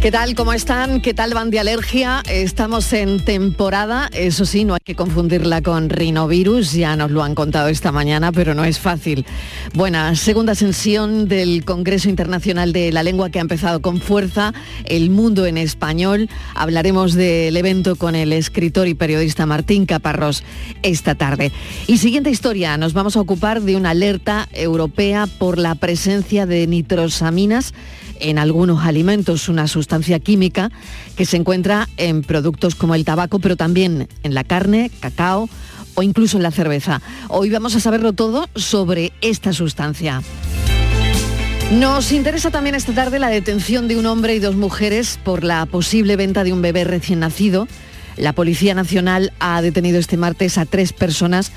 ¿Qué 0.00 0.12
tal? 0.12 0.36
¿Cómo 0.36 0.52
están? 0.52 1.00
¿Qué 1.00 1.12
tal 1.12 1.34
van 1.34 1.50
de 1.50 1.58
alergia? 1.58 2.22
Estamos 2.30 2.92
en 2.92 3.18
temporada, 3.18 4.08
eso 4.12 4.44
sí, 4.44 4.64
no 4.64 4.74
hay 4.74 4.80
que 4.84 4.94
confundirla 4.94 5.60
con 5.60 5.90
rinovirus, 5.90 6.72
ya 6.72 6.94
nos 6.94 7.10
lo 7.10 7.24
han 7.24 7.34
contado 7.34 7.66
esta 7.66 7.90
mañana, 7.90 8.30
pero 8.30 8.54
no 8.54 8.64
es 8.64 8.78
fácil. 8.78 9.26
Buena, 9.74 10.14
segunda 10.14 10.54
sesión 10.54 11.26
del 11.26 11.64
Congreso 11.64 12.08
Internacional 12.08 12.72
de 12.72 12.92
la 12.92 13.02
Lengua 13.02 13.30
que 13.30 13.40
ha 13.40 13.42
empezado 13.42 13.82
con 13.82 14.00
fuerza, 14.00 14.54
El 14.84 15.10
Mundo 15.10 15.46
en 15.46 15.58
Español. 15.58 16.30
Hablaremos 16.54 17.14
del 17.14 17.56
evento 17.56 17.96
con 17.96 18.14
el 18.14 18.32
escritor 18.32 18.86
y 18.86 18.94
periodista 18.94 19.46
Martín 19.46 19.84
Caparrós 19.84 20.44
esta 20.82 21.16
tarde. 21.16 21.50
Y 21.88 21.98
siguiente 21.98 22.30
historia, 22.30 22.76
nos 22.76 22.92
vamos 22.92 23.16
a 23.16 23.20
ocupar 23.20 23.62
de 23.62 23.74
una 23.74 23.90
alerta 23.90 24.48
europea 24.52 25.26
por 25.26 25.58
la 25.58 25.74
presencia 25.74 26.46
de 26.46 26.68
nitrosaminas 26.68 27.74
en 28.20 28.38
algunos 28.38 28.84
alimentos, 28.84 29.48
una 29.48 29.68
sustancia 29.68 30.18
química 30.20 30.70
que 31.16 31.26
se 31.26 31.36
encuentra 31.36 31.88
en 31.96 32.22
productos 32.22 32.74
como 32.74 32.94
el 32.94 33.04
tabaco, 33.04 33.38
pero 33.38 33.56
también 33.56 34.08
en 34.22 34.34
la 34.34 34.44
carne, 34.44 34.90
cacao 35.00 35.48
o 35.94 36.02
incluso 36.02 36.36
en 36.36 36.42
la 36.42 36.50
cerveza. 36.50 37.02
Hoy 37.28 37.50
vamos 37.50 37.74
a 37.74 37.80
saberlo 37.80 38.12
todo 38.12 38.48
sobre 38.54 39.12
esta 39.20 39.52
sustancia. 39.52 40.22
Nos 41.72 42.12
interesa 42.12 42.50
también 42.50 42.74
esta 42.74 42.94
tarde 42.94 43.18
la 43.18 43.28
detención 43.28 43.88
de 43.88 43.98
un 43.98 44.06
hombre 44.06 44.34
y 44.34 44.38
dos 44.38 44.56
mujeres 44.56 45.18
por 45.22 45.44
la 45.44 45.66
posible 45.66 46.16
venta 46.16 46.42
de 46.42 46.52
un 46.52 46.62
bebé 46.62 46.84
recién 46.84 47.20
nacido. 47.20 47.68
La 48.16 48.32
Policía 48.32 48.74
Nacional 48.74 49.32
ha 49.38 49.60
detenido 49.60 49.98
este 49.98 50.16
martes 50.16 50.56
a 50.56 50.64
tres 50.64 50.92
personas 50.92 51.52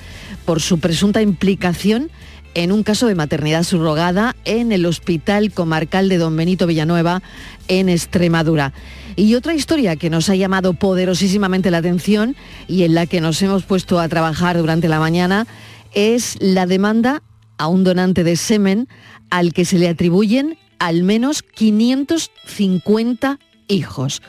por 0.45 0.61
su 0.61 0.79
presunta 0.79 1.21
implicación 1.21 2.11
en 2.53 2.71
un 2.71 2.83
caso 2.83 3.07
de 3.07 3.15
maternidad 3.15 3.63
subrogada 3.63 4.35
en 4.45 4.71
el 4.71 4.85
Hospital 4.85 5.51
Comarcal 5.51 6.09
de 6.09 6.17
Don 6.17 6.35
Benito 6.35 6.67
Villanueva, 6.67 7.21
en 7.67 7.89
Extremadura. 7.89 8.73
Y 9.15 9.35
otra 9.35 9.53
historia 9.53 9.95
que 9.95 10.09
nos 10.09 10.29
ha 10.29 10.35
llamado 10.35 10.73
poderosísimamente 10.73 11.71
la 11.71 11.77
atención 11.77 12.35
y 12.67 12.83
en 12.83 12.95
la 12.95 13.05
que 13.05 13.21
nos 13.21 13.41
hemos 13.41 13.63
puesto 13.63 13.99
a 13.99 14.09
trabajar 14.09 14.57
durante 14.57 14.87
la 14.87 14.99
mañana 14.99 15.47
es 15.93 16.37
la 16.39 16.65
demanda 16.65 17.21
a 17.57 17.67
un 17.67 17.83
donante 17.83 18.23
de 18.23 18.35
semen 18.35 18.87
al 19.29 19.53
que 19.53 19.65
se 19.65 19.77
le 19.77 19.89
atribuyen 19.89 20.57
al 20.79 21.03
menos 21.03 21.43
550 21.43 23.39
hijos. 23.67 24.21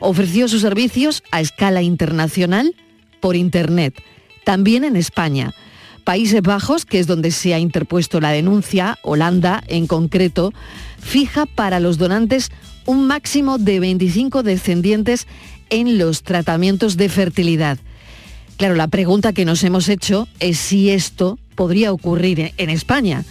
Ofreció 0.00 0.48
sus 0.48 0.62
servicios 0.62 1.22
a 1.30 1.40
escala 1.40 1.82
internacional 1.82 2.74
por 3.20 3.36
Internet, 3.36 4.02
también 4.44 4.84
en 4.84 4.96
España. 4.96 5.54
Países 6.08 6.40
Bajos, 6.40 6.86
que 6.86 7.00
es 7.00 7.06
donde 7.06 7.30
se 7.30 7.52
ha 7.52 7.58
interpuesto 7.58 8.18
la 8.18 8.30
denuncia, 8.30 8.98
Holanda 9.02 9.62
en 9.66 9.86
concreto, 9.86 10.54
fija 10.98 11.44
para 11.44 11.80
los 11.80 11.98
donantes 11.98 12.48
un 12.86 13.06
máximo 13.06 13.58
de 13.58 13.78
25 13.78 14.42
descendientes 14.42 15.26
en 15.68 15.98
los 15.98 16.22
tratamientos 16.22 16.96
de 16.96 17.10
fertilidad. 17.10 17.76
Claro, 18.56 18.74
la 18.74 18.88
pregunta 18.88 19.34
que 19.34 19.44
nos 19.44 19.62
hemos 19.64 19.90
hecho 19.90 20.28
es 20.40 20.56
si 20.56 20.88
esto 20.88 21.38
podría 21.54 21.92
ocurrir 21.92 22.54
en 22.56 22.70
España. 22.70 23.26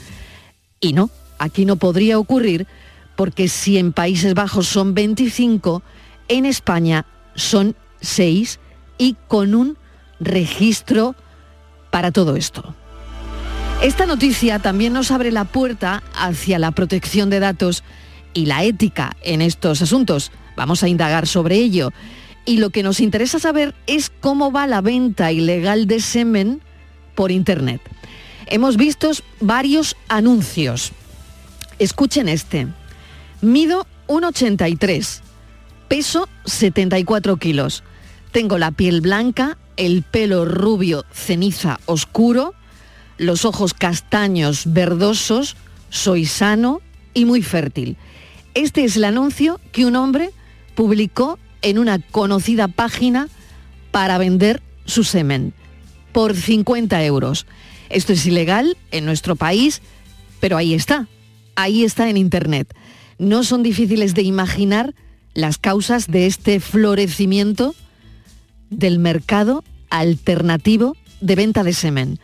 Y 0.79 0.93
no, 0.93 1.09
aquí 1.39 1.65
no 1.65 1.77
podría 1.77 2.19
ocurrir 2.19 2.67
porque 3.15 3.47
si 3.47 3.79
en 3.79 3.91
Países 3.91 4.35
Bajos 4.35 4.67
son 4.67 4.93
25, 4.93 5.81
en 6.27 6.45
España 6.45 7.07
son 7.33 7.75
6 8.01 8.59
y 8.99 9.15
con 9.27 9.55
un 9.55 9.79
registro 10.19 11.15
para 11.89 12.11
todo 12.11 12.35
esto. 12.35 12.75
Esta 13.81 14.05
noticia 14.05 14.59
también 14.59 14.93
nos 14.93 15.11
abre 15.11 15.31
la 15.31 15.45
puerta 15.45 16.03
hacia 16.15 16.57
la 16.57 16.71
protección 16.71 17.29
de 17.29 17.39
datos 17.39 17.83
y 18.33 18.45
la 18.47 18.63
ética 18.63 19.15
en 19.21 19.41
estos 19.41 19.81
asuntos. 19.81 20.31
Vamos 20.55 20.81
a 20.83 20.87
indagar 20.87 21.27
sobre 21.27 21.55
ello. 21.57 21.91
Y 22.45 22.57
lo 22.57 22.71
que 22.71 22.81
nos 22.81 22.99
interesa 22.99 23.39
saber 23.39 23.75
es 23.85 24.09
cómo 24.09 24.51
va 24.51 24.67
la 24.67 24.81
venta 24.81 25.31
ilegal 25.31 25.85
de 25.85 25.99
semen 25.99 26.61
por 27.13 27.31
Internet. 27.31 27.81
Hemos 28.47 28.77
visto 28.77 29.11
varios 29.41 29.95
anuncios. 30.07 30.93
Escuchen 31.77 32.29
este. 32.29 32.67
Mido 33.41 33.85
1,83, 34.07 35.19
peso 35.87 36.27
74 36.45 37.37
kilos. 37.37 37.83
Tengo 38.31 38.57
la 38.57 38.71
piel 38.71 39.01
blanca, 39.01 39.57
el 39.77 40.03
pelo 40.03 40.45
rubio 40.45 41.05
ceniza 41.11 41.79
oscuro, 41.85 42.53
los 43.17 43.45
ojos 43.45 43.73
castaños 43.73 44.63
verdosos, 44.65 45.55
soy 45.89 46.25
sano 46.25 46.81
y 47.13 47.25
muy 47.25 47.41
fértil. 47.41 47.97
Este 48.53 48.83
es 48.83 48.97
el 48.97 49.05
anuncio 49.05 49.59
que 49.71 49.85
un 49.85 49.95
hombre 49.95 50.31
publicó 50.75 51.39
en 51.61 51.79
una 51.79 51.99
conocida 51.99 52.67
página 52.67 53.29
para 53.91 54.17
vender 54.17 54.61
su 54.85 55.03
semen 55.03 55.53
por 56.11 56.35
50 56.35 57.03
euros. 57.05 57.45
Esto 57.89 58.13
es 58.13 58.25
ilegal 58.25 58.77
en 58.91 59.05
nuestro 59.05 59.35
país, 59.35 59.81
pero 60.39 60.57
ahí 60.57 60.73
está, 60.73 61.07
ahí 61.55 61.83
está 61.83 62.09
en 62.09 62.17
Internet. 62.17 62.75
No 63.17 63.43
son 63.43 63.63
difíciles 63.63 64.13
de 64.13 64.23
imaginar 64.23 64.93
las 65.33 65.57
causas 65.57 66.07
de 66.07 66.25
este 66.25 66.59
florecimiento 66.59 67.75
del 68.69 68.99
mercado 68.99 69.63
alternativo 69.89 70.95
de 71.21 71.35
venta 71.35 71.63
de 71.63 71.73
semen. 71.73 72.19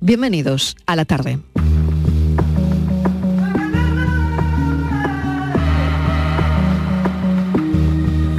Bienvenidos 0.00 0.76
a 0.86 0.96
la 0.96 1.04
tarde. 1.04 1.38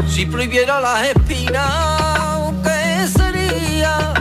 Si 0.07 0.25
prohibiera 0.25 0.79
las 0.81 1.07
espinas, 1.07 2.53
¿qué 2.63 3.07
sería? 3.07 4.13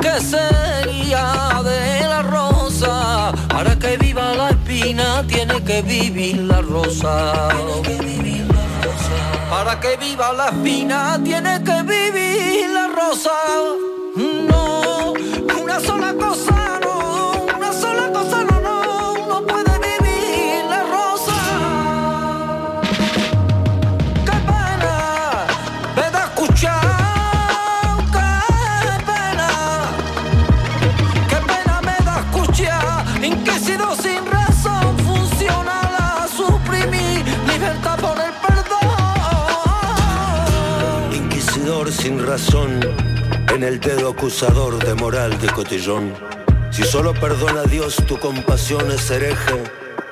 ¿Qué 0.00 0.20
sería 0.20 1.62
de 1.64 2.08
la 2.08 2.22
rosa? 2.22 3.32
Para 3.48 3.78
que 3.78 3.96
viva 3.96 4.34
la 4.34 4.50
espina 4.50 5.24
tiene 5.26 5.62
que 5.62 5.82
vivir 5.82 6.38
la 6.38 6.60
rosa. 6.62 7.48
Para 9.56 9.80
que 9.80 9.96
viva 9.96 10.34
la 10.34 10.48
espina 10.48 11.18
tiene 11.24 11.64
que 11.64 11.82
vivir 11.82 12.68
la 12.68 12.88
rosa. 12.88 13.30
No, 14.14 15.14
una 15.62 15.80
sola 15.80 16.12
cosa, 16.12 16.78
no, 16.84 17.46
una 17.56 17.72
sola 17.72 18.12
cosa, 18.12 18.44
no, 18.44 18.55
razón, 42.24 42.80
en 43.54 43.62
el 43.62 43.80
dedo 43.80 44.10
acusador 44.10 44.78
de 44.84 44.94
moral 44.94 45.38
de 45.40 45.48
cotillón. 45.48 46.12
Si 46.70 46.82
solo 46.84 47.14
perdona 47.14 47.64
Dios, 47.64 47.96
tu 48.06 48.18
compasión 48.18 48.90
es 48.90 49.10
hereje, 49.10 49.62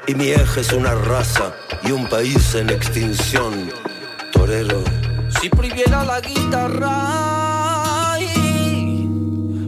y 0.06 0.14
mi 0.14 0.28
eje 0.28 0.60
es 0.60 0.72
una 0.72 0.94
raza 0.94 1.54
y 1.82 1.92
un 1.92 2.08
país 2.08 2.54
en 2.54 2.70
extinción. 2.70 3.70
Torero, 4.32 4.82
Si 5.40 5.48
prohibiera 5.48 6.04
la 6.04 6.20
guitarra, 6.20 7.44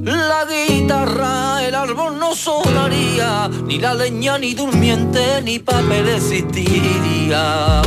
la 0.03 0.45
guitarra, 0.45 1.67
el 1.67 1.75
árbol 1.75 2.19
no 2.19 2.35
sonaría, 2.35 3.49
ni 3.65 3.79
la 3.79 3.95
leña, 3.95 4.39
ni 4.39 4.55
durmiente, 4.55 5.43
ni 5.43 5.59
papel 5.59 6.09
existiría. 6.09 7.83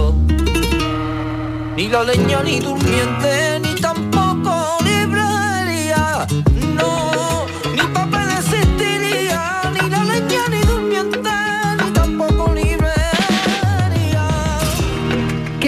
Ni 1.75 1.87
la 1.87 2.03
leña, 2.03 2.43
ni 2.43 2.59
durmiente, 2.59 3.48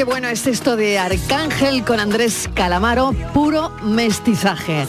Qué 0.01 0.05
bueno 0.05 0.29
es 0.29 0.47
esto 0.47 0.77
de 0.77 0.97
Arcángel 0.97 1.85
con 1.85 1.99
Andrés 1.99 2.49
Calamaro, 2.55 3.13
puro 3.35 3.69
mestizaje. 3.83 4.87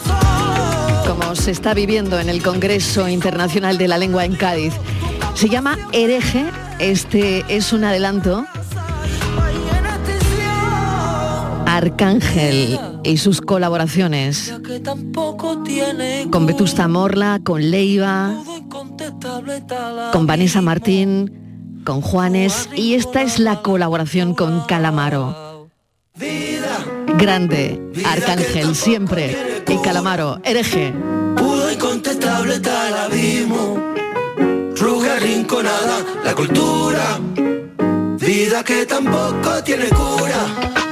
Como 1.06 1.36
se 1.36 1.50
está 1.50 1.74
viviendo 1.74 2.18
en 2.18 2.30
el 2.30 2.42
Congreso 2.42 3.06
Internacional 3.06 3.76
de 3.76 3.88
la 3.88 3.98
Lengua 3.98 4.24
en 4.24 4.36
Cádiz. 4.36 4.72
Se 5.34 5.50
llama 5.50 5.76
Hereje, 5.92 6.46
este 6.78 7.44
es 7.54 7.74
un 7.74 7.84
adelanto. 7.84 8.46
Arcángel 11.66 12.80
y 13.04 13.18
sus 13.18 13.42
colaboraciones 13.42 14.54
con 16.30 16.46
Vetusta 16.46 16.88
Morla, 16.88 17.38
con 17.44 17.70
Leiva, 17.70 18.34
con 20.10 20.26
Vanessa 20.26 20.62
Martín, 20.62 21.41
con 21.84 22.00
Juanes 22.00 22.68
y 22.74 22.94
esta 22.94 23.22
es 23.22 23.38
la 23.38 23.62
colaboración 23.62 24.34
con 24.34 24.60
Calamaro. 24.66 25.68
Grande, 27.18 27.80
Arcángel, 28.04 28.74
siempre, 28.74 29.62
y 29.68 29.78
Calamaro, 29.78 30.40
hereje. 30.44 30.92
Pudo 31.36 31.70
incontestable 31.70 32.60
tal 32.60 32.94
abismo, 32.96 33.78
ruga 34.76 35.16
rinconada, 35.18 36.04
la 36.24 36.34
cultura, 36.34 37.20
vida 38.18 38.64
que 38.64 38.86
tampoco 38.86 39.62
tiene 39.64 39.88
cura 39.88 40.91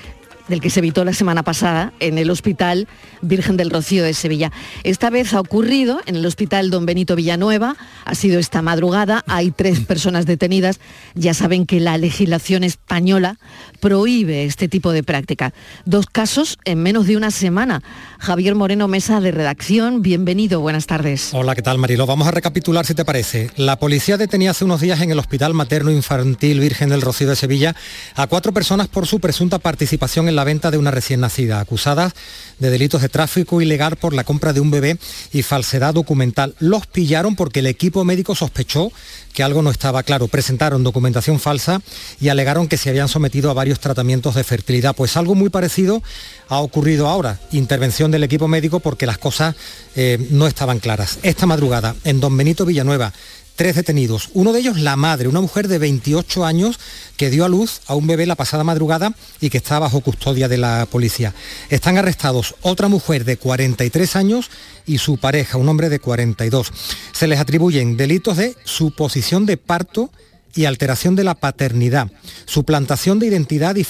del 0.51 0.61
que 0.61 0.69
se 0.69 0.81
evitó 0.81 1.05
la 1.05 1.13
semana 1.13 1.43
pasada 1.43 1.93
en 2.01 2.17
el 2.17 2.29
Hospital 2.29 2.87
Virgen 3.21 3.55
del 3.55 3.69
Rocío 3.69 4.03
de 4.03 4.13
Sevilla. 4.13 4.51
Esta 4.83 5.09
vez 5.09 5.33
ha 5.33 5.39
ocurrido 5.39 6.01
en 6.05 6.17
el 6.17 6.25
Hospital 6.25 6.69
Don 6.69 6.85
Benito 6.85 7.15
Villanueva, 7.15 7.77
ha 8.03 8.15
sido 8.15 8.37
esta 8.37 8.61
madrugada, 8.61 9.23
hay 9.27 9.51
tres 9.51 9.79
personas 9.79 10.25
detenidas. 10.25 10.81
Ya 11.15 11.33
saben 11.33 11.65
que 11.65 11.79
la 11.79 11.97
legislación 11.97 12.65
española 12.65 13.39
prohíbe 13.79 14.43
este 14.43 14.67
tipo 14.67 14.91
de 14.91 15.03
práctica. 15.03 15.53
Dos 15.85 16.05
casos 16.05 16.59
en 16.65 16.83
menos 16.83 17.07
de 17.07 17.15
una 17.15 17.31
semana. 17.31 17.81
Javier 18.19 18.55
Moreno, 18.55 18.89
mesa 18.89 19.21
de 19.21 19.31
redacción, 19.31 20.01
bienvenido, 20.01 20.59
buenas 20.59 20.85
tardes. 20.85 21.33
Hola, 21.33 21.55
¿qué 21.55 21.61
tal 21.61 21.77
Marilo? 21.77 22.05
Vamos 22.05 22.27
a 22.27 22.31
recapitular 22.31 22.85
si 22.85 22.93
te 22.93 23.05
parece. 23.05 23.49
La 23.55 23.79
policía 23.79 24.17
detenía 24.17 24.51
hace 24.51 24.65
unos 24.65 24.81
días 24.81 24.99
en 24.99 25.11
el 25.11 25.19
Hospital 25.19 25.53
Materno 25.53 25.91
Infantil 25.91 26.59
Virgen 26.59 26.89
del 26.89 27.01
Rocío 27.01 27.29
de 27.29 27.37
Sevilla 27.37 27.73
a 28.15 28.27
cuatro 28.27 28.51
personas 28.53 28.89
por 28.89 29.07
su 29.07 29.21
presunta 29.21 29.57
participación 29.57 30.27
en 30.27 30.35
la 30.35 30.40
venta 30.43 30.71
de 30.71 30.77
una 30.77 30.91
recién 30.91 31.21
nacida, 31.21 31.59
acusadas 31.59 32.13
de 32.59 32.69
delitos 32.69 33.01
de 33.01 33.09
tráfico 33.09 33.61
ilegal 33.61 33.95
por 33.95 34.13
la 34.13 34.23
compra 34.23 34.53
de 34.53 34.59
un 34.59 34.71
bebé 34.71 34.97
y 35.33 35.41
falsedad 35.41 35.93
documental. 35.93 36.55
Los 36.59 36.85
pillaron 36.85 37.35
porque 37.35 37.59
el 37.59 37.67
equipo 37.67 38.03
médico 38.05 38.35
sospechó 38.35 38.91
que 39.33 39.43
algo 39.43 39.61
no 39.61 39.71
estaba 39.71 40.03
claro. 40.03 40.27
Presentaron 40.27 40.83
documentación 40.83 41.39
falsa 41.39 41.81
y 42.19 42.29
alegaron 42.29 42.67
que 42.67 42.77
se 42.77 42.89
habían 42.89 43.07
sometido 43.07 43.49
a 43.49 43.53
varios 43.53 43.79
tratamientos 43.79 44.35
de 44.35 44.43
fertilidad. 44.43 44.95
Pues 44.95 45.17
algo 45.17 45.35
muy 45.35 45.49
parecido 45.49 46.03
ha 46.49 46.59
ocurrido 46.59 47.07
ahora. 47.07 47.39
Intervención 47.51 48.11
del 48.11 48.23
equipo 48.23 48.47
médico 48.47 48.79
porque 48.79 49.05
las 49.05 49.17
cosas 49.17 49.55
eh, 49.95 50.27
no 50.29 50.47
estaban 50.47 50.79
claras. 50.79 51.19
Esta 51.23 51.45
madrugada, 51.45 51.95
en 52.03 52.19
Don 52.19 52.35
Benito 52.37 52.65
Villanueva, 52.65 53.13
tres 53.55 53.75
detenidos. 53.75 54.29
Uno 54.33 54.53
de 54.53 54.59
ellos 54.59 54.79
la 54.79 54.95
madre, 54.95 55.27
una 55.27 55.41
mujer 55.41 55.67
de 55.67 55.77
28 55.77 56.45
años 56.45 56.79
que 57.17 57.29
dio 57.29 57.45
a 57.45 57.49
luz 57.49 57.81
a 57.87 57.95
un 57.95 58.07
bebé 58.07 58.25
la 58.25 58.35
pasada 58.35 58.63
madrugada 58.63 59.13
y 59.39 59.49
que 59.49 59.57
está 59.57 59.79
bajo 59.79 60.01
custodia 60.01 60.47
de 60.47 60.57
la 60.57 60.87
policía. 60.89 61.33
Están 61.69 61.97
arrestados 61.97 62.55
otra 62.61 62.87
mujer 62.87 63.25
de 63.25 63.37
43 63.37 64.15
años 64.15 64.49
y 64.85 64.97
su 64.97 65.17
pareja, 65.17 65.57
un 65.57 65.69
hombre 65.69 65.89
de 65.89 65.99
42. 65.99 66.71
Se 67.11 67.27
les 67.27 67.39
atribuyen 67.39 67.97
delitos 67.97 68.37
de 68.37 68.55
suposición 68.63 69.45
de 69.45 69.57
parto 69.57 70.11
y 70.55 70.65
alteración 70.65 71.15
de 71.15 71.23
la 71.23 71.35
paternidad, 71.35 72.11
suplantación 72.45 73.19
de 73.19 73.27
identidad 73.27 73.75
y 73.75 73.85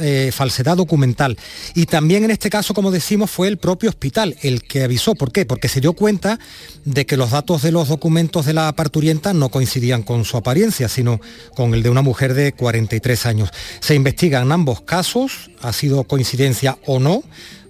eh, 0.00 0.30
falsedad 0.32 0.76
documental. 0.76 1.38
Y 1.74 1.86
también 1.86 2.24
en 2.24 2.30
este 2.30 2.50
caso, 2.50 2.74
como 2.74 2.90
decimos, 2.90 3.30
fue 3.30 3.48
el 3.48 3.58
propio 3.58 3.90
hospital 3.90 4.36
el 4.42 4.62
que 4.62 4.84
avisó. 4.84 5.14
¿Por 5.14 5.32
qué? 5.32 5.46
Porque 5.46 5.68
se 5.68 5.80
dio 5.80 5.92
cuenta 5.92 6.38
de 6.84 7.06
que 7.06 7.16
los 7.16 7.30
datos 7.30 7.62
de 7.62 7.72
los 7.72 7.88
documentos 7.88 8.46
de 8.46 8.54
la 8.54 8.72
parturienta 8.74 9.32
no 9.32 9.48
coincidían 9.48 10.02
con 10.02 10.24
su 10.24 10.36
apariencia, 10.36 10.88
sino 10.88 11.20
con 11.54 11.74
el 11.74 11.82
de 11.82 11.90
una 11.90 12.02
mujer 12.02 12.34
de 12.34 12.52
43 12.52 13.26
años. 13.26 13.50
Se 13.80 13.94
investigan 13.94 14.52
ambos 14.52 14.82
casos, 14.82 15.50
ha 15.62 15.72
sido 15.72 16.04
coincidencia 16.04 16.78
o 16.86 16.98
no, 16.98 17.22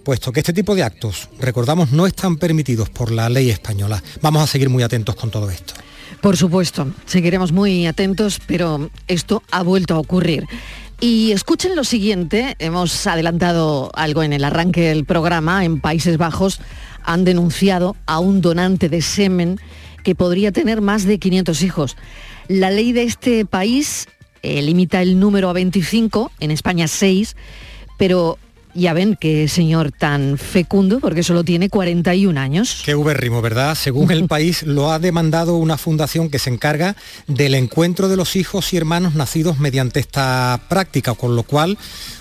puesto 0.05 0.33
que 0.33 0.41
este 0.41 0.53
tipo 0.53 0.75
de 0.75 0.85
actos, 0.85 1.29
recordamos, 1.41 1.91
no 1.91 2.07
están 2.07 2.37
permitidos 2.37 2.91
por 2.91 3.11
la 3.11 3.29
ley 3.29 3.51
española. 3.51 4.03
Vamos 4.23 4.43
a 4.43 4.47
seguir 4.47 4.69
muy 4.69 4.83
atentos 4.83 5.17
con 5.17 5.31
todo 5.31 5.51
esto. 5.51 5.75
Por 6.21 6.37
supuesto, 6.37 6.93
seguiremos 7.05 7.53
muy 7.53 7.87
atentos, 7.87 8.41
pero 8.47 8.91
esto 9.07 9.43
ha 9.51 9.63
vuelto 9.63 9.95
a 9.95 9.99
ocurrir. 9.99 10.47
Y 11.01 11.33
escuchen 11.33 11.77
lo 11.77 11.85
siguiente, 11.85 12.57
hemos 12.59 13.07
adelantado 13.07 13.91
algo 13.95 14.23
en 14.23 14.33
el 14.33 14.45
arranque 14.45 14.89
del 14.89 15.05
programa, 15.05 15.65
en 15.65 15.81
Países 15.81 16.17
Bajos 16.17 16.61
han 17.05 17.25
denunciado 17.25 17.97
a 18.07 18.19
un 18.19 18.41
donante 18.41 18.89
de 18.89 19.01
semen 19.01 19.61
que 20.03 20.15
podría 20.15 20.53
tener 20.53 20.81
más 20.81 21.05
de 21.05 21.19
500 21.19 21.63
hijos. 21.63 21.97
La 22.49 22.71
ley 22.71 22.93
de 22.93 23.05
este 23.05 23.45
país 23.45 24.09
eh, 24.43 24.63
limita 24.63 25.03
el 25.03 25.19
número 25.19 25.49
a 25.49 25.53
25, 25.53 26.33
en 26.41 26.51
España 26.51 26.89
6, 26.89 27.37
pero 27.99 28.39
ya 28.77 28.93
ven 28.93 29.17
qué 29.19 29.49
señor 29.49 29.93
tan 29.93 30.39
fecundo, 30.39 31.01
porque 31.01 31.23
solo 31.23 31.45
tiene 31.45 31.69
41 31.69 32.39
años. 32.39 32.83
Qué 32.85 32.95
ubérrimo, 32.95 33.43
¿verdad? 33.43 33.75
Según 33.75 34.11
el 34.11 34.27
país, 34.29 34.63
lo 34.63 34.93
ha 34.93 34.99
demandado 34.99 35.57
una 35.57 35.79
fundación 35.79 36.31
que 36.31 36.39
se 36.39 36.51
encarga 36.51 36.97
del 37.27 37.55
encuentro 37.55 38.09
de 38.09 38.17
los 38.17 38.37
hijos 38.37 38.73
y 38.73 38.77
hermanos 38.77 39.15
nacidos 39.15 39.59
mediante 39.59 40.01
esta 40.01 40.61
práctica, 40.69 41.15
con 41.15 41.37
lo 41.37 41.43
cual 41.43 41.79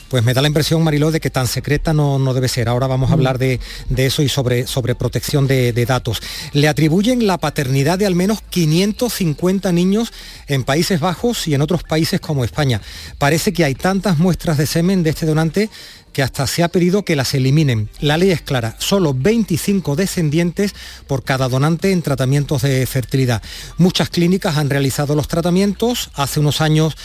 pues 0.09 0.23
me 0.23 0.33
da 0.33 0.41
la 0.41 0.47
impresión, 0.47 0.83
Mariló, 0.83 1.11
de 1.11 1.19
que 1.19 1.29
tan 1.29 1.47
secreta 1.47 1.91
no, 1.91 2.19
no 2.19 2.33
debe 2.33 2.47
ser. 2.47 2.69
Ahora 2.69 2.87
vamos 2.87 3.09
a 3.09 3.13
hablar 3.13 3.37
de, 3.37 3.59
eso 3.97 4.21
y 4.21 4.29
sobre, 4.29 4.67
sobre 4.67 4.95
protección 4.95 5.47
de, 5.47 5.73
de, 5.73 5.85
datos. 5.85 6.21
Le 6.53 6.67
atribuyen 6.67 7.27
la 7.27 7.37
paternidad 7.37 7.97
de 7.97 8.05
al 8.05 8.15
menos 8.15 8.41
550 8.49 9.71
niños 9.71 10.13
en 10.47 10.63
Países 10.63 10.99
Bajos 10.99 11.47
y 11.47 11.55
en 11.55 11.61
otros 11.61 11.83
países 11.83 12.21
como 12.21 12.45
España. 12.45 12.81
Parece 13.17 13.51
que 13.51 13.65
hay 13.65 13.75
tantas 13.75 14.17
muestras 14.17 14.57
de 14.57 14.67
semen 14.67 15.03
de 15.03 15.09
este 15.09 15.25
donante 15.25 15.69
que 16.15 16.23
hasta 16.23 16.47
se 16.47 16.63
ha 16.63 16.69
pedido 16.69 17.03
que 17.03 17.17
las 17.17 17.33
eliminen. 17.33 17.89
La 17.99 18.17
ley 18.17 18.31
es 18.31 18.41
clara, 18.41 18.77
solo 18.79 19.13
25 19.13 19.97
descendientes 19.97 20.73
por 21.07 21.25
cada 21.25 21.49
donante 21.49 21.91
en 21.91 22.01
tratamientos 22.01 22.61
de 22.61 22.85
fertilidad. 22.85 23.43
Muchas 23.77 24.09
clínicas 24.09 24.55
han 24.55 24.69
realizado 24.69 25.13
los 25.13 25.27
tratamientos, 25.27 26.11
hace 26.13 26.39
unos 26.39 26.61
años 26.61 26.95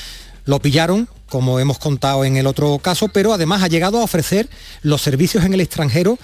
lo 0.45 0.61
pillaron, 0.61 1.09
como 1.29 1.59
hemos 1.59 1.81
contado 1.81 2.25
en 2.25 2.37
el 2.37 2.47
otro 2.47 2.79
caso, 2.79 3.09
pero 3.09 3.33
además 3.33 3.65
ha 3.65 3.69
llegado 3.69 3.99
a 3.99 4.05
ofrecer 4.05 4.49
los 4.83 5.03
servicios 5.03 5.45
en 5.45 5.55
el 5.55 5.61
extranjero 5.61 6.17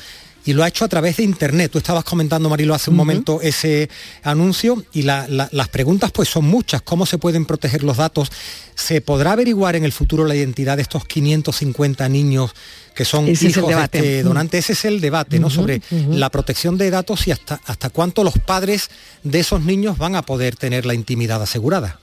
y 0.46 0.52
lo 0.52 0.62
ha 0.62 0.68
hecho 0.68 0.84
a 0.84 0.88
través 0.88 1.16
de 1.16 1.24
Internet. 1.24 1.72
Tú 1.72 1.78
estabas 1.78 2.04
comentando, 2.04 2.48
Marilo, 2.48 2.72
hace 2.72 2.90
un 2.90 2.96
momento 2.96 3.40
ese 3.42 3.90
anuncio 4.22 4.82
y 4.92 5.02
las 5.02 5.68
preguntas 5.70 6.12
pues 6.12 6.28
son 6.28 6.46
muchas. 6.46 6.82
¿Cómo 6.82 7.04
se 7.04 7.18
pueden 7.18 7.44
proteger 7.44 7.82
los 7.82 7.96
datos? 7.96 8.30
¿Se 8.76 9.00
podrá 9.00 9.32
averiguar 9.32 9.74
en 9.74 9.84
el 9.84 9.92
futuro 9.92 10.24
la 10.24 10.36
identidad 10.36 10.76
de 10.76 10.82
estos 10.82 11.04
550 11.04 12.08
niños 12.08 12.54
que 12.94 13.04
son 13.04 13.28
hijos 13.28 13.42
de 13.42 13.82
este 13.82 14.22
donante? 14.22 14.58
Ese 14.58 14.72
es 14.74 14.84
el 14.84 15.00
debate, 15.00 15.40
¿no? 15.40 15.50
Sobre 15.50 15.82
la 16.10 16.30
protección 16.30 16.78
de 16.78 16.90
datos 16.90 17.26
y 17.26 17.32
hasta, 17.32 17.60
hasta 17.66 17.90
cuánto 17.90 18.22
los 18.22 18.38
padres 18.38 18.88
de 19.24 19.40
esos 19.40 19.62
niños 19.62 19.98
van 19.98 20.14
a 20.14 20.22
poder 20.22 20.54
tener 20.54 20.86
la 20.86 20.94
intimidad 20.94 21.42
asegurada. 21.42 21.98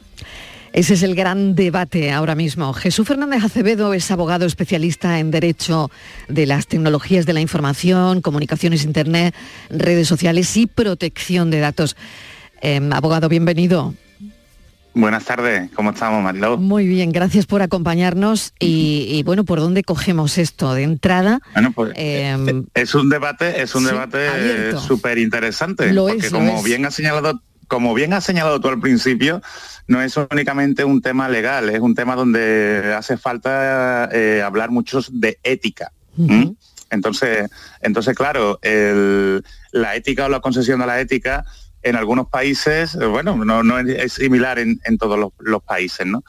Ese 0.74 0.96
es 0.96 1.04
el 1.04 1.14
gran 1.14 1.54
debate 1.54 2.12
ahora 2.12 2.34
mismo. 2.34 2.74
Jesús 2.74 3.08
Fernández 3.08 3.44
Acevedo 3.44 3.94
es 3.94 4.10
abogado 4.10 4.48
especialista 4.48 5.20
en 5.20 5.30
Derecho 5.30 5.92
de 6.28 6.48
las 6.48 6.66
Tecnologías 6.66 7.28
de 7.28 7.34
la 7.34 7.42
Información, 7.42 8.22
Comunicaciones 8.22 8.84
Internet, 8.84 9.36
redes 9.70 10.08
sociales 10.08 10.58
y 10.58 10.66
protección 10.66 11.52
de 11.52 11.60
datos. 11.60 11.96
Em, 12.60 12.92
abogado, 12.92 13.30
bienvenido. 13.30 13.94
Buenas 14.96 15.26
tardes, 15.26 15.70
¿cómo 15.76 15.92
estamos, 15.92 16.24
Mariló? 16.24 16.58
Muy 16.58 16.88
bien, 16.88 17.12
gracias 17.12 17.46
por 17.46 17.62
acompañarnos 17.62 18.54
y, 18.60 19.22
bueno, 19.26 19.44
¿por 19.44 19.60
dónde 19.60 19.84
cogemos 19.84 20.40
esto 20.40 20.74
de 20.74 20.84
entrada? 20.84 21.40
Bueno, 21.54 21.72
pues 21.72 21.94
em, 21.96 22.66
es 22.74 22.96
un 22.96 23.10
debate, 23.10 23.62
es 23.62 23.76
un 23.76 23.86
debate 23.86 24.76
súper 24.80 25.20
interesante, 25.20 25.94
porque 25.94 26.32
como 26.32 26.64
bien 26.64 26.86
ha 26.86 26.92
señalado, 26.92 27.42
como 27.68 27.94
bien 27.94 28.14
ha 28.14 28.22
señalado 28.22 28.60
tú 28.60 28.68
al 28.68 28.80
principio, 28.80 29.42
no 29.88 30.02
es 30.02 30.16
únicamente 30.18 30.84
un 30.84 31.02
tema 31.02 31.30
legal, 31.30 31.70
es 31.70 31.80
un 31.80 31.96
tema 31.96 32.16
donde 32.16 32.94
hace 32.98 33.18
falta 33.18 34.10
eh, 34.12 34.42
hablar 34.42 34.72
mucho 34.72 35.00
de 35.12 35.40
ética. 35.44 35.92
Entonces, 36.90 37.50
entonces 37.82 38.16
claro, 38.16 38.60
la 38.62 39.96
ética 39.96 40.26
o 40.26 40.30
la 40.30 40.42
concesión 40.42 40.80
de 40.80 40.86
la 40.86 41.00
ética 41.00 41.44
en 41.84 41.98
algunos 41.98 42.28
países, 42.30 42.96
bueno, 42.96 43.36
no, 43.36 43.80
es, 43.80 44.14
similar 44.14 44.58
en, 44.58 44.80
todos 44.98 45.32
los, 45.40 45.64
países, 45.64 46.06
¿no? 46.06 46.24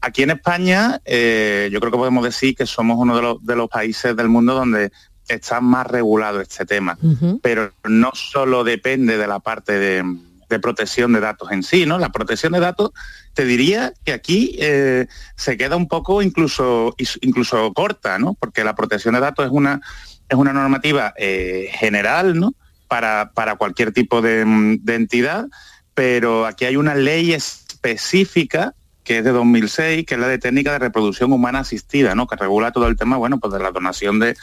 Aquí 0.00 0.22
en 0.22 0.30
España, 0.30 1.00
eh, 1.04 1.68
yo 1.72 1.80
creo 1.80 1.90
que 1.90 1.98
podemos 1.98 2.24
decir 2.24 2.54
que 2.54 2.66
somos 2.66 2.98
uno 2.98 3.38
de 3.40 3.56
los, 3.56 3.68
países 3.68 4.16
del 4.16 4.28
mundo 4.28 4.54
donde 4.54 4.92
está 5.28 5.60
más 5.60 5.86
regulado 5.86 6.40
este 6.40 6.64
tema, 6.64 6.96
pero 7.42 7.72
no 7.84 8.10
solo 8.14 8.64
depende 8.64 9.16
de 9.18 9.26
la 9.26 9.40
parte 9.40 9.78
de, 9.78 10.04
protección 10.58 11.12
de 11.12 11.20
datos 11.20 11.50
en 11.52 11.62
sí, 11.62 11.86
¿no? 11.86 11.98
La 11.98 12.10
protección 12.10 12.52
de 12.52 12.60
datos, 12.60 12.90
te 13.34 13.44
diría 13.44 13.92
que 14.04 14.12
aquí 14.12 14.56
eh, 14.60 15.06
se 15.36 15.56
queda 15.56 15.76
un 15.76 15.88
poco 15.88 16.22
incluso, 16.22 16.94
incluso 17.20 17.72
corta, 17.72 18.18
¿no? 18.18 18.34
Porque 18.34 18.64
la 18.64 18.74
protección 18.74 19.14
de 19.14 19.20
datos 19.20 19.46
es 19.46 19.52
una, 19.52 19.80
es 20.28 20.36
una 20.36 20.52
normativa 20.52 21.14
general, 21.16 22.38
¿no? 22.38 22.54
para, 23.34 23.56
cualquier 23.56 23.92
tipo 23.92 24.20
de, 24.20 24.42
entidad, 24.86 25.46
pero 25.94 26.46
aquí 26.46 26.66
hay 26.66 26.76
una 26.76 26.94
ley 26.94 27.32
específica 27.32 28.74
que 29.02 29.18
es 29.18 29.24
de 29.24 29.32
2006, 29.32 30.06
que 30.06 30.14
es 30.14 30.20
la 30.20 30.28
de 30.28 30.38
técnica 30.38 30.72
de 30.72 30.78
reproducción 30.78 31.32
humana 31.32 31.60
asistida, 31.60 32.14
¿no? 32.14 32.26
que 32.26 32.36
regula 32.36 32.70
todo 32.70 32.86
el 32.86 32.96
tema 32.96 33.16
bueno, 33.16 33.40
pues 33.40 33.52
de 33.52 33.58
la 33.58 33.72
donación 33.72 34.20
de, 34.20 34.36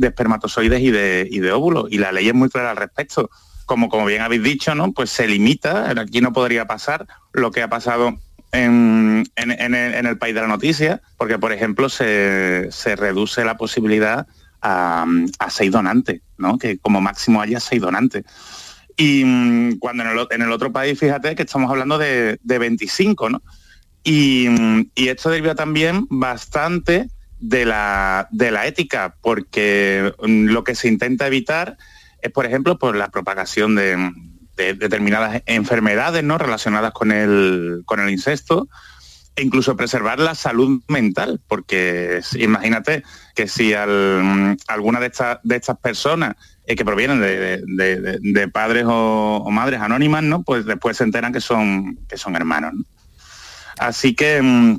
espermatozoides 0.00 0.80
y 0.80 0.90
de, 0.90 1.28
y 1.30 1.40
de 1.40 1.52
óvulos. 1.52 1.86
Y 1.90 1.98
la 1.98 2.12
ley 2.12 2.28
es 2.28 2.34
muy 2.34 2.48
clara 2.48 2.70
al 2.70 2.76
respecto. 2.76 3.28
Como, 3.70 3.88
como 3.88 4.04
bien 4.04 4.20
habéis 4.20 4.42
dicho, 4.42 4.74
¿no? 4.74 4.90
pues 4.90 5.10
se 5.10 5.28
limita, 5.28 5.88
aquí 5.90 6.20
no 6.20 6.32
podría 6.32 6.66
pasar 6.66 7.06
lo 7.32 7.52
que 7.52 7.62
ha 7.62 7.68
pasado 7.68 8.18
en, 8.50 9.22
el, 9.36 10.18
país 10.18 10.34
de 10.34 10.40
la 10.40 10.48
noticia, 10.48 11.02
porque 11.16 11.38
por 11.38 11.52
ejemplo 11.52 11.88
se, 11.88 12.66
se 12.72 12.96
reduce 12.96 13.44
la 13.44 13.56
posibilidad 13.56 14.26
a, 14.60 15.06
seis 15.50 15.70
donantes, 15.70 16.20
¿no? 16.36 16.58
que 16.58 16.78
como 16.78 17.00
máximo 17.00 17.40
haya 17.40 17.60
seis 17.60 17.80
donantes. 17.80 18.24
Y 18.96 19.22
mm, 19.24 19.78
cuando 19.78 20.02
en 20.02 20.42
el, 20.42 20.50
otro 20.50 20.72
país, 20.72 20.98
fíjate 20.98 21.36
que 21.36 21.44
estamos 21.44 21.70
hablando 21.70 21.96
de, 21.96 22.40
25, 22.42 23.30
¿no? 23.30 23.40
Y, 24.02 24.48
mm, 24.48 24.90
y, 24.96 25.08
esto 25.10 25.30
deriva 25.30 25.54
también 25.54 26.08
bastante 26.10 27.08
de 27.38 27.66
la, 27.66 28.26
de 28.32 28.50
la 28.50 28.66
ética, 28.66 29.14
porque 29.20 30.12
mm, 30.20 30.46
lo 30.46 30.64
que 30.64 30.74
se 30.74 30.88
intenta 30.88 31.28
evitar 31.28 31.76
es, 32.22 32.32
por 32.32 32.46
ejemplo, 32.46 32.78
por 32.78 32.96
la 32.96 33.08
propagación 33.08 33.74
de, 33.74 34.12
determinadas 34.56 35.42
enfermedades 35.46 36.22
¿no? 36.22 36.36
relacionadas 36.36 36.92
con 36.92 37.12
el, 37.12 37.82
con 37.86 38.00
el 38.00 38.10
incesto, 38.10 38.68
e 39.36 39.42
incluso 39.42 39.76
preservar 39.76 40.18
la 40.18 40.34
salud 40.34 40.82
mental, 40.88 41.40
porque 41.46 42.20
imagínate 42.34 43.04
que 43.34 43.48
si 43.48 43.72
alguna 43.74 45.00
de 45.00 45.06
estas, 45.06 45.38
de 45.42 45.56
estas 45.56 45.78
personas 45.78 46.36
eh, 46.66 46.76
que 46.76 46.84
provienen 46.84 47.20
de, 47.20 48.48
padres 48.52 48.84
o, 48.86 49.48
madres 49.50 49.80
anónimas, 49.80 50.22
¿no? 50.22 50.42
Pues 50.42 50.66
después 50.66 50.96
se 50.96 51.04
enteran 51.04 51.32
que 51.32 51.40
son, 51.40 51.96
que 52.08 52.18
son 52.18 52.36
hermanos. 52.36 52.74
Así 53.78 54.14
que 54.14 54.42
mm, 54.42 54.78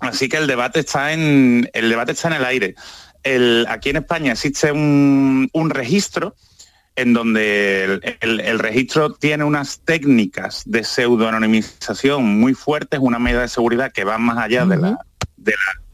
así 0.00 0.28
que 0.28 0.36
el 0.36 0.46
debate 0.46 0.80
está 0.80 1.12
en 1.12 1.68
el 1.72 1.88
debate 1.88 2.12
está 2.12 2.28
en 2.28 2.34
el 2.34 2.44
aire. 2.44 2.74
El, 3.22 3.66
aquí 3.68 3.90
en 3.90 3.96
España 3.96 4.32
existe 4.32 4.70
un, 4.70 5.50
un 5.52 5.70
registro 5.70 6.36
en 6.96 7.12
donde 7.12 8.16
el, 8.20 8.58
registro 8.58 9.12
tiene 9.12 9.44
unas 9.44 9.80
técnicas 9.80 10.62
de 10.64 10.82
pseudoanonimización 10.82 12.24
muy 12.24 12.54
fuertes, 12.54 13.00
una 13.02 13.18
medida 13.18 13.42
de 13.42 13.48
seguridad 13.48 13.92
que 13.92 14.04
va 14.04 14.16
más 14.16 14.38
allá 14.38 14.64
de, 14.64 14.78
la, 14.78 14.98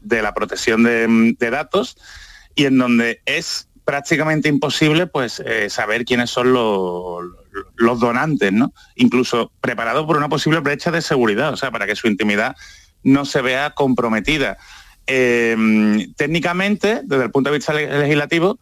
de, 0.01 0.21
la, 0.21 0.33
protección 0.33 0.83
de, 0.83 1.35
datos 1.51 1.97
y 2.55 2.65
en 2.65 2.77
donde 2.77 3.21
es 3.25 3.67
prácticamente 3.83 4.47
imposible 4.47 5.05
pues 5.05 5.41
eh, 5.45 5.69
saber 5.69 6.05
quiénes 6.05 6.29
son 6.29 6.53
los, 6.53 7.25
los 7.75 7.99
donantes, 7.99 8.53
¿no? 8.53 8.73
Incluso 8.95 9.51
preparado 9.59 10.07
por 10.07 10.15
una 10.15 10.29
posible 10.29 10.59
brecha 10.59 10.89
de 10.89 11.01
seguridad, 11.01 11.51
o 11.51 11.57
sea, 11.57 11.69
para 11.69 11.85
que 11.85 11.97
su 11.97 12.07
intimidad 12.07 12.55
no 13.03 13.25
se 13.25 13.41
vea 13.41 13.71
comprometida. 13.71 14.57
Eh, 15.05 16.07
técnicamente, 16.15 17.01
desde 17.03 17.25
el 17.25 17.31
punto 17.31 17.49
de 17.49 17.57
vista 17.57 17.73
legislativo, 17.73 18.57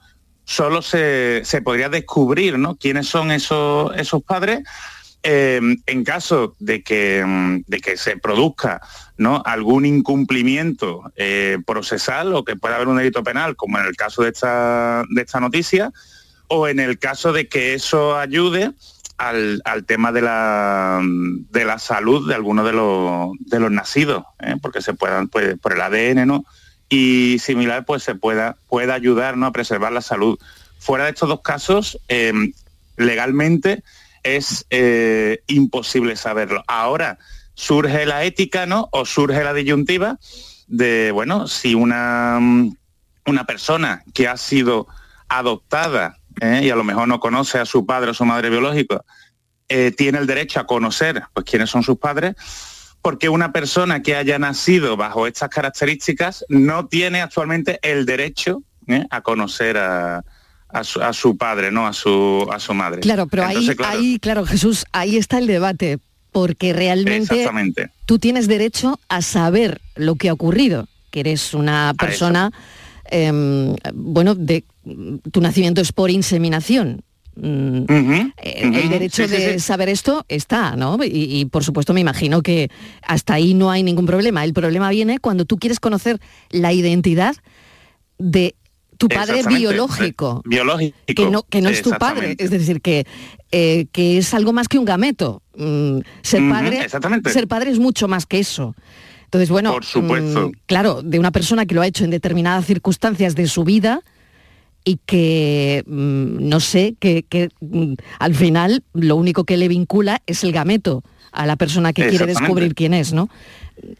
solo 0.52 0.82
se, 0.82 1.44
podría 1.64 1.90
descubrir 1.90 2.60
¿no? 2.60 2.76
quiénes 2.76 3.08
son 3.08 3.32
esos, 3.32 3.96
esos 3.96 4.22
padres 4.22 4.62
eh, 5.24 5.62
en 5.86 6.04
caso 6.04 6.56
de 6.60 6.84
que, 6.84 7.64
de 7.68 7.80
que 7.80 7.96
se 7.96 8.18
produzca 8.18 8.82
¿no? 9.18 9.42
algún 9.46 9.86
incumplimiento 9.86 11.12
eh, 11.16 11.60
procesal 11.66 12.34
o 12.34 12.44
que 12.44 12.56
pueda 12.56 12.76
haber 12.76 12.88
un 12.88 12.98
delito 12.98 13.24
penal, 13.24 13.56
como 13.56 13.80
en 13.80 13.86
el 13.86 13.96
caso 13.96 14.24
de 14.24 14.30
esta, 14.30 15.04
de 15.10 15.22
esta 15.22 15.40
noticia, 15.40 15.92
o 16.48 16.68
en 16.68 16.80
el 16.80 17.00
caso 17.00 17.32
de 17.32 17.48
que 17.48 17.74
eso 17.74 18.18
ayude 18.18 18.72
al, 19.18 19.62
tema 19.86 20.12
de 20.12 20.22
la, 20.22 21.00
de 21.04 21.66
la 21.66 21.78
salud 21.78 22.28
de 22.28 22.36
algunos 22.36 22.66
de 22.66 22.74
los, 22.74 23.32
de 23.40 23.60
los 23.60 23.72
nacidos, 23.72 24.24
¿eh? 24.40 24.56
porque 24.62 24.82
se 24.82 24.96
puedan, 24.96 25.28
pues, 25.28 25.58
por 25.60 25.74
el 25.74 25.82
ADN, 25.82 26.28
¿no? 26.28 26.44
Y 26.92 27.40
similar 27.40 27.86
pues 27.86 28.04
se 28.04 28.16
pueda, 28.16 28.58
pueda 28.68 28.94
ayudar 28.94 29.38
¿no? 29.38 29.46
a 29.46 29.52
preservar 29.54 29.94
la 29.94 30.02
salud. 30.02 30.38
Fuera 30.78 31.06
de 31.06 31.12
estos 31.12 31.30
dos 31.30 31.42
casos, 31.42 31.98
em, 32.10 32.52
legalmente 32.98 33.82
es 34.24 34.66
eh, 34.70 35.42
imposible 35.48 36.18
saberlo. 36.18 36.64
Ahora 36.68 37.18
surge 37.54 38.06
la 38.06 38.26
ética, 38.26 38.66
¿no? 38.66 38.90
O 38.92 39.06
surge 39.06 39.42
la 39.42 39.54
disyuntiva 39.54 40.20
de, 40.68 41.12
bueno, 41.12 41.48
si 41.48 41.76
una, 41.76 42.40
una 43.26 43.46
persona 43.46 44.04
que 44.14 44.28
ha 44.28 44.36
sido 44.36 44.88
adoptada 45.30 46.18
¿eh? 46.42 46.62
y 46.64 46.72
a 46.72 46.76
lo 46.76 46.84
mejor 46.84 47.08
no 47.08 47.22
conoce 47.22 47.58
a 47.58 47.66
su 47.66 47.86
padre 47.86 48.12
o 48.12 48.14
su 48.14 48.26
madre 48.26 48.50
biológica, 48.50 49.02
eh, 49.70 49.94
tiene 49.96 50.18
el 50.18 50.28
derecho 50.28 50.60
a 50.60 50.68
conocer 50.68 51.24
pues 51.34 51.46
quiénes 51.46 51.70
son 51.70 51.84
sus 51.84 51.98
padres, 51.98 52.36
porque 53.02 53.30
una 53.30 53.52
persona 53.52 54.02
que 54.02 54.16
haya 54.16 54.38
nacido 54.40 54.96
bajo 54.96 55.28
estas 55.28 55.50
características 55.50 56.46
no 56.50 56.88
tiene 56.88 57.22
actualmente 57.22 57.80
el 57.82 58.06
derecho 58.06 58.64
¿eh? 58.88 59.06
a 59.10 59.22
conocer 59.22 59.78
a, 59.78 60.24
su, 60.84 61.38
padre, 61.38 61.72
¿no? 61.72 61.88
A 61.88 61.94
su, 61.94 62.48
a 62.52 62.60
su 62.60 62.74
madre. 62.74 63.02
Claro, 63.02 63.28
pero 63.28 63.46
ahí, 63.46 64.20
claro. 64.20 64.46
Jesús, 64.46 64.86
ahí 64.92 65.18
está 65.18 65.40
el 65.40 65.48
debate, 65.48 66.00
porque 66.32 66.74
realmente 66.74 67.48
tú 68.06 68.20
tienes 68.20 68.48
derecho 68.48 69.00
a 69.10 69.22
saber 69.22 69.82
lo 69.96 70.16
que 70.16 70.30
ha 70.30 70.34
ocurrido, 70.34 70.88
que 71.10 71.22
eres 71.22 71.54
una 71.54 71.94
persona, 71.98 72.52
em, 73.06 73.76
bueno, 73.94 74.36
de 74.36 74.64
tu 75.32 75.42
nacimiento 75.42 75.82
es 75.82 75.92
por 75.92 76.10
inseminación, 76.10 77.04
Mm, 77.36 77.86
eh, 77.90 78.32
el 78.62 78.90
derecho 78.90 79.28
de 79.28 79.60
saber 79.60 79.90
esto 79.90 80.26
está, 80.28 80.76
¿no? 80.76 80.98
Y, 81.04 81.46
por 81.46 81.64
supuesto 81.64 81.94
me 81.94 82.02
imagino 82.02 82.42
que 82.42 82.70
hasta 83.04 83.36
ahí 83.36 83.54
no 83.54 83.72
hay 83.72 83.84
ningún 83.84 84.06
problema. 84.06 84.44
El 84.44 84.54
problema 84.54 84.90
viene 84.90 85.20
cuando 85.20 85.46
tú 85.46 85.58
quieres 85.58 85.80
conocer 85.80 86.20
la 86.50 86.74
identidad 86.74 87.36
de 88.18 88.56
tu 88.98 89.08
padre 89.08 89.42
biológico. 89.48 90.42
Biológico. 90.46 90.98
Que 91.08 91.30
no, 91.30 91.44
que 91.44 91.62
no 91.62 91.70
es 91.70 91.82
tu 91.82 91.92
padre. 91.92 92.36
Es 92.38 92.52
decir, 92.52 92.82
que, 92.82 93.08
eh, 93.52 93.88
que 93.92 94.18
es 94.18 94.34
algo 94.34 94.54
más 94.54 94.68
que 94.68 94.78
un 94.78 94.86
gameto. 94.86 95.42
Mm, 95.56 96.00
ser, 96.22 96.48
padre, 96.50 96.88
ser 97.30 97.48
padre 97.48 97.72
es 97.72 97.80
mucho 97.80 98.08
más 98.08 98.26
que 98.26 98.40
eso. 98.40 98.76
Entonces, 99.24 99.50
bueno, 99.50 99.72
por 99.72 99.86
supuesto. 99.86 100.50
Mm, 100.50 100.52
claro, 100.66 101.02
de 101.02 101.18
una 101.18 101.32
persona 101.32 101.66
que 101.66 101.74
lo 101.74 101.82
ha 101.82 101.88
hecho 101.88 102.04
en 102.04 102.12
determinadas 102.12 102.66
circunstancias 102.66 103.34
de 103.34 103.48
su 103.48 103.64
vida, 103.64 104.02
y 104.84 105.00
que 105.06 105.84
mm, 105.86 106.50
no 106.50 106.60
sé, 106.60 106.96
que, 107.00 107.50
mm, 107.60 107.94
al 108.20 108.36
final 108.36 108.84
lo 108.94 109.16
único 109.16 109.44
que 109.44 109.58
le 109.58 109.68
vincula 109.68 110.22
es 110.26 110.44
el 110.44 110.52
gameto 110.52 111.04
a 111.32 111.46
la 111.46 111.56
persona 111.56 111.94
que 111.94 112.08
quiere 112.08 112.26
descubrir 112.26 112.76
quién 112.76 112.94
es, 112.94 113.14
¿no? 113.14 113.30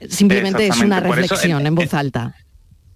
Simplemente 0.10 0.68
es 0.68 0.78
una 0.80 1.00
reflexión 1.00 1.66
en 1.66 1.76
voz 1.76 1.94
alta. 1.94 2.36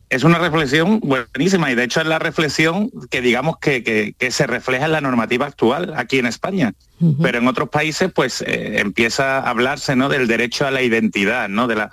Es 0.09 0.23
una 0.23 0.37
reflexión 0.37 0.99
buenísima 0.99 1.71
y 1.71 1.75
de 1.75 1.83
hecho 1.83 1.99
es 1.99 2.05
la 2.05 2.19
reflexión 2.19 2.91
que 3.09 3.21
digamos 3.21 3.57
que, 3.57 4.15
se 4.29 4.45
refleja 4.45 4.85
en 4.85 4.91
la 4.91 5.01
normativa 5.01 5.47
actual 5.47 5.93
aquí 5.95 6.19
en 6.19 6.27
España. 6.27 6.73
Pero 7.21 7.39
en 7.39 7.47
otros 7.47 7.69
países 7.69 8.11
pues 8.13 8.41
eh, 8.41 8.79
empieza 8.79 9.39
a 9.39 9.49
hablarse 9.49 9.95
¿no? 9.95 10.09
del 10.09 10.27
derecho 10.27 10.67
a 10.67 10.71
la 10.71 10.81
identidad 10.81 11.49
¿no? 11.49 11.67
de, 11.67 11.75
la, 11.75 11.91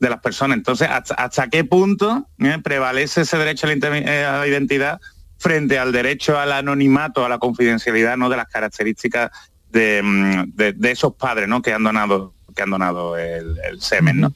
de 0.00 0.10
las 0.10 0.20
personas. 0.20 0.58
Entonces, 0.58 0.88
¿hasta, 0.90 1.48
qué 1.48 1.64
punto 1.64 2.28
eh, 2.38 2.58
prevalece 2.62 3.22
ese 3.22 3.38
derecho 3.38 3.66
a 3.66 3.74
la, 3.74 3.98
eh, 3.98 4.24
a 4.24 4.38
la 4.38 4.46
identidad 4.46 5.00
frente 5.38 5.78
al 5.78 5.92
derecho 5.92 6.38
al 6.38 6.52
anonimato, 6.52 7.24
a 7.24 7.28
la 7.28 7.38
confidencialidad 7.38 8.16
¿no? 8.16 8.28
de 8.28 8.36
las 8.36 8.48
características 8.48 9.30
de, 9.70 10.02
mm, 10.02 10.84
esos 10.84 11.14
padres 11.14 11.48
¿no? 11.48 11.62
que 11.62 11.72
han 11.72 11.82
donado, 11.82 12.34
que 12.54 12.62
han 12.62 12.70
donado 12.70 13.16
el, 13.16 13.56
semen. 13.80 14.20
¿no? 14.20 14.34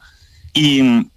Y, 0.53 1.09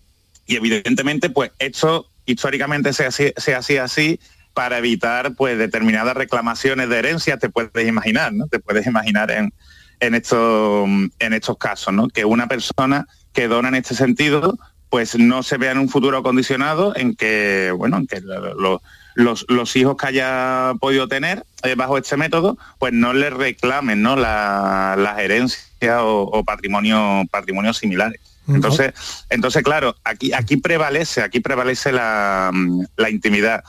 evidentemente, 0.47 1.29
pues 1.29 1.51
esto 1.59 2.07
históricamente 2.25 2.93
se 2.93 3.05
hacía, 3.05 3.83
así 3.83 4.19
para 4.53 4.77
evitar 4.77 5.35
pues 5.35 5.57
determinadas 5.57 6.15
reclamaciones 6.15 6.87
de 6.89 6.99
herencia, 6.99 7.37
te 7.37 7.49
puedes 7.49 7.87
imaginar, 7.87 8.33
¿no? 8.33 8.47
Te 8.47 8.59
puedes 8.59 8.85
imaginar 8.85 9.31
en, 9.31 9.51
en, 9.99 10.13
estos, 10.13 10.87
en 11.19 11.33
estos 11.33 11.57
casos, 11.57 11.91
¿no? 11.91 12.07
Que 12.07 12.23
una 12.23 12.47
persona 12.47 13.07
que 13.33 13.47
dona 13.47 13.69
en 13.69 13.75
este 13.75 13.95
sentido, 13.95 14.57
pues 14.89 15.17
no 15.17 15.41
se 15.41 15.57
vea 15.57 15.71
en 15.71 15.79
un 15.79 15.89
futuro 15.89 16.21
condicionado 16.21 16.95
en 16.95 17.15
que, 17.15 17.73
bueno, 17.75 17.97
en 17.97 18.05
que 18.05 18.21
los 18.21 18.79
los, 19.15 19.45
los 19.49 19.75
hijos 19.75 19.95
que 19.97 20.07
haya 20.07 20.73
podido 20.79 21.07
tener 21.07 21.45
eh, 21.63 21.75
bajo 21.75 21.97
este 21.97 22.17
método, 22.17 22.57
pues 22.79 22.93
no 22.93 23.13
le 23.13 23.29
reclamen 23.29 24.01
¿no? 24.01 24.15
La, 24.15 24.95
las 24.97 25.19
herencias 25.19 25.99
o, 26.01 26.43
patrimonio, 26.45 27.23
patrimonios 27.31 27.77
similares. 27.77 28.19
Entonces, 28.47 28.93
entonces 29.29 29.63
claro, 29.63 29.95
aquí, 30.03 30.33
aquí 30.33 30.57
prevalece, 30.57 31.21
aquí 31.21 31.39
prevalece 31.39 31.91
la, 31.91 32.51
la 32.97 33.09
intimidad. 33.09 33.63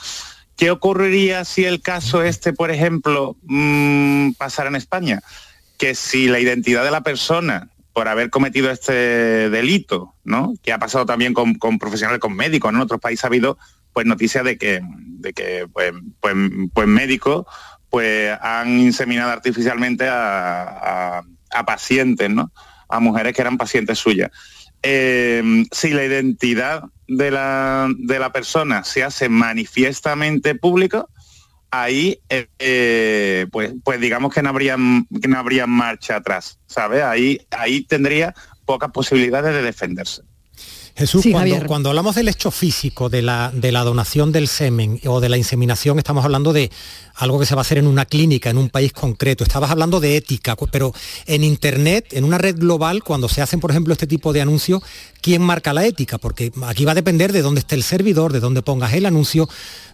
¿Qué 0.56 0.70
ocurriría 0.70 1.44
si 1.44 1.64
el 1.64 1.80
caso 1.80 2.22
este, 2.22 2.52
por 2.52 2.70
ejemplo, 2.70 3.36
mmm, 3.42 4.32
pasara 4.32 4.68
en 4.68 4.76
España? 4.76 5.20
Que 5.78 5.94
si 5.94 6.28
la 6.28 6.38
identidad 6.38 6.84
de 6.84 6.90
la 6.90 7.02
persona 7.02 7.68
por 7.92 8.08
haber 8.08 8.30
cometido 8.30 8.70
este 8.70 8.92
delito, 9.50 10.14
¿no? 10.24 10.54
Que 10.62 10.72
ha 10.72 10.78
pasado 10.78 11.06
también 11.06 11.34
con, 11.34 11.54
con 11.54 11.78
profesionales, 11.78 12.20
con 12.20 12.34
médicos, 12.34 12.72
En 12.72 12.80
otros 12.80 13.00
países 13.00 13.24
ha 13.24 13.28
habido 13.28 13.56
pues 13.94 14.04
noticias 14.04 14.44
de 14.44 14.58
que, 14.58 14.80
de 14.82 15.32
que 15.32 15.66
pues, 15.72 15.92
pues, 16.20 16.34
pues 16.74 16.86
médicos 16.86 17.46
pues 17.88 18.36
han 18.42 18.80
inseminado 18.80 19.30
artificialmente 19.30 20.06
a, 20.10 21.22
pacientes, 21.64 22.28
¿no? 22.28 22.50
A 22.88 22.98
mujeres 22.98 23.32
que 23.32 23.40
eran 23.40 23.56
pacientes 23.56 24.00
suyas. 24.00 24.30
Eh, 24.82 25.64
si 25.70 25.90
la 25.90 26.04
identidad 26.04 26.82
de 27.06 27.30
la, 27.30 27.88
de 27.96 28.18
la 28.18 28.32
persona 28.32 28.82
se 28.82 29.04
hace 29.04 29.28
manifiestamente 29.28 30.56
pública, 30.56 31.06
ahí 31.70 32.20
eh, 32.28 33.46
pues, 33.52 33.74
pues 33.84 34.00
digamos 34.00 34.34
que 34.34 34.42
no 34.42 34.48
habría, 34.48 34.76
no 34.76 35.38
habría 35.38 35.68
marcha 35.68 36.16
atrás, 36.16 36.58
¿sabes? 36.66 37.04
Ahí, 37.04 37.46
ahí 37.52 37.82
tendría 37.84 38.34
pocas 38.64 38.90
posibilidades 38.90 39.54
de 39.54 39.62
defenderse. 39.62 40.22
Jesús, 40.96 41.26
cuando, 41.66 41.88
hablamos 41.88 42.14
del 42.14 42.28
hecho 42.28 42.52
físico 42.52 43.08
de 43.08 43.20
la, 43.20 43.50
de 43.52 43.72
la 43.72 43.82
donación 43.82 44.30
del 44.30 44.46
semen 44.46 45.00
o 45.06 45.20
de 45.20 45.28
la 45.28 45.36
inseminación, 45.36 45.98
estamos 45.98 46.24
hablando 46.24 46.52
de 46.52 46.70
algo 47.16 47.40
que 47.40 47.46
se 47.46 47.54
va 47.54 47.60
a 47.60 47.62
hacer 47.62 47.78
en 47.78 47.88
una 47.88 48.06
clínica, 48.06 48.50
en 48.50 48.58
un 48.58 48.70
país 48.70 48.92
concreto. 48.92 49.42
Estabas 49.42 49.70
hablando 49.70 49.98
de 49.98 50.16
ética, 50.16 50.56
pero 50.70 50.92
en 51.26 51.42
Internet, 51.42 52.12
en 52.12 52.24
una 52.24 52.38
red 52.38 52.56
global, 52.56 53.02
cuando 53.02 53.28
se 53.28 53.42
hacen, 53.42 53.60
por 53.60 53.70
ejemplo, 53.70 53.92
este 53.92 54.06
tipo 54.06 54.32
de 54.32 54.40
anuncios, 54.40 54.82
¿quién 55.20 55.42
marca 55.42 55.72
la 55.72 55.84
ética? 55.84 56.18
Porque 56.18 56.52
aquí 56.66 56.84
va 56.84 56.92
a 56.92 56.96
depender 56.96 57.32
de 57.32 57.42
dónde 57.42 57.60
esté 57.60 57.74
el 57.74 57.82
servidor, 57.82 58.32
de 58.32 58.40
dónde 58.40 58.62
pongas 58.62 58.92
el 58.94 59.06
anuncio. 59.06 59.48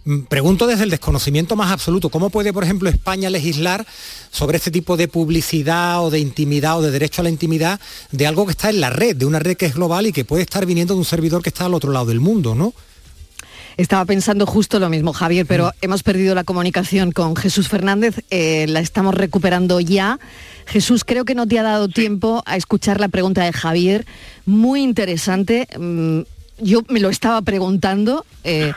Mm, 0.05 0.23
pregunto 0.23 0.67
desde 0.67 0.85
el 0.85 0.91
desconocimiento 0.91 1.57
más 1.57 1.71
absoluto, 1.71 2.09
¿cómo 2.09 2.31
puede, 2.31 2.53
por 2.53 2.65
ejemplo, 2.65 2.89
España 2.89 3.29
legislar 3.29 3.87
sobre 4.31 4.57
este 4.57 4.71
tipo 4.71 4.97
de 4.97 5.09
publicidad 5.09 6.03
o 6.03 6.11
de 6.11 6.21
intimidad 6.21 6.79
o 6.79 6.83
de 6.83 6.91
derecho 6.91 7.21
a 7.21 7.25
la 7.25 7.31
intimidad 7.31 7.81
de 8.13 8.27
algo 8.27 8.47
que 8.47 8.53
está 8.53 8.71
en 8.71 8.81
la 8.81 8.91
red, 8.91 9.17
de 9.17 9.27
una 9.27 9.39
red 9.39 9.57
que 9.57 9.67
es 9.67 9.75
global 9.75 10.07
y 10.07 10.13
que 10.13 10.25
puede 10.25 10.43
estar 10.43 10.65
viniendo 10.65 10.90
de 10.95 11.01
un 11.01 11.05
servidor 11.05 11.43
que 11.43 11.49
está 11.49 11.67
al 11.67 11.75
otro 11.75 11.93
lado 11.93 12.07
del 12.07 12.21
mundo, 12.21 12.55
¿no? 12.55 12.73
Estaba 13.77 14.05
pensando 14.05 14.47
justo 14.47 14.79
lo 14.79 14.91
mismo, 14.91 15.13
Javier, 15.13 15.47
pero 15.47 15.69
mm. 15.69 15.71
hemos 15.83 16.03
perdido 16.03 16.35
la 16.35 16.45
comunicación 16.45 17.13
con 17.13 17.37
Jesús 17.37 17.69
Fernández, 17.69 18.25
eh, 18.31 18.67
la 18.69 18.81
estamos 18.81 19.15
recuperando 19.15 19.81
ya. 19.81 20.19
Jesús, 20.67 21.05
creo 21.05 21.25
que 21.25 21.35
no 21.35 21.47
te 21.47 21.59
ha 21.59 21.63
dado 21.63 21.89
tiempo 21.89 22.43
a 22.47 22.57
escuchar 22.57 23.01
la 23.01 23.09
pregunta 23.09 23.45
de 23.45 23.53
Javier, 23.53 24.07
muy 24.45 24.83
interesante. 24.83 25.67
Yo 26.61 26.83
me 26.89 27.01
lo 27.01 27.11
estaba 27.11 27.43
preguntando 27.43 28.25
eh, 28.45 28.73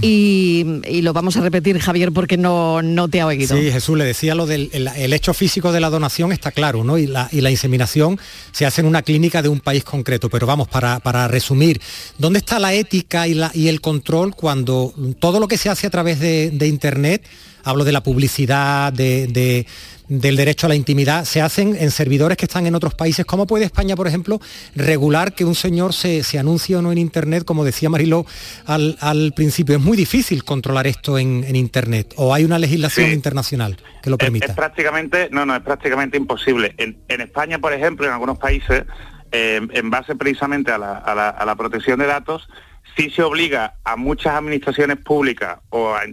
y, 0.00 1.00
lo 1.02 1.12
vamos 1.12 1.36
a 1.36 1.40
repetir, 1.40 1.78
Javier, 1.78 2.12
porque 2.12 2.36
no, 2.36 2.82
no 2.82 3.08
te 3.08 3.20
ha 3.20 3.26
oído. 3.26 3.56
Sí, 3.56 3.70
Jesús, 3.70 3.96
le 3.96 4.04
decía 4.04 4.34
lo 4.34 4.46
del 4.46 4.70
el, 4.72 5.12
hecho 5.12 5.34
físico 5.34 5.72
de 5.72 5.80
la 5.80 5.90
donación 5.90 6.32
está 6.32 6.50
claro, 6.50 6.84
¿no? 6.84 6.98
Y 6.98 7.06
la, 7.06 7.28
y 7.30 7.40
la, 7.40 7.50
inseminación 7.50 8.18
se 8.52 8.66
hace 8.66 8.80
en 8.80 8.86
una 8.86 9.02
clínica 9.02 9.42
de 9.42 9.48
un 9.48 9.60
país 9.60 9.84
concreto. 9.84 10.28
Pero 10.30 10.46
vamos, 10.46 10.68
para, 10.68 11.00
para 11.00 11.28
resumir, 11.28 11.80
¿dónde 12.18 12.38
está 12.38 12.58
la 12.58 12.74
ética 12.74 13.28
y, 13.28 13.34
la, 13.34 13.50
y 13.54 13.68
el 13.68 13.80
control 13.80 14.34
cuando 14.34 14.94
todo 15.18 15.40
lo 15.40 15.48
que 15.48 15.58
se 15.58 15.68
hace 15.68 15.86
a 15.86 15.90
través 15.90 16.20
de, 16.20 16.50
de 16.50 16.66
Internet, 16.66 17.24
hablo 17.64 17.84
de 17.84 17.92
la 17.92 18.02
publicidad, 18.02 18.92
de 18.92 19.66
del 20.08 20.36
derecho 20.36 20.66
a 20.66 20.68
la 20.68 20.74
intimidad 20.74 21.24
se 21.24 21.40
hacen 21.40 21.76
en 21.78 21.90
servidores 21.90 22.36
que 22.36 22.44
están 22.44 22.66
en 22.66 22.74
otros 22.74 22.94
países. 22.94 23.24
¿Cómo 23.24 23.46
puede 23.46 23.64
España, 23.64 23.96
por 23.96 24.06
ejemplo, 24.06 24.40
regular 24.74 25.32
que 25.32 25.44
un 25.44 25.54
señor 25.54 25.94
se, 25.94 26.22
anuncie 26.38 26.76
o 26.76 26.82
no 26.82 26.92
en 26.92 26.98
Internet? 26.98 27.44
Como 27.44 27.64
decía 27.64 27.88
Mariló 27.88 28.26
al, 28.66 29.32
principio, 29.34 29.76
es 29.76 29.82
muy 29.82 29.96
difícil 29.96 30.44
controlar 30.44 30.86
esto 30.86 31.18
en, 31.18 31.44
Internet. 31.54 32.14
¿O 32.16 32.34
hay 32.34 32.44
una 32.44 32.58
legislación 32.58 33.12
internacional 33.12 33.76
que 34.02 34.10
lo 34.10 34.18
permita? 34.18 34.46
Es, 34.46 34.52
prácticamente, 34.52 35.28
no, 35.30 35.46
no, 35.46 35.54
es 35.54 35.62
prácticamente 35.62 36.16
imposible. 36.16 36.74
En, 36.76 37.20
España, 37.20 37.58
por 37.58 37.72
ejemplo, 37.72 38.06
en 38.06 38.12
algunos 38.12 38.38
países, 38.38 38.84
eh, 39.32 39.60
en 39.70 39.90
base 39.90 40.14
precisamente 40.16 40.72
a 40.72 40.78
la, 40.78 40.98
a 40.98 41.46
la 41.46 41.56
protección 41.56 41.98
de 42.00 42.06
datos, 42.06 42.48
sí 42.96 43.10
se 43.10 43.22
obliga 43.22 43.74
a 43.84 43.96
muchas 43.96 44.34
administraciones 44.34 44.98
públicas 44.98 45.58
o 45.70 45.94
a, 45.94 46.04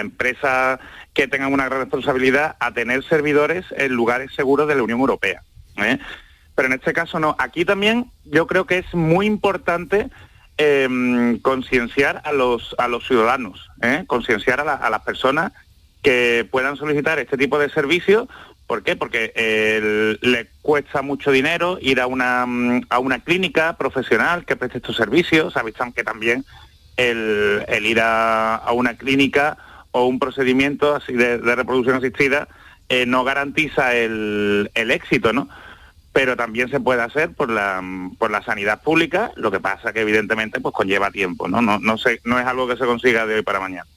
empresas 0.00 0.80
que 1.14 1.28
tengan 1.28 1.52
una 1.52 1.66
gran 1.66 1.80
responsabilidad 1.80 2.56
a 2.60 2.72
tener 2.72 3.04
servidores 3.04 3.66
en 3.76 3.92
lugares 3.92 4.32
seguros 4.34 4.68
de 4.68 4.74
la 4.74 4.82
Unión 4.82 5.00
Europea. 5.00 5.42
¿eh? 5.78 5.98
Pero 6.54 6.66
en 6.66 6.74
este 6.74 6.92
caso 6.92 7.18
no. 7.18 7.36
Aquí 7.38 7.64
también 7.64 8.10
yo 8.24 8.46
creo 8.46 8.66
que 8.66 8.78
es 8.78 8.94
muy 8.94 9.26
importante 9.26 10.08
em, 10.56 11.38
concienciar 11.40 12.22
a 12.24 12.32
los, 12.32 12.76
ciudadanos, 13.06 13.68
¿eh? 13.82 14.04
concienciar 14.06 14.60
a 14.60 14.90
las 14.90 15.02
personas 15.02 15.52
que 16.02 16.48
puedan 16.50 16.76
solicitar 16.76 17.18
este 17.18 17.36
tipo 17.36 17.58
de 17.58 17.68
servicios 17.68 18.28
¿Por 18.70 18.84
qué? 18.84 18.94
Porque 18.94 19.32
le 20.22 20.46
cuesta 20.62 21.02
mucho 21.02 21.32
dinero 21.32 21.78
ir 21.80 22.00
a 22.00 22.06
una, 22.06 22.46
a 22.88 22.98
una 23.00 23.18
clínica 23.18 23.76
profesional 23.76 24.44
que 24.44 24.54
preste 24.54 24.78
estos 24.78 24.94
servicios. 24.94 25.54
Sabéis 25.54 25.74
que 25.92 26.04
también 26.04 26.44
el, 26.96 27.64
ir 27.84 27.98
a, 28.00 28.62
una 28.72 28.94
clínica 28.96 29.58
o 29.90 30.04
un 30.04 30.20
procedimiento 30.20 30.94
así 30.94 31.14
de, 31.14 31.38
reproducción 31.38 31.96
asistida 31.96 32.46
eh, 32.88 33.06
no 33.06 33.24
garantiza 33.24 33.96
el, 33.96 34.70
éxito, 34.72 35.32
¿no? 35.32 35.48
Pero 36.12 36.36
también 36.36 36.70
se 36.70 36.78
puede 36.78 37.02
hacer 37.02 37.32
por 37.32 37.50
la, 37.50 37.82
por 38.18 38.30
la 38.30 38.40
sanidad 38.44 38.84
pública, 38.84 39.32
lo 39.34 39.50
que 39.50 39.58
pasa 39.58 39.92
que 39.92 40.02
evidentemente 40.02 40.60
pues 40.60 40.72
conlleva 40.72 41.10
tiempo, 41.10 41.48
¿no? 41.48 41.60
No, 41.60 41.80
no, 41.80 41.96
no 42.22 42.38
es 42.38 42.46
algo 42.46 42.68
que 42.68 42.76
se 42.76 42.86
consiga 42.86 43.26
de 43.26 43.34
hoy 43.34 43.42
para 43.42 43.58
mañana. 43.58 43.88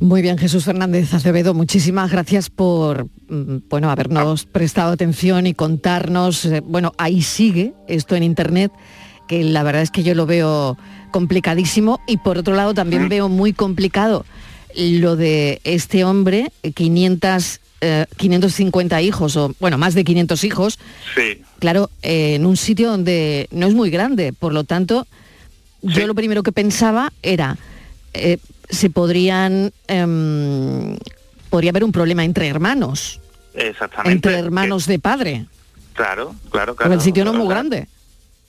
Muy 0.00 0.22
bien, 0.22 0.38
Jesús 0.38 0.64
Fernández 0.64 1.12
Acevedo, 1.12 1.52
muchísimas 1.52 2.10
gracias 2.10 2.48
por 2.48 3.08
mm, 3.28 3.68
bueno, 3.68 3.90
habernos 3.90 4.46
prestado 4.46 4.92
atención 4.92 5.46
y 5.46 5.52
contarnos. 5.52 6.46
Eh, 6.46 6.62
bueno, 6.64 6.94
ahí 6.96 7.20
sigue 7.20 7.74
esto 7.86 8.16
en 8.16 8.22
Internet, 8.22 8.72
que 9.28 9.44
la 9.44 9.62
verdad 9.62 9.82
es 9.82 9.90
que 9.90 10.02
yo 10.02 10.14
lo 10.14 10.24
veo 10.24 10.78
complicadísimo 11.10 12.00
y 12.06 12.16
por 12.16 12.38
otro 12.38 12.54
lado 12.54 12.72
también 12.72 13.10
veo 13.10 13.28
muy 13.28 13.52
complicado 13.52 14.24
lo 14.74 15.16
de 15.16 15.60
este 15.64 16.02
hombre, 16.04 16.50
500, 16.74 17.60
550 18.16 19.00
eh, 19.00 19.04
hijos, 19.04 19.36
o 19.36 19.54
bueno, 19.60 19.76
más 19.76 19.92
de 19.92 20.02
500 20.02 20.44
hijos. 20.44 20.78
Sí. 21.14 21.42
Claro, 21.58 21.90
eh, 22.00 22.36
en 22.36 22.46
un 22.46 22.56
sitio 22.56 22.88
donde 22.88 23.48
no 23.50 23.66
es 23.66 23.74
muy 23.74 23.90
grande, 23.90 24.32
por 24.32 24.54
lo 24.54 24.64
tanto, 24.64 25.06
yo 25.82 26.06
lo 26.06 26.14
primero 26.14 26.42
que 26.42 26.52
pensaba 26.52 27.12
era 27.22 27.58
se 28.70 28.90
podrían 28.90 29.72
em, 29.88 30.96
podría 31.50 31.70
haber 31.70 31.84
un 31.84 31.92
problema 31.92 32.24
entre 32.24 32.48
hermanos. 32.48 33.20
Exactamente. 33.54 34.12
Entre 34.12 34.38
hermanos 34.38 34.86
de 34.86 34.98
padre. 34.98 35.46
Claro, 35.94 36.34
claro, 36.50 36.74
claro. 36.74 36.76
Porque 36.76 36.94
el 36.94 37.00
sitio 37.00 37.24
no 37.24 37.32
es 37.32 37.36
muy 37.36 37.48
grande. 37.48 37.88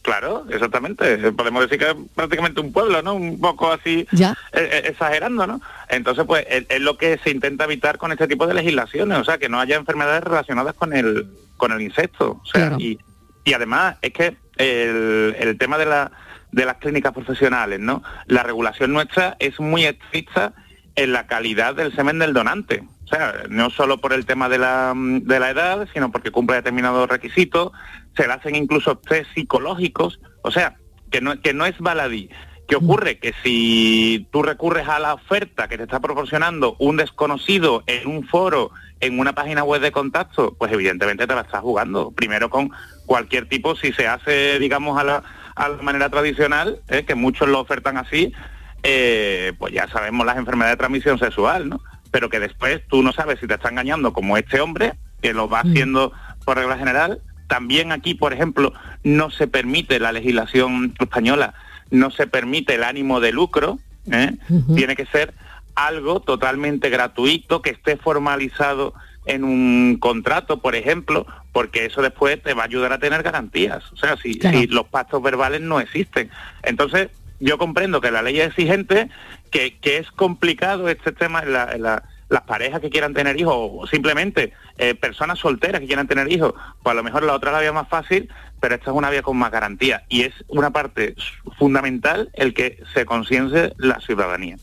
Claro, 0.04 0.46
exactamente. 0.50 1.32
Podemos 1.34 1.62
decir 1.64 1.78
que 1.78 1.92
es 1.92 1.96
prácticamente 2.16 2.60
un 2.60 2.72
pueblo, 2.72 3.02
¿no? 3.04 3.14
Un 3.14 3.40
poco 3.40 3.72
así 3.72 4.08
ya. 4.12 4.32
Eh, 4.52 4.68
eh, 4.72 4.84
exagerando, 4.86 5.46
¿no? 5.46 5.62
Entonces, 5.90 6.26
pues 6.26 6.46
es, 6.50 6.80
lo 6.80 6.98
que 6.98 7.20
se 7.24 7.30
intenta 7.30 7.66
evitar 7.66 7.98
con 7.98 8.12
este 8.12 8.28
tipo 8.28 8.48
de 8.48 8.56
legislaciones, 8.56 9.20
o 9.20 9.24
sea, 9.24 9.38
que 9.38 9.50
no 9.50 9.60
haya 9.60 9.76
enfermedades 9.76 10.24
relacionadas 10.24 10.74
con 10.74 10.94
el 10.94 11.28
con 11.58 11.72
el 11.72 11.82
insecto. 11.82 12.42
O 12.42 12.46
sea, 12.46 12.76
y, 12.80 12.98
y 13.44 13.54
además 13.54 13.98
es 14.02 14.14
que 14.14 14.38
el, 14.58 15.36
el 15.38 15.58
tema 15.60 15.78
de 15.78 15.86
la 15.86 16.12
de 16.52 16.66
las 16.66 16.78
clínicas 16.78 17.14
profesionales, 17.14 17.80
¿no? 17.80 18.04
La 18.28 18.44
regulación 18.44 18.94
nuestra 18.94 19.36
es 19.40 19.60
muy 19.60 19.86
estricta 19.86 20.54
en 20.96 21.14
la 21.14 21.28
calidad 21.28 21.76
del 21.76 21.96
semen 21.96 22.20
del 22.20 22.34
donante. 22.34 22.84
O 23.06 23.08
sea, 23.08 23.44
no 23.50 23.70
solo 23.70 24.00
por 24.00 24.14
el 24.14 24.26
tema 24.26 24.50
de 24.50 24.58
la, 24.58 24.94
de 24.96 25.40
la 25.40 25.50
edad, 25.50 25.88
sino 25.94 26.12
porque 26.12 26.32
cumple 26.32 26.58
determinados 26.58 27.10
requisitos, 27.10 27.72
se 28.16 28.28
le 28.28 28.34
hacen 28.34 28.56
incluso 28.56 28.98
test 28.98 29.34
psicológicos, 29.34 30.20
o 30.44 30.52
sea, 30.52 30.78
que 31.10 31.22
no, 31.22 31.40
que 31.42 31.54
no 31.54 31.66
es 31.66 31.78
baladí. 31.80 32.30
¿Qué 32.68 32.78
ocurre? 32.78 33.20
Que 33.20 33.34
si 33.44 34.28
tú 34.32 34.44
recurres 34.44 34.88
a 34.88 35.00
la 35.00 35.14
oferta 35.14 35.68
que 35.68 35.78
te 35.78 35.84
está 35.84 36.00
proporcionando 36.00 36.78
un 36.80 36.96
desconocido 36.96 37.84
en 37.86 38.08
un 38.08 38.26
foro, 38.26 38.72
en 39.02 39.20
una 39.20 39.34
página 39.34 39.64
web 39.64 39.82
de 39.82 39.92
contacto, 39.92 40.56
pues 40.58 40.72
evidentemente 40.72 41.28
te 41.28 41.36
la 41.36 41.42
estás 41.42 41.62
jugando. 41.62 42.12
Primero 42.12 42.50
con 42.50 42.72
cualquier 43.06 43.50
tipo, 43.50 43.76
si 43.76 43.92
se 43.92 44.08
hace, 44.08 44.58
digamos, 44.60 44.98
a 44.98 45.04
la, 45.04 45.24
a 45.62 45.70
la 45.70 45.82
manera 45.84 46.10
tradicional, 46.10 46.80
¿eh? 46.88 47.04
que 47.06 47.14
muchos 47.14 47.48
lo 47.48 47.60
ofertan 47.60 47.98
así, 47.98 48.34
eh, 48.82 49.54
pues 49.60 49.72
ya 49.72 49.88
sabemos 49.88 50.26
las 50.26 50.38
enfermedades 50.38 50.74
de 50.74 50.80
transmisión 50.80 51.20
sexual, 51.20 51.70
¿no? 51.70 51.82
Pero 52.10 52.30
que 52.30 52.40
después 52.40 52.82
tú 52.88 53.04
no 53.04 53.14
sabes 53.14 53.40
si 53.40 53.46
te 53.46 53.54
está 53.54 53.70
engañando 53.70 54.12
como 54.12 54.38
este 54.38 54.60
hombre, 54.60 54.96
que 55.22 55.34
lo 55.34 55.48
va 55.48 55.64
mm. 55.64 55.68
haciendo 55.68 56.14
por 56.46 56.58
regla 56.58 56.80
general. 56.80 57.22
También 57.48 57.92
aquí, 57.92 58.16
por 58.16 58.34
ejemplo, 58.34 58.74
no 59.04 59.30
se 59.30 59.48
permite 59.48 60.00
la 60.00 60.12
legislación 60.12 60.96
española, 61.00 61.54
no 61.92 62.10
se 62.10 62.26
permite 62.26 62.74
el 62.74 62.84
ánimo 62.84 63.20
de 63.20 63.32
lucro, 63.32 63.78
¿eh? 64.12 64.32
tiene 64.76 64.96
que 64.96 65.06
ser 65.06 65.36
algo 65.76 66.22
totalmente 66.22 66.90
gratuito, 66.90 67.62
que 67.62 67.70
esté 67.70 67.98
formalizado 67.98 68.96
en 69.26 69.44
un 69.44 69.98
contrato, 70.00 70.62
por 70.62 70.76
ejemplo, 70.76 71.26
porque 71.52 71.86
eso 71.86 72.02
después 72.02 72.42
te 72.42 72.54
va 72.54 72.64
a 72.64 72.66
ayudar 72.66 72.94
a 72.94 73.00
tener 73.00 73.24
garantías. 73.24 73.92
O 73.92 73.98
sea, 73.98 74.18
si, 74.18 74.40
los 74.68 74.88
pactos 74.88 75.22
verbales 75.22 75.62
no 75.62 75.80
existen. 75.80 76.30
Entonces, 76.64 77.10
yo 77.40 77.58
comprendo 77.58 78.02
que 78.02 78.12
la 78.12 78.22
ley 78.22 78.40
es 78.40 78.48
exigente, 78.48 79.10
que, 79.50 79.78
es 79.84 80.12
complicado 80.12 80.90
este 80.90 81.12
tema 81.12 81.44
en, 81.44 81.82
las 81.82 82.44
parejas 82.44 82.80
que 82.80 82.90
quieran 82.90 83.14
tener 83.14 83.38
hijos 83.40 83.56
o 83.56 83.88
simplemente 83.88 84.54
eh, 84.78 84.96
personas 84.96 85.38
solteras 85.40 85.82
que 85.82 85.88
quieran 85.88 86.08
tener 86.08 86.32
hijos, 86.32 86.54
pues 86.82 86.92
a 86.92 86.96
lo 86.96 87.04
mejor 87.04 87.24
la 87.24 87.34
otra 87.34 87.52
la 87.52 87.60
vía 87.60 87.74
más 87.74 87.90
fácil, 87.90 88.30
pero 88.62 88.76
esta 88.76 88.92
es 88.92 88.96
una 88.96 89.10
vía 89.10 89.22
con 89.22 89.36
más 89.36 89.52
garantía 89.52 90.04
y 90.08 90.22
es 90.22 90.34
una 90.48 90.70
parte 90.70 91.16
fundamental 91.58 92.30
el 92.34 92.54
que 92.54 92.82
se 92.94 93.06
conciencie 93.06 93.74
la 93.78 94.00
ciudadanía. 94.00 94.56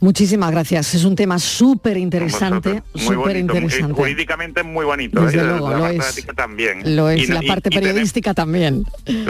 Muchísimas 0.00 0.50
gracias. 0.50 0.94
Es 0.94 1.04
un 1.04 1.14
tema 1.14 1.38
súper 1.38 1.98
interesante. 1.98 2.82
Súper 2.94 3.36
interesante. 3.36 3.92
Jurídicamente 3.92 4.60
es 4.60 4.66
muy 4.66 4.84
bonito. 4.84 5.28
¿eh? 5.28 5.36
la 5.36 5.60
parte 5.60 6.20
es, 6.20 6.26
también. 6.34 6.96
Lo 6.96 7.10
es, 7.10 7.28
la 7.28 7.42
parte 7.42 7.70
periodística 7.70 8.32
también. 8.32 8.84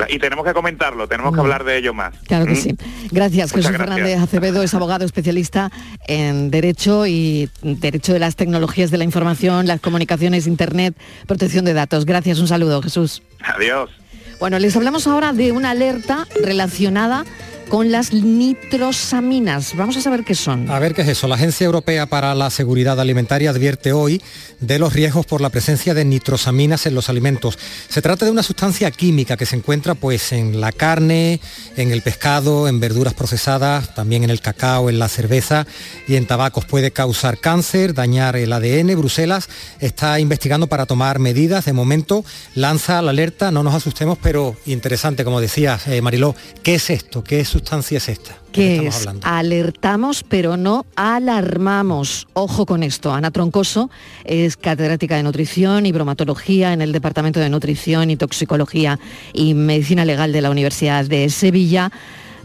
Y 0.09 0.19
tenemos 0.19 0.45
que 0.45 0.55
comentarlo, 0.55 1.09
tenemos 1.09 1.35
que 1.35 1.41
hablar 1.41 1.65
de 1.65 1.77
ello 1.77 1.93
más. 1.93 2.15
Claro 2.27 2.47
que 2.47 2.53
¿Mm? 2.53 2.57
sí. 2.57 2.77
Gracias, 3.11 3.53
Jesús 3.53 3.77
Fernández 3.77 4.19
Acevedo 4.19 4.63
es 4.63 4.73
abogado 4.73 5.05
especialista 5.05 5.73
en 6.07 6.51
Derecho 6.51 7.07
y 7.07 7.51
Derecho 7.63 8.13
de 8.13 8.21
las 8.21 8.37
Tecnologías 8.37 8.91
de 8.91 8.99
la 8.99 9.05
Información, 9.05 9.67
las 9.67 9.81
comunicaciones, 9.81 10.47
Internet, 10.47 10.97
protección 11.27 11.65
de 11.65 11.75
datos. 11.75 12.07
Gracias, 12.07 12.39
un 12.39 12.47
saludo, 12.47 12.81
Jesús. 12.81 13.23
Adiós. 13.43 13.91
Bueno, 14.39 14.59
les 14.59 14.75
hablamos 14.75 15.07
ahora 15.07 15.33
de 15.33 15.53
una 15.53 15.71
alerta 15.71 16.27
relacionada 16.43 17.25
con 17.71 17.93
las 17.93 18.13
nitrosaminas. 18.13 19.77
Vamos 19.77 19.97
a 19.97 20.01
saber 20.01 20.25
qué 20.25 20.35
son. 20.35 20.69
A 20.69 20.81
ver 20.81 20.93
qué 20.93 21.03
es 21.03 21.09
eso. 21.09 21.29
La 21.29 21.37
Agencia 21.37 21.65
Europea 21.65 22.07
para 22.07 22.35
la 22.35 22.51
Seguridad 22.51 22.99
Alimentaria 22.99 23.51
advierte 23.51 23.93
hoy 23.93 24.21
de 24.59 24.81
los 24.81 24.93
riesgos 24.93 25.25
por 25.25 25.41
la 25.41 25.51
presencia 25.51 25.95
de 25.95 26.05
nitrosaminas 26.05 26.87
en 26.87 26.97
los 26.97 27.09
alimentos. 27.09 27.59
Se 27.89 28.03
trata 28.03 28.25
de 28.25 28.33
una 28.33 28.43
sustancia 28.43 28.91
química 28.91 29.37
que 29.37 29.47
se 29.47 29.55
encuentra 29.55 29.95
pues 29.95 30.33
en 30.33 30.61
la 30.61 30.73
carne, 30.73 31.41
en 31.77 31.93
el 31.93 32.03
pescado, 32.03 32.67
en 32.67 32.81
verduras 32.81 33.15
procesadas, 33.15 33.95
también 33.95 34.25
en 34.25 34.31
el 34.31 34.41
cacao, 34.41 34.91
en 34.91 34.99
la 34.99 35.09
cerveza 35.09 35.65
y 36.09 36.17
en 36.17 36.27
tabacos. 36.27 36.65
Puede 36.65 36.91
causar 36.91 37.39
cáncer, 37.39 37.95
dañar 37.95 38.35
el 38.35 38.53
ADN. 38.53 38.99
Bruselas 38.99 39.49
está 39.79 40.19
investigando 40.19 40.67
para 40.67 40.87
tomar 40.87 41.21
medidas. 41.21 41.67
De 41.67 41.73
momento 41.73 42.25
lanza 42.57 43.01
la 43.01 43.11
alerta, 43.11 43.53
no 43.53 43.63
nos 43.63 43.75
asustemos, 43.75 44.19
pero 44.21 44.57
interesante, 44.67 45.25
como 45.25 45.41
decía 45.41 45.79
eh, 45.87 46.03
Mariló, 46.03 46.35
¿qué 46.65 46.75
es 46.75 46.91
esto? 46.91 47.23
¿Qué 47.23 47.39
es 47.39 47.60
sustancia 47.61 47.99
es 47.99 48.09
esta? 48.09 48.39
Que 48.53 48.87
es 48.87 49.07
alertamos 49.23 50.25
pero 50.25 50.57
no 50.57 50.87
alarmamos. 50.97 52.27
Ojo 52.33 52.65
con 52.65 52.83
esto. 52.83 53.13
Ana 53.13 53.31
Troncoso 53.31 53.91
es 54.25 54.57
catedrática 54.57 55.17
de 55.17 55.23
nutrición 55.23 55.85
y 55.85 55.93
bromatología 55.93 56.73
en 56.73 56.81
el 56.81 56.93
Departamento 56.93 57.39
de 57.39 57.51
Nutrición 57.51 58.11
y 58.11 58.17
Toxicología 58.17 58.99
y 59.35 59.53
Medicina 59.53 60.07
Legal 60.07 60.33
de 60.33 60.41
la 60.41 60.51
Universidad 60.51 61.05
de 61.05 61.29
Sevilla. 61.29 61.93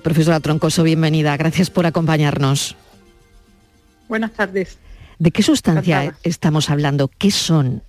Profesora 0.03 0.41
Troncoso, 0.41 0.83
bienvenida. 0.83 1.37
Gracias 1.37 1.69
por 1.69 1.85
acompañarnos. 1.85 2.75
Buenas 4.09 4.31
tardes. 4.33 4.77
¿De 5.17 5.31
qué 5.31 5.43
sustancia 5.43 6.13
estamos 6.23 6.69
hablando? 6.69 7.07
¿Qué 7.07 7.31
son? 7.31 7.83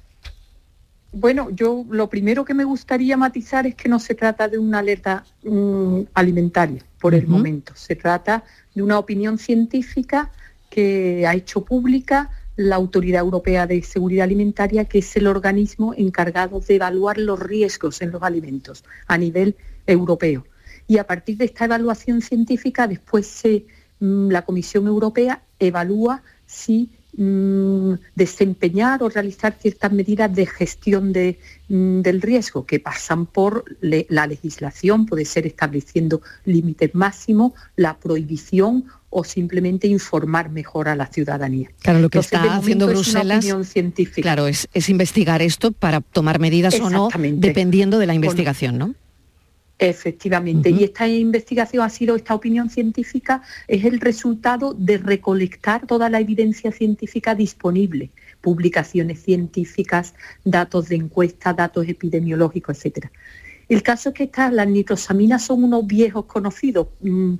Bueno, 1.18 1.48
yo 1.48 1.87
lo 1.88 2.11
primero 2.11 2.44
que 2.44 2.52
me 2.52 2.64
gustaría 2.64 3.16
matizar 3.16 3.66
es 3.66 3.74
que 3.74 3.88
no 3.88 3.98
se 3.98 4.14
trata 4.14 4.48
de 4.48 4.59
una 4.59 4.81
alerta 4.81 5.24
mm, 5.44 6.00
alimentaria 6.12 6.85
por 7.00 7.14
el 7.14 7.26
momento. 7.26 7.72
Se 7.74 7.96
trata 7.96 8.44
de 8.74 8.83
una 8.83 8.98
opinión 8.98 9.38
científica 9.38 10.31
que 10.68 11.26
ha 11.26 11.35
hecho 11.35 11.64
pública 11.64 12.31
la 12.57 12.76
Autoridad 12.76 13.22
Europea 13.22 13.66
de 13.66 13.83
Seguridad 13.83 14.24
Alimentaria, 14.24 14.85
que 14.85 14.98
es 14.98 15.16
el 15.16 15.26
organismo 15.26 15.94
encargado 15.96 16.61
de 16.61 16.74
evaluar 16.74 17.16
los 17.16 17.40
riesgos 17.40 18.02
en 18.02 18.11
los 18.11 18.22
alimentos 18.22 18.85
a 19.07 19.16
nivel 19.16 19.57
europeo. 19.87 20.44
Y 20.87 20.98
a 20.98 21.07
partir 21.07 21.38
de 21.38 21.46
esta 21.46 21.64
evaluación 21.64 22.20
científica, 22.20 22.87
después 22.87 23.42
mm, 24.00 24.29
la 24.29 24.42
Comisión 24.42 24.87
Europea 24.87 25.40
evalúa 25.59 26.22
si 26.44 26.90
Mm, 27.18 27.94
desempeñar 28.14 29.02
o 29.02 29.09
realizar 29.09 29.57
ciertas 29.59 29.90
medidas 29.90 30.35
de 30.35 30.44
gestión 30.44 31.14
mm, 31.68 32.02
del 32.02 32.20
riesgo 32.20 32.66
que 32.66 32.79
pasan 32.79 33.24
por 33.24 33.64
la 33.81 34.26
legislación, 34.26 35.07
puede 35.07 35.24
ser 35.24 35.46
estableciendo 35.46 36.20
límites 36.44 36.94
máximos, 36.94 37.52
la 37.74 37.96
prohibición 37.96 38.85
o 39.09 39.24
simplemente 39.24 39.87
informar 39.87 40.50
mejor 40.50 40.90
a 40.90 40.94
la 40.94 41.07
ciudadanía. 41.07 41.70
Claro, 41.81 42.00
lo 42.00 42.11
que 42.11 42.18
está 42.18 42.55
haciendo 42.55 42.87
Bruselas, 42.87 43.46
científica. 43.66 44.20
claro, 44.20 44.46
es, 44.46 44.68
es, 44.74 44.90
investigar 44.90 45.40
esto 45.40 45.72
para 45.72 46.02
tomar 46.02 46.38
medidas 46.38 46.79
o 46.81 46.90
no, 46.90 47.09
dependiendo 47.37 47.98
de 47.98 48.07
la 48.07 48.12
investigación, 48.12 48.76
¿no? 48.76 48.94
Efectivamente, 49.78 50.70
y 50.70 50.84
esta 50.84 51.06
investigación 51.06 51.84
ha 51.84 51.90
sido, 51.90 52.16
esta 52.16 52.34
opinión 52.34 52.70
científica 52.70 53.42
es 53.68 53.84
el 53.84 54.00
resultado 54.00 54.72
de 54.72 54.96
recolectar 54.96 55.86
toda 55.86 56.08
la 56.08 56.18
evidencia 56.18 56.72
científica 56.72 57.34
disponible, 57.34 58.10
publicaciones 58.40 59.22
científicas, 59.22 60.14
datos 60.44 60.88
de 60.88 60.96
encuesta, 60.96 61.52
datos 61.52 61.86
epidemiológicos, 61.88 62.78
etcétera. 62.78 63.12
El 63.68 63.82
caso 63.82 64.10
es 64.10 64.14
que 64.14 64.30
las 64.52 64.68
nitrosaminas 64.68 65.44
son 65.44 65.64
unos 65.64 65.86
viejos 65.86 66.26
conocidos, 66.26 66.88
mm, 67.00 67.34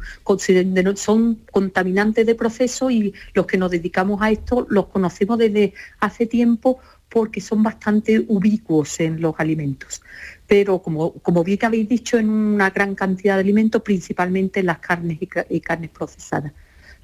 son 0.96 1.40
contaminantes 1.53 2.27
de 2.27 2.35
proceso 2.35 2.90
y 2.90 3.14
los 3.33 3.46
que 3.46 3.57
nos 3.57 3.70
dedicamos 3.70 4.20
a 4.20 4.31
esto 4.31 4.66
los 4.68 4.88
conocemos 4.88 5.38
desde 5.38 5.72
hace 6.01 6.27
tiempo 6.27 6.81
porque 7.09 7.40
son 7.40 7.62
bastante 7.62 8.25
ubicuos 8.27 8.99
en 8.99 9.20
los 9.20 9.35
alimentos. 9.38 10.03
Pero 10.47 10.81
como, 10.83 11.13
como 11.15 11.43
bien 11.45 11.59
habéis 11.63 11.89
dicho, 11.89 12.19
en 12.19 12.29
una 12.31 12.71
gran 12.71 12.95
cantidad 12.95 13.35
de 13.35 13.41
alimentos, 13.41 13.83
principalmente 13.83 14.63
las 14.63 14.79
carnes 14.79 15.19
y 15.21 15.61
carnes 15.61 15.91
procesadas. 15.91 16.53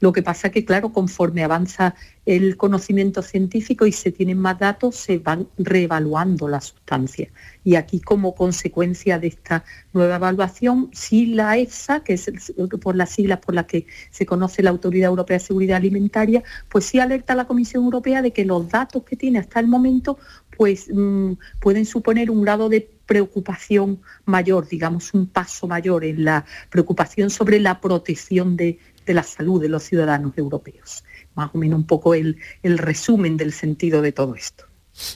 Lo 0.03 0.13
que 0.13 0.21
pasa 0.21 0.49
es 0.49 0.53
que, 0.53 0.65
claro, 0.65 0.93
conforme 0.93 1.45
avanza 1.45 1.95
el 2.27 2.57
conocimiento 2.57 3.23
científico 3.23 3.87
y 3.87 3.93
se 3.93 4.11
tienen 4.11 4.37
más 4.37 4.59
datos, 4.59 4.97
se 4.97 5.19
van 5.19 5.47
reevaluando 5.59 6.49
las 6.49 6.65
sustancias. 6.65 7.29
Y 7.63 7.77
aquí, 7.77 8.01
como 8.01 8.35
consecuencia 8.35 9.21
de 9.21 9.29
esta 9.29 9.65
nueva 9.93 10.17
evaluación, 10.17 10.91
sí 10.93 11.27
la 11.27 11.57
EFSA, 11.57 12.03
que 12.03 12.15
es 12.15 12.33
por 12.81 12.97
las 12.97 13.11
siglas 13.11 13.39
por 13.39 13.55
las 13.55 13.67
que 13.67 13.87
se 14.11 14.27
conoce 14.27 14.65
la 14.65 14.71
Autoridad 14.71 15.09
Europea 15.09 15.39
de 15.39 15.45
Seguridad 15.45 15.77
Alimentaria, 15.77 16.43
pues 16.69 16.85
sí 16.85 16.99
alerta 16.99 17.35
a 17.35 17.37
la 17.37 17.45
Comisión 17.45 17.85
Europea 17.85 18.23
de 18.23 18.33
que 18.33 18.45
los 18.45 18.69
datos 18.69 19.05
que 19.05 19.15
tiene 19.15 19.39
hasta 19.39 19.61
el 19.61 19.69
momento 19.69 20.19
pues 20.57 20.89
mm, 20.93 21.35
pueden 21.61 21.87
suponer 21.87 22.29
un 22.29 22.43
grado 22.43 22.69
de 22.69 22.91
preocupación 23.13 24.01
mayor, 24.25 24.67
digamos, 24.67 25.13
un 25.13 25.27
paso 25.27 25.67
mayor 25.67 26.03
en 26.03 26.25
la 26.25 26.47
preocupación 26.71 27.29
sobre 27.29 27.61
la 27.61 27.79
protección 27.79 28.57
de, 28.57 28.79
de 29.05 29.13
la 29.13 29.23
salud 29.23 29.61
de 29.61 29.69
los 29.69 29.83
ciudadanos 29.83 30.33
europeos. 30.39 31.05
Más 31.35 31.51
o 31.53 31.59
menos 31.59 31.79
un 31.79 31.87
poco 31.87 32.15
el, 32.15 32.39
el 32.63 32.79
resumen 32.79 33.37
del 33.37 33.53
sentido 33.53 34.01
de 34.01 34.13
todo 34.13 34.35
esto. 34.35 34.65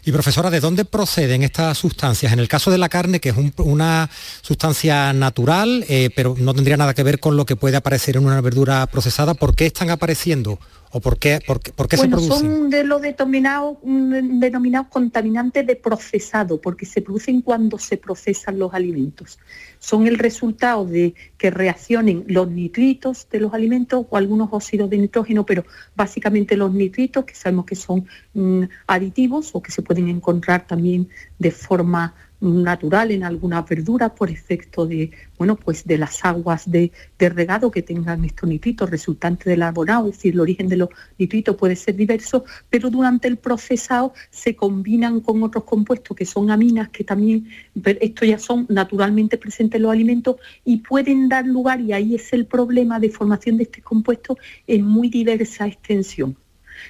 Y 0.04 0.12
profesora, 0.12 0.50
¿de 0.50 0.60
dónde 0.60 0.84
proceden 0.84 1.42
estas 1.42 1.78
sustancias? 1.78 2.32
En 2.32 2.38
el 2.38 2.48
caso 2.48 2.70
de 2.70 2.78
la 2.78 2.88
carne, 2.88 3.20
que 3.20 3.30
es 3.30 3.36
una 3.58 4.10
sustancia 4.42 5.12
natural, 5.14 5.84
eh, 5.88 6.10
pero 6.14 6.34
no 6.38 6.52
tendría 6.52 6.76
nada 6.76 6.94
que 6.94 7.02
ver 7.02 7.18
con 7.18 7.36
lo 7.36 7.46
que 7.46 7.56
puede 7.56 7.76
aparecer 7.76 8.16
en 8.16 8.26
una 8.26 8.40
verdura 8.42 8.86
procesada, 8.86 9.34
¿por 9.34 9.54
qué 9.54 9.66
están 9.66 9.90
apareciendo 9.90 10.58
¿O 10.96 11.00
por 11.00 11.18
qué, 11.18 11.40
por, 11.46 11.60
se 11.62 12.08
producen? 12.08 12.28
Son 12.28 12.70
de 12.70 12.82
los 12.82 13.02
denominados, 13.02 13.76
denominados 13.82 14.88
contaminantes 14.88 15.66
de 15.66 15.76
procesado, 15.76 16.58
porque 16.58 16.86
se 16.86 17.02
producen 17.02 17.42
cuando 17.42 17.78
se 17.78 17.98
procesan 17.98 18.58
los 18.58 18.72
alimentos. 18.72 19.38
Son 19.78 20.06
el 20.06 20.16
resultado 20.16 20.86
de 20.86 21.14
que 21.36 21.50
reaccionen 21.50 22.24
los 22.28 22.48
nitritos 22.48 23.28
de 23.30 23.40
los 23.40 23.52
alimentos 23.52 24.06
o 24.08 24.16
algunos 24.16 24.48
óxidos 24.50 24.88
de 24.88 24.96
nitrógeno, 24.96 25.44
pero 25.44 25.66
básicamente 25.94 26.56
los 26.56 26.72
nitritos, 26.72 27.26
que 27.26 27.34
sabemos 27.34 27.66
que 27.66 27.76
son 27.76 28.06
mm, 28.32 28.62
aditivos 28.86 29.50
o 29.52 29.60
que 29.60 29.72
se 29.72 29.82
pueden 29.82 30.08
encontrar 30.08 30.66
también 30.66 31.10
de 31.38 31.50
forma 31.50 32.14
natural 32.40 33.10
en 33.10 33.24
algunas 33.24 33.66
verduras 33.68 34.12
por 34.12 34.30
efecto 34.30 34.86
de, 34.86 35.10
bueno, 35.38 35.56
pues 35.56 35.84
de 35.84 35.98
las 35.98 36.24
aguas 36.24 36.70
de, 36.70 36.92
regado 37.18 37.70
que 37.70 37.82
tengan 37.82 38.24
estos 38.24 38.48
nitritos 38.48 38.88
resultantes 38.90 39.46
del 39.46 39.62
abonado, 39.62 40.08
es 40.08 40.16
decir, 40.16 40.34
el 40.34 40.40
origen 40.40 40.68
de 40.68 40.76
los 40.76 40.88
nitritos 41.18 41.56
puede 41.56 41.76
ser 41.76 41.96
diverso, 41.96 42.44
pero 42.70 42.90
durante 42.90 43.28
el 43.28 43.36
procesado 43.36 44.12
se 44.30 44.54
combinan 44.54 45.20
con 45.20 45.42
otros 45.42 45.64
compuestos 45.64 46.16
que 46.16 46.24
son 46.24 46.50
aminas, 46.50 46.88
que 46.90 47.04
también, 47.04 47.48
estos 47.84 48.28
ya 48.28 48.38
son 48.38 48.66
naturalmente 48.68 49.38
presentes 49.38 49.78
en 49.78 49.82
los 49.82 49.92
alimentos 49.92 50.36
y 50.64 50.78
pueden 50.78 51.28
dar 51.28 51.46
lugar, 51.46 51.80
y 51.80 51.92
ahí 51.92 52.14
es 52.14 52.32
el 52.32 52.46
problema 52.46 53.00
de 53.00 53.10
formación 53.10 53.56
de 53.56 53.64
este 53.64 53.82
compuesto 53.82 54.38
en 54.66 54.84
muy 54.84 55.08
diversa 55.08 55.66
extensión. 55.66 56.36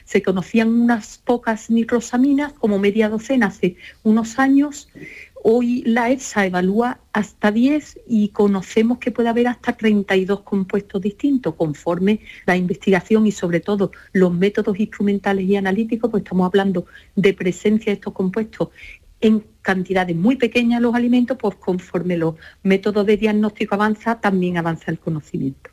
Se 0.05 0.23
conocían 0.23 0.69
unas 0.69 1.19
pocas 1.19 1.71
nitrosaminas, 1.71 2.53
como 2.53 2.79
media 2.79 3.09
docena 3.09 3.47
hace 3.47 3.77
unos 4.03 4.39
años, 4.39 4.89
Hoy 5.49 5.85
la 5.87 6.11
EFSA 6.11 6.47
evalúa 6.47 6.99
hasta 7.13 7.53
10 7.53 8.01
y 8.09 8.31
conocemos 8.31 8.99
que 8.99 9.13
puede 9.13 9.29
haber 9.29 9.47
hasta 9.47 9.77
32 9.77 10.41
compuestos 10.41 11.01
distintos 11.01 11.55
conforme 11.55 12.19
la 12.47 12.57
investigación 12.57 13.29
y 13.29 13.31
sobre 13.31 13.61
todo 13.61 13.93
los 14.13 14.35
métodos 14.35 14.81
instrumentales 14.81 15.45
y 15.45 15.55
analíticos, 15.55 16.11
pues 16.11 16.25
estamos 16.25 16.47
hablando 16.47 16.87
de 17.15 17.33
presencia 17.33 17.93
de 17.93 17.95
estos 17.95 18.13
compuestos 18.13 18.71
en 19.21 19.45
cantidades 19.63 20.17
muy 20.17 20.35
pequeñas 20.35 20.79
en 20.79 20.83
los 20.83 20.97
alimentos, 20.97 21.39
pues 21.41 21.55
conforme 21.55 22.17
los 22.17 22.35
métodos 22.65 23.07
de 23.07 23.17
diagnóstico 23.17 23.77
avanza, 23.77 24.21
también 24.21 24.59
avanza 24.59 24.91
el 24.91 24.99
conocimiento. 24.99 25.71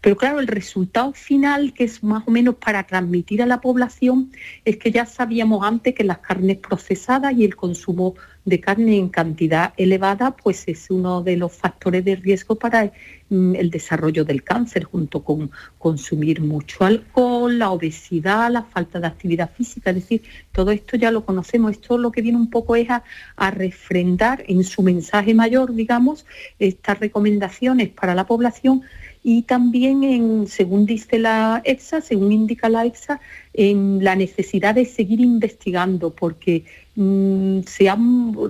Pero 0.00 0.16
claro, 0.16 0.40
el 0.40 0.46
resultado 0.46 1.12
final, 1.12 1.74
que 1.74 1.84
es 1.84 2.02
más 2.02 2.26
o 2.26 2.30
menos 2.30 2.54
para 2.54 2.84
transmitir 2.84 3.42
a 3.42 3.46
la 3.46 3.60
población, 3.60 4.32
es 4.64 4.78
que 4.78 4.90
ya 4.90 5.04
sabíamos 5.04 5.64
antes 5.64 5.94
que 5.94 6.04
las 6.04 6.18
carnes 6.18 6.56
procesadas 6.56 7.34
y 7.34 7.44
el 7.44 7.54
consumo 7.54 8.14
de 8.46 8.60
carne 8.60 8.96
en 8.96 9.10
cantidad 9.10 9.74
elevada, 9.76 10.30
pues 10.30 10.66
es 10.66 10.90
uno 10.90 11.22
de 11.22 11.36
los 11.36 11.52
factores 11.52 12.02
de 12.04 12.16
riesgo 12.16 12.56
para 12.56 12.90
mm, 13.28 13.54
el 13.54 13.70
desarrollo 13.70 14.24
del 14.24 14.42
cáncer, 14.42 14.84
junto 14.84 15.22
con 15.22 15.50
consumir 15.76 16.40
mucho 16.40 16.84
alcohol, 16.84 17.58
la 17.58 17.70
obesidad, 17.70 18.50
la 18.50 18.62
falta 18.62 19.00
de 19.00 19.06
actividad 19.06 19.50
física. 19.54 19.90
Es 19.90 19.96
decir, 19.96 20.22
todo 20.52 20.70
esto 20.70 20.96
ya 20.96 21.10
lo 21.10 21.26
conocemos. 21.26 21.72
Esto 21.72 21.98
lo 21.98 22.10
que 22.10 22.22
viene 22.22 22.38
un 22.38 22.48
poco 22.48 22.74
es 22.74 22.88
a, 22.88 23.04
a 23.36 23.50
refrendar 23.50 24.44
en 24.48 24.64
su 24.64 24.82
mensaje 24.82 25.34
mayor, 25.34 25.74
digamos, 25.74 26.24
estas 26.58 26.98
recomendaciones 26.98 27.90
para 27.90 28.14
la 28.14 28.26
población 28.26 28.82
y 29.22 29.42
también, 29.42 30.02
en, 30.02 30.46
según 30.46 30.86
dice 30.86 31.18
la 31.18 31.60
EFSA, 31.64 32.00
según 32.00 32.32
indica 32.32 32.68
la 32.68 32.86
EFSA, 32.86 33.20
en 33.52 34.02
la 34.02 34.16
necesidad 34.16 34.74
de 34.74 34.84
seguir 34.86 35.20
investigando, 35.20 36.14
porque 36.14 36.64
mm, 36.96 37.60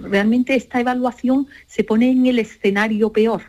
realmente 0.03 0.55
esta 0.55 0.81
evaluación 0.81 1.49
se 1.67 1.85
pone 1.85 2.11
en 2.11 2.27
el 2.27 2.39
escenario 2.39 3.11
peor. 3.11 3.43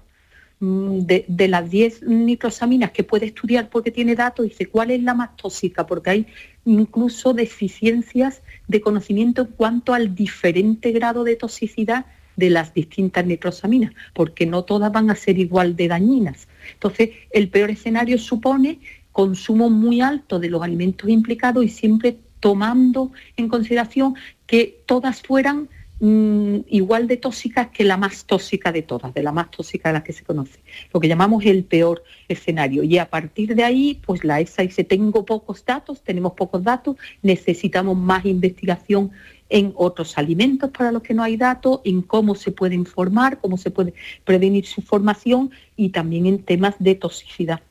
Mm, 0.63 1.07
de, 1.07 1.47
las 1.47 1.71
10 1.71 2.03
nitrosaminas 2.03 2.91
que 2.91 3.03
puede 3.03 3.25
estudiar 3.25 3.67
porque 3.69 3.89
tiene 3.89 4.13
datos, 4.13 4.45
dice 4.45 4.67
cuál 4.67 4.91
es 4.91 5.01
la 5.01 5.15
más 5.15 5.35
tóxica, 5.35 5.87
porque 5.87 6.09
hay 6.11 6.27
incluso 6.65 7.33
deficiencias 7.33 8.43
de 8.67 8.79
conocimiento 8.79 9.41
en 9.41 9.47
cuanto 9.47 9.91
al 9.91 10.13
diferente 10.13 10.91
grado 10.91 11.23
de 11.23 11.35
toxicidad 11.35 12.05
de 12.35 12.49
las 12.49 12.73
distintas 12.73 13.25
nitrosaminas, 13.25 13.93
porque 14.13 14.45
no 14.45 14.63
todas 14.63 14.91
van 14.91 15.09
a 15.09 15.15
ser 15.15 15.37
igual 15.37 15.75
de 15.75 15.87
dañinas. 15.87 16.47
Entonces, 16.73 17.09
el 17.31 17.49
peor 17.49 17.71
escenario 17.71 18.17
supone 18.17 18.79
consumo 19.11 19.69
muy 19.69 20.01
alto 20.01 20.39
de 20.39 20.49
los 20.49 20.61
alimentos 20.61 21.09
implicados 21.09 21.63
y 21.65 21.69
siempre 21.69 22.17
tomando 22.39 23.11
en 23.37 23.47
consideración 23.47 24.15
que 24.47 24.83
todas 24.85 25.21
fueran 25.21 25.69
mm, 25.99 26.59
igual 26.69 27.07
de 27.07 27.17
tóxicas 27.17 27.67
que 27.67 27.83
la 27.83 27.97
más 27.97 28.25
tóxica 28.25 28.71
de 28.71 28.81
todas, 28.81 29.13
de 29.13 29.21
la 29.21 29.31
más 29.31 29.51
tóxica 29.51 29.89
de 29.89 29.93
las 29.93 30.03
que 30.03 30.13
se 30.13 30.23
conoce, 30.23 30.59
lo 30.93 30.99
que 30.99 31.07
llamamos 31.07 31.45
el 31.45 31.63
peor 31.63 32.03
escenario. 32.27 32.83
Y 32.83 32.97
a 32.97 33.09
partir 33.09 33.55
de 33.55 33.63
ahí, 33.63 33.99
pues 34.05 34.23
la 34.23 34.39
ESA 34.39 34.63
dice, 34.63 34.83
tengo 34.83 35.23
pocos 35.25 35.63
datos, 35.63 36.01
tenemos 36.01 36.33
pocos 36.33 36.63
datos, 36.63 36.95
necesitamos 37.21 37.95
más 37.95 38.25
investigación 38.25 39.11
en 39.51 39.73
otros 39.75 40.17
alimentos 40.17 40.71
para 40.71 40.91
los 40.91 41.03
que 41.03 41.13
no 41.13 41.21
hay 41.21 41.37
datos, 41.37 41.81
en 41.83 42.01
cómo 42.01 42.35
se 42.35 42.51
puede 42.51 42.73
informar, 42.73 43.39
cómo 43.39 43.57
se 43.57 43.69
puede 43.69 43.93
prevenir 44.23 44.65
su 44.65 44.81
formación 44.81 45.51
y 45.75 45.89
también 45.89 46.25
en 46.25 46.41
temas 46.41 46.75
de 46.79 46.95
toxicidad. 46.95 47.61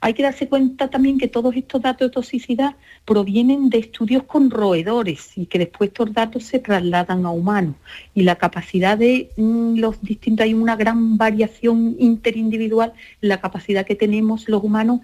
Hay 0.00 0.12
que 0.12 0.22
darse 0.22 0.46
cuenta 0.46 0.88
también 0.90 1.18
que 1.18 1.26
todos 1.26 1.56
estos 1.56 1.80
datos 1.80 2.08
de 2.08 2.12
toxicidad 2.12 2.76
provienen 3.06 3.70
de 3.70 3.78
estudios 3.78 4.24
con 4.24 4.50
roedores 4.50 5.32
y 5.36 5.46
que 5.46 5.58
después 5.58 5.88
estos 5.88 6.12
datos 6.12 6.44
se 6.44 6.58
trasladan 6.58 7.24
a 7.24 7.30
humanos. 7.30 7.76
Y 8.14 8.22
la 8.22 8.36
capacidad 8.36 8.98
de 8.98 9.30
mm, 9.38 9.78
los 9.78 10.02
distintos, 10.02 10.44
hay 10.44 10.52
una 10.52 10.76
gran 10.76 11.16
variación 11.16 11.96
interindividual, 11.98 12.92
la 13.22 13.40
capacidad 13.40 13.86
que 13.86 13.94
tenemos 13.94 14.48
los 14.50 14.62
humanos 14.62 15.00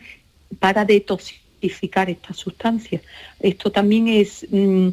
para 0.58 0.84
detoxificar 0.84 1.41
esta 1.62 2.34
sustancia. 2.34 3.00
Esto 3.40 3.70
también 3.70 4.08
es, 4.08 4.46
mm, 4.50 4.88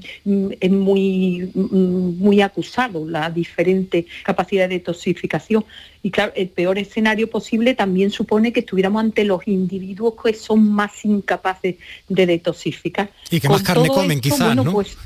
es 0.59 0.71
muy, 0.71 1.51
mm, 1.53 2.17
muy 2.17 2.41
acusado, 2.41 3.07
la 3.07 3.29
diferente 3.29 4.05
capacidad 4.23 4.69
de 4.69 4.79
toxificación. 4.79 5.65
Y 6.01 6.11
claro, 6.11 6.31
el 6.35 6.49
peor 6.49 6.77
escenario 6.77 7.29
posible 7.29 7.75
también 7.75 8.09
supone 8.11 8.53
que 8.53 8.61
estuviéramos 8.61 9.01
ante 9.01 9.23
los 9.25 9.45
individuos 9.47 10.13
que 10.23 10.33
son 10.33 10.71
más 10.71 11.03
incapaces 11.03 11.75
de 12.07 12.25
detoxificar. 12.25 13.11
Y 13.29 13.39
que 13.39 13.49
más 13.49 13.63
carne 13.63 13.89
comen, 13.89 14.21
quizás, 14.21 14.55
¿no? 14.55 14.71
Pues, 14.71 14.97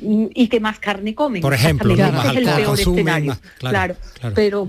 mm, 0.00 0.26
y 0.34 0.48
que 0.48 0.60
más 0.60 0.78
carne 0.78 1.14
comen. 1.14 1.40
Por 1.40 1.54
ejemplo, 1.54 1.94
es 1.94 2.00
el 2.36 2.44
peor 2.44 2.78
escenario. 2.78 3.38
claro, 3.58 3.96
Pero, 4.34 4.68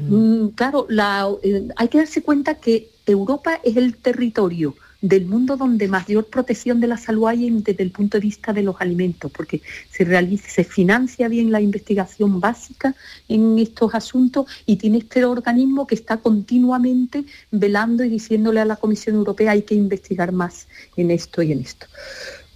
claro, 0.55 0.85
la, 0.89 1.27
eh, 1.43 1.67
hay 1.75 1.87
que 1.87 1.97
darse 1.97 2.21
cuenta 2.21 2.55
que 2.55 2.87
Europa 3.05 3.59
es 3.63 3.75
el 3.75 3.95
territorio 3.97 4.75
del 5.01 5.25
mundo 5.25 5.57
donde 5.57 5.87
mayor 5.87 6.25
protección 6.27 6.79
de 6.79 6.87
la 6.87 6.97
salud 6.97 7.27
hay 7.27 7.49
desde 7.49 7.83
el 7.83 7.91
punto 7.91 8.17
de 8.17 8.21
vista 8.21 8.53
de 8.53 8.61
los 8.61 8.75
alimentos, 8.79 9.31
porque 9.31 9.61
se 9.89 10.03
realiza, 10.05 10.47
se 10.49 10.63
financia 10.63 11.27
bien 11.27 11.51
la 11.51 11.59
investigación 11.59 12.39
básica 12.39 12.95
en 13.27 13.57
estos 13.57 13.95
asuntos 13.95 14.45
y 14.65 14.75
tiene 14.75 14.99
este 14.99 15.25
organismo 15.25 15.87
que 15.87 15.95
está 15.95 16.17
continuamente 16.17 17.25
velando 17.51 18.03
y 18.03 18.09
diciéndole 18.09 18.59
a 18.59 18.65
la 18.65 18.75
Comisión 18.75 19.15
Europea 19.15 19.51
hay 19.51 19.63
que 19.63 19.75
investigar 19.75 20.31
más 20.31 20.67
en 20.95 21.11
esto 21.11 21.41
y 21.41 21.51
en 21.51 21.61
esto. 21.61 21.87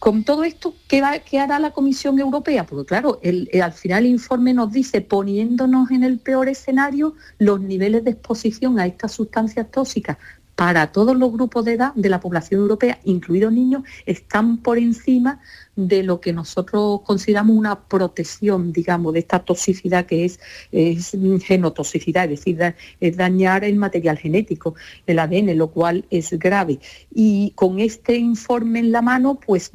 Con 0.05 0.23
todo 0.23 0.43
esto, 0.43 0.75
¿qué, 0.87 1.01
hará 1.01 1.57
la 1.57 1.71
Comisión 1.71 2.19
Europea? 2.19 2.65
Porque 2.67 2.85
claro, 2.85 3.19
al 3.23 3.73
final 3.73 4.05
el 4.05 4.11
informe 4.11 4.53
nos 4.53 4.71
dice, 4.71 5.01
poniéndonos 5.01 5.89
en 5.89 6.03
el 6.03 6.19
peor 6.19 6.47
escenario, 6.47 7.15
los 7.39 7.59
niveles 7.59 8.03
de 8.03 8.11
exposición 8.11 8.77
a 8.77 8.85
estas 8.85 9.13
sustancias 9.13 9.71
tóxicas 9.71 10.17
para 10.55 10.91
todos 10.91 11.17
los 11.17 11.31
grupos 11.31 11.65
de 11.65 11.73
edad 11.73 11.93
de 11.95 12.09
la 12.09 12.19
población 12.19 12.61
europea, 12.61 12.99
incluidos 13.03 13.51
niños, 13.51 13.83
están 14.05 14.57
por 14.57 14.77
encima 14.77 15.41
de 15.75 16.03
lo 16.03 16.21
que 16.21 16.31
nosotros 16.31 17.01
consideramos 17.01 17.57
una 17.57 17.87
protección, 17.87 18.71
digamos, 18.71 19.13
de 19.13 19.19
esta 19.19 19.39
toxicidad 19.39 20.05
que 20.05 20.25
es, 20.25 20.39
genotoxicidad, 21.43 22.31
es 22.31 22.39
decir, 22.39 22.75
es 23.01 23.17
dañar 23.17 23.65
el 23.65 23.75
material 23.75 24.17
genético, 24.17 24.75
el 25.05 25.19
ADN, 25.19 25.57
lo 25.57 25.67
cual 25.71 26.05
es 26.09 26.31
grave. 26.39 26.79
Y 27.13 27.51
con 27.55 27.79
este 27.79 28.15
informe 28.15 28.79
en 28.79 28.93
la 28.93 29.01
mano, 29.01 29.37
pues 29.45 29.71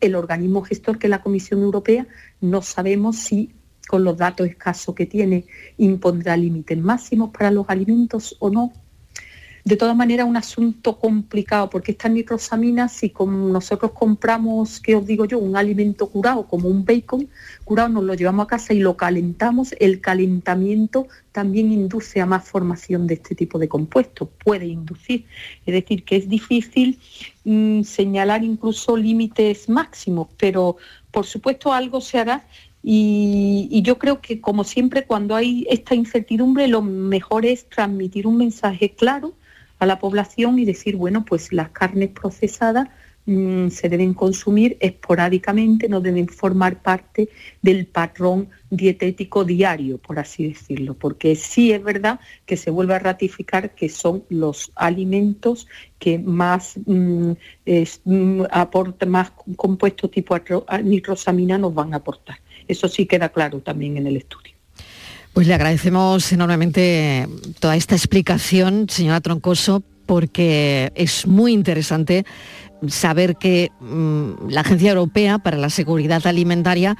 el 0.00 0.14
organismo 0.14 0.62
gestor 0.62 0.98
que 0.98 1.08
es 1.08 1.10
la 1.10 1.22
Comisión 1.22 1.60
Europea, 1.60 2.06
no 2.40 2.62
sabemos 2.62 3.16
si 3.16 3.52
con 3.86 4.02
los 4.02 4.16
datos 4.16 4.46
escasos 4.48 4.94
que 4.94 5.04
tiene 5.04 5.44
impondrá 5.76 6.38
límites 6.38 6.78
máximos 6.78 7.30
para 7.30 7.50
los 7.50 7.68
alimentos 7.68 8.34
o 8.38 8.48
no 8.48 8.72
de 9.64 9.76
todas 9.78 9.96
maneras, 9.96 10.28
un 10.28 10.36
asunto 10.36 10.98
complicado, 10.98 11.70
porque 11.70 11.92
estas 11.92 12.12
nitrosaminas, 12.12 12.92
si 12.92 13.08
como 13.08 13.48
nosotros 13.48 13.92
compramos, 13.92 14.78
¿qué 14.78 14.94
os 14.94 15.06
digo 15.06 15.24
yo? 15.24 15.38
Un 15.38 15.56
alimento 15.56 16.06
curado, 16.08 16.46
como 16.46 16.68
un 16.68 16.84
bacon 16.84 17.30
curado, 17.64 17.88
nos 17.88 18.04
lo 18.04 18.12
llevamos 18.12 18.44
a 18.44 18.48
casa 18.48 18.74
y 18.74 18.80
lo 18.80 18.98
calentamos, 18.98 19.74
el 19.80 20.02
calentamiento 20.02 21.08
también 21.32 21.72
induce 21.72 22.20
a 22.20 22.26
más 22.26 22.46
formación 22.46 23.06
de 23.06 23.14
este 23.14 23.34
tipo 23.34 23.58
de 23.58 23.66
compuestos, 23.68 24.28
puede 24.44 24.66
inducir. 24.66 25.24
Es 25.64 25.72
decir, 25.72 26.04
que 26.04 26.16
es 26.16 26.28
difícil 26.28 26.98
mm, 27.44 27.84
señalar 27.84 28.44
incluso 28.44 28.98
límites 28.98 29.70
máximos, 29.70 30.28
pero 30.36 30.76
por 31.10 31.24
supuesto 31.24 31.72
algo 31.72 32.02
se 32.02 32.18
hará 32.18 32.46
y, 32.82 33.66
y, 33.70 33.80
yo 33.80 33.98
creo 33.98 34.20
que, 34.20 34.42
como 34.42 34.62
siempre, 34.62 35.06
cuando 35.06 35.34
hay 35.34 35.66
esta 35.70 35.94
incertidumbre, 35.94 36.68
lo 36.68 36.82
mejor 36.82 37.46
es 37.46 37.66
transmitir 37.70 38.26
un 38.26 38.36
mensaje 38.36 38.90
claro 38.90 39.32
a 39.84 39.86
la 39.86 39.98
población 39.98 40.58
y 40.58 40.64
decir, 40.64 40.96
bueno, 40.96 41.24
pues 41.24 41.52
las 41.52 41.70
carnes 41.70 42.10
procesadas 42.10 42.88
mm, 43.26 43.68
se 43.68 43.88
deben 43.88 44.14
consumir 44.14 44.76
esporádicamente, 44.80 45.88
no 45.88 46.00
deben 46.00 46.28
formar 46.28 46.82
parte 46.82 47.28
del 47.62 47.86
patrón 47.86 48.48
dietético 48.70 49.44
diario, 49.44 49.98
por 49.98 50.18
así 50.18 50.48
decirlo, 50.48 50.94
porque 50.94 51.36
sí 51.36 51.72
es 51.72 51.82
verdad 51.82 52.20
que 52.46 52.56
se 52.56 52.70
vuelve 52.70 52.94
a 52.94 52.98
ratificar 52.98 53.74
que 53.74 53.88
son 53.88 54.24
los 54.28 54.72
alimentos 54.74 55.68
que 55.98 56.18
más 56.18 56.74
mm, 56.84 57.32
mm, 58.04 58.42
aportan, 58.50 59.10
más 59.10 59.32
compuestos 59.56 60.10
tipo 60.10 60.36
nitrosamina 60.82 61.56
nos 61.58 61.72
van 61.72 61.94
a 61.94 61.98
aportar. 61.98 62.38
Eso 62.66 62.88
sí 62.88 63.06
queda 63.06 63.28
claro 63.28 63.60
también 63.60 63.96
en 63.96 64.06
el 64.06 64.16
estudio. 64.16 64.53
Pues 65.34 65.48
le 65.48 65.54
agradecemos 65.54 66.30
enormemente 66.30 67.28
toda 67.58 67.74
esta 67.74 67.96
explicación, 67.96 68.86
señora 68.88 69.20
Troncoso, 69.20 69.82
porque 70.06 70.92
es 70.94 71.26
muy 71.26 71.52
interesante 71.52 72.24
saber 72.86 73.34
que 73.34 73.72
mm, 73.80 74.48
la 74.50 74.60
Agencia 74.60 74.90
Europea 74.90 75.38
para 75.38 75.58
la 75.58 75.70
Seguridad 75.70 76.24
Alimentaria 76.28 76.96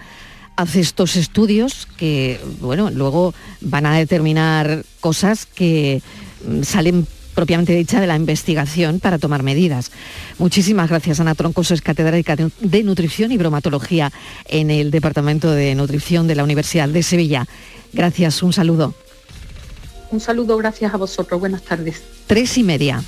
hace 0.56 0.80
estos 0.80 1.14
estudios 1.14 1.86
que, 1.96 2.40
bueno, 2.60 2.90
luego 2.90 3.34
van 3.60 3.86
a 3.86 3.96
determinar 3.96 4.84
cosas 4.98 5.46
que 5.46 6.02
mm, 6.44 6.62
salen 6.62 7.06
propiamente 7.34 7.74
dicha 7.74 8.00
de 8.00 8.06
la 8.06 8.16
investigación 8.16 9.00
para 9.00 9.18
tomar 9.18 9.42
medidas. 9.42 9.90
Muchísimas 10.38 10.88
gracias, 10.88 11.20
Ana 11.20 11.34
Troncoso, 11.34 11.74
es 11.74 11.82
catedrática 11.82 12.36
de 12.36 12.82
Nutrición 12.82 13.32
y 13.32 13.36
Bromatología 13.36 14.12
en 14.46 14.70
el 14.70 14.90
Departamento 14.90 15.50
de 15.50 15.74
Nutrición 15.74 16.26
de 16.26 16.34
la 16.34 16.44
Universidad 16.44 16.88
de 16.88 17.02
Sevilla. 17.02 17.46
Gracias, 17.92 18.42
un 18.42 18.52
saludo. 18.52 18.94
Un 20.10 20.20
saludo, 20.20 20.56
gracias 20.56 20.94
a 20.94 20.96
vosotros. 20.96 21.40
Buenas 21.40 21.62
tardes. 21.62 22.02
Tres 22.26 22.56
y 22.56 22.62
media. 22.62 23.02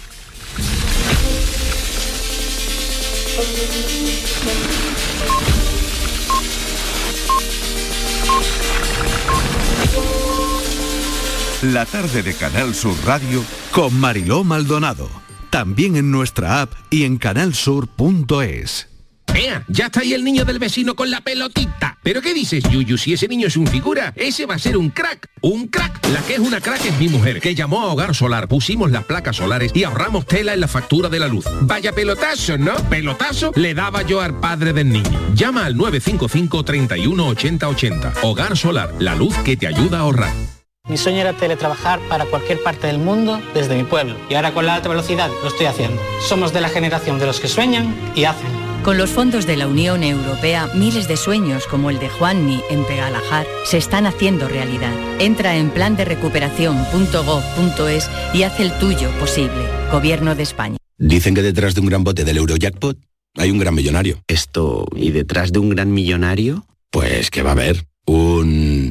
La 11.62 11.86
tarde 11.86 12.22
de 12.22 12.34
Canal 12.34 12.74
Sur 12.74 12.94
Radio 13.06 13.42
con 13.70 13.98
Mariló 13.98 14.44
Maldonado. 14.44 15.08
También 15.48 15.96
en 15.96 16.10
nuestra 16.10 16.60
app 16.60 16.74
y 16.90 17.04
en 17.04 17.16
canalsur.es. 17.16 18.88
¡Ea! 19.34 19.64
Ya 19.66 19.86
está 19.86 20.00
ahí 20.00 20.12
el 20.12 20.22
niño 20.22 20.44
del 20.44 20.58
vecino 20.58 20.94
con 20.94 21.10
la 21.10 21.22
pelotita. 21.22 21.96
¿Pero 22.02 22.20
qué 22.20 22.34
dices, 22.34 22.62
Yuyu? 22.64 22.98
Si 22.98 23.14
ese 23.14 23.26
niño 23.26 23.46
es 23.46 23.56
un 23.56 23.66
figura, 23.66 24.12
ese 24.16 24.44
va 24.44 24.56
a 24.56 24.58
ser 24.58 24.76
un 24.76 24.90
crack. 24.90 25.30
¡Un 25.40 25.68
crack! 25.68 26.06
La 26.08 26.20
que 26.20 26.34
es 26.34 26.40
una 26.40 26.60
crack 26.60 26.84
es 26.84 26.98
mi 26.98 27.08
mujer, 27.08 27.40
que 27.40 27.54
llamó 27.54 27.80
a 27.80 27.86
Hogar 27.86 28.14
Solar, 28.14 28.48
pusimos 28.48 28.90
las 28.90 29.04
placas 29.04 29.36
solares 29.36 29.72
y 29.74 29.84
ahorramos 29.84 30.26
tela 30.26 30.52
en 30.52 30.60
la 30.60 30.68
factura 30.68 31.08
de 31.08 31.20
la 31.20 31.26
luz. 31.26 31.46
Vaya 31.62 31.92
pelotazo, 31.92 32.58
¿no? 32.58 32.74
Pelotazo 32.90 33.52
le 33.56 33.72
daba 33.72 34.02
yo 34.02 34.20
al 34.20 34.38
padre 34.38 34.74
del 34.74 34.90
niño. 34.90 35.34
Llama 35.34 35.64
al 35.64 35.74
955 35.74 36.64
31 36.64 37.28
80 37.28 37.68
80. 37.68 38.12
Hogar 38.24 38.58
Solar, 38.58 38.94
la 38.98 39.14
luz 39.14 39.34
que 39.38 39.56
te 39.56 39.66
ayuda 39.66 39.98
a 39.98 40.00
ahorrar. 40.02 40.55
Mi 40.88 40.96
sueño 40.96 41.20
era 41.20 41.32
teletrabajar 41.32 41.98
para 42.08 42.26
cualquier 42.26 42.62
parte 42.62 42.86
del 42.86 42.98
mundo 42.98 43.42
desde 43.54 43.74
mi 43.74 43.82
pueblo 43.82 44.14
y 44.30 44.34
ahora 44.34 44.54
con 44.54 44.66
la 44.66 44.76
alta 44.76 44.88
velocidad 44.88 45.28
lo 45.42 45.48
estoy 45.48 45.66
haciendo. 45.66 46.00
Somos 46.20 46.52
de 46.52 46.60
la 46.60 46.68
generación 46.68 47.18
de 47.18 47.26
los 47.26 47.40
que 47.40 47.48
sueñan 47.48 47.92
y 48.14 48.22
hacen. 48.22 48.46
Con 48.84 48.98
los 48.98 49.10
fondos 49.10 49.46
de 49.46 49.56
la 49.56 49.66
Unión 49.66 50.04
Europea, 50.04 50.68
miles 50.74 51.08
de 51.08 51.16
sueños 51.16 51.66
como 51.66 51.90
el 51.90 51.98
de 51.98 52.08
Juanmi 52.08 52.62
en 52.70 52.84
Pegalajar 52.84 53.48
se 53.64 53.78
están 53.78 54.06
haciendo 54.06 54.46
realidad. 54.46 54.92
Entra 55.18 55.56
en 55.56 55.70
plan 55.70 55.96
de 55.96 56.04
recuperación.gov.es 56.04 58.08
y 58.32 58.44
haz 58.44 58.60
el 58.60 58.70
tuyo 58.78 59.10
posible. 59.18 59.68
Gobierno 59.90 60.36
de 60.36 60.44
España. 60.44 60.76
Dicen 60.98 61.34
que 61.34 61.42
detrás 61.42 61.74
de 61.74 61.80
un 61.80 61.88
gran 61.88 62.04
bote 62.04 62.24
del 62.24 62.36
Eurojackpot 62.36 62.96
hay 63.36 63.50
un 63.50 63.58
gran 63.58 63.74
millonario. 63.74 64.20
Esto, 64.28 64.86
¿y 64.94 65.10
detrás 65.10 65.50
de 65.50 65.58
un 65.58 65.70
gran 65.70 65.92
millonario? 65.92 66.64
Pues 66.90 67.32
que 67.32 67.42
va 67.42 67.50
a 67.50 67.54
haber 67.54 67.88
un... 68.06 68.90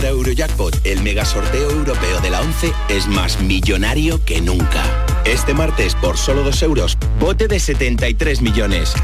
Ahora 0.00 0.12
Eurojackpot, 0.12 0.86
el 0.86 1.02
mega 1.02 1.26
sorteo 1.26 1.70
europeo 1.70 2.22
de 2.22 2.30
la 2.30 2.40
11, 2.40 2.72
es 2.88 3.06
más 3.06 3.38
millonario 3.42 4.24
que 4.24 4.40
nunca. 4.40 4.82
Este 5.26 5.52
martes, 5.52 5.94
por 5.94 6.16
solo 6.16 6.42
2 6.42 6.62
euros, 6.62 6.96
bote 7.18 7.48
de 7.48 7.60
73 7.60 8.40
millones. 8.40 8.94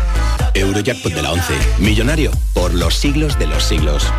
Eurojackpot 0.54 1.12
de 1.12 1.20
la 1.20 1.32
11, 1.32 1.52
millonario 1.80 2.30
por 2.54 2.72
los 2.72 2.94
siglos 2.94 3.38
de 3.38 3.46
los 3.46 3.62
siglos. 3.62 4.10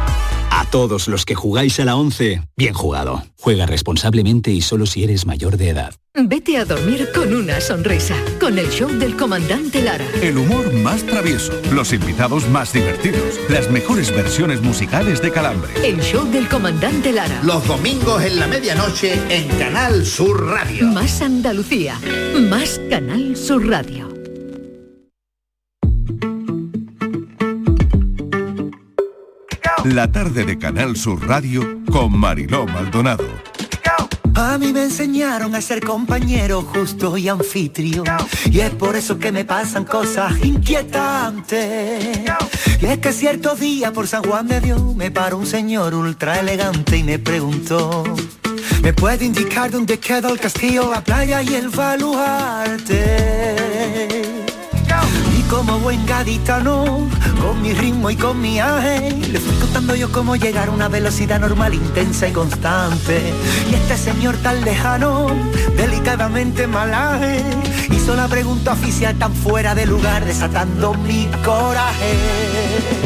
A 0.50 0.66
todos 0.70 1.08
los 1.08 1.26
que 1.26 1.36
jugáis 1.36 1.80
a 1.80 1.86
la 1.86 1.96
11, 1.96 2.42
bien 2.56 2.74
jugado. 2.74 3.24
Juega 3.38 3.66
responsablemente 3.66 4.52
y 4.52 4.62
solo 4.62 4.86
si 4.86 5.04
eres 5.04 5.26
mayor 5.26 5.58
de 5.58 5.70
edad. 5.70 5.94
Vete 6.20 6.58
a 6.58 6.66
dormir 6.66 7.10
con 7.14 7.34
una 7.34 7.62
sonrisa, 7.62 8.16
con 8.40 8.58
el 8.58 8.70
show 8.70 8.90
del 8.90 9.16
comandante 9.16 9.84
Lara. 9.84 10.06
El 10.22 10.40
humor 10.40 10.74
más 10.74 11.04
travieso, 11.04 11.54
los 11.72 11.94
invitados 11.94 12.50
más 12.50 12.74
divertidos, 12.74 13.40
las 13.50 13.70
mejores 13.70 14.10
versiones 14.12 14.62
musicales 14.62 15.22
de 15.22 15.32
Calambre. 15.32 15.70
El 15.84 16.02
show 16.02 16.26
del 16.26 16.50
comandante 16.50 17.12
Lara. 17.12 17.40
Los 17.44 17.68
domingos 17.68 18.24
en 18.24 18.40
la 18.40 18.48
medianoche 18.48 19.14
en 19.30 19.48
Canal 19.60 20.06
Sur 20.08 20.48
Radio. 20.48 20.88
Más 20.88 21.22
Andalucía, 21.22 22.00
más 22.50 22.82
Canal 22.90 23.38
Sur 23.38 23.68
Radio. 23.68 24.17
La 29.86 30.12
tarde 30.12 30.44
de 30.44 30.58
Canal 30.58 30.98
Sur 30.98 31.28
Radio 31.28 31.82
con 31.92 32.18
Mariló 32.18 32.66
Maldonado. 32.66 33.26
A 34.36 34.58
mí 34.58 34.74
me 34.74 34.84
enseñaron 34.84 35.56
a 35.56 35.62
ser 35.62 35.80
compañero 35.82 36.62
justo 36.62 37.18
y 37.18 37.28
anfitrión. 37.30 38.06
Y 38.52 38.60
es 38.60 38.70
por 38.72 38.96
eso 38.96 39.18
que 39.18 39.32
me 39.32 39.46
pasan 39.46 39.86
cosas 39.86 40.34
inquietantes. 40.44 42.20
Y 42.82 42.86
es 42.86 43.00
que 43.00 43.12
cierto 43.14 43.56
día 43.56 43.92
por 43.94 44.08
San 44.08 44.24
Juan 44.24 44.48
de 44.48 44.62
Dios 44.62 44.96
me 44.96 45.10
paró 45.10 45.38
un 45.38 45.48
señor 45.48 45.94
ultra 45.96 46.40
elegante 46.40 46.98
y 46.98 47.04
me 47.04 47.18
preguntó. 47.18 48.04
¿Me 48.82 48.94
puede 48.94 49.26
indicar 49.26 49.72
dónde 49.72 50.00
queda 50.00 50.30
el 50.30 50.40
castillo, 50.40 50.92
la 50.92 51.04
playa 51.04 51.42
y 51.42 51.56
el 51.56 51.70
baluarte? 51.70 53.08
Como 55.50 55.80
buen 55.80 56.06
gaditano, 56.06 57.08
con 57.42 57.62
mi 57.62 57.74
ritmo 57.74 58.10
y 58.10 58.18
con 58.18 58.42
mi 58.42 58.60
aje, 58.60 59.12
le 59.12 59.40
fui 59.40 59.56
contando 59.56 59.96
yo 59.96 60.12
cómo 60.12 60.36
llegar 60.36 60.68
a 60.68 60.72
una 60.72 60.90
velocidad 60.90 61.40
normal, 61.40 61.74
intensa 61.74 62.28
y 62.28 62.34
constante. 62.34 63.34
Y 63.72 63.76
este 63.76 63.98
señor 63.98 64.36
tan 64.38 64.62
lejano, 64.66 65.28
delicadamente 65.78 66.68
malaje, 66.68 67.44
hizo 67.90 68.16
la 68.16 68.28
pregunta 68.28 68.74
oficial 68.74 69.16
tan 69.18 69.34
fuera 69.34 69.74
de 69.74 69.86
lugar, 69.86 70.26
desatando 70.26 70.94
mi 70.96 71.30
coraje. 71.46 72.97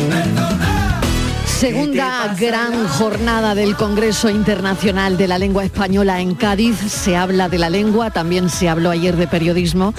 Segunda 1.62 2.36
gran 2.39 2.88
jornada 2.88 3.54
del 3.54 3.76
Congreso 3.76 4.32
Internacional 4.32 5.15
de 5.15 5.28
la 5.28 5.38
Lengua 5.38 5.63
Española 5.63 6.19
en 6.19 6.34
Cádiz. 6.34 6.76
Se 6.80 7.15
habla 7.15 7.50
de 7.50 7.60
la 7.60 7.69
lengua, 7.69 8.10
también 8.10 8.50
se 8.50 8.67
habló 8.67 8.89
ayer 8.89 9.15
de 9.15 9.28
periodismo. 9.28 9.93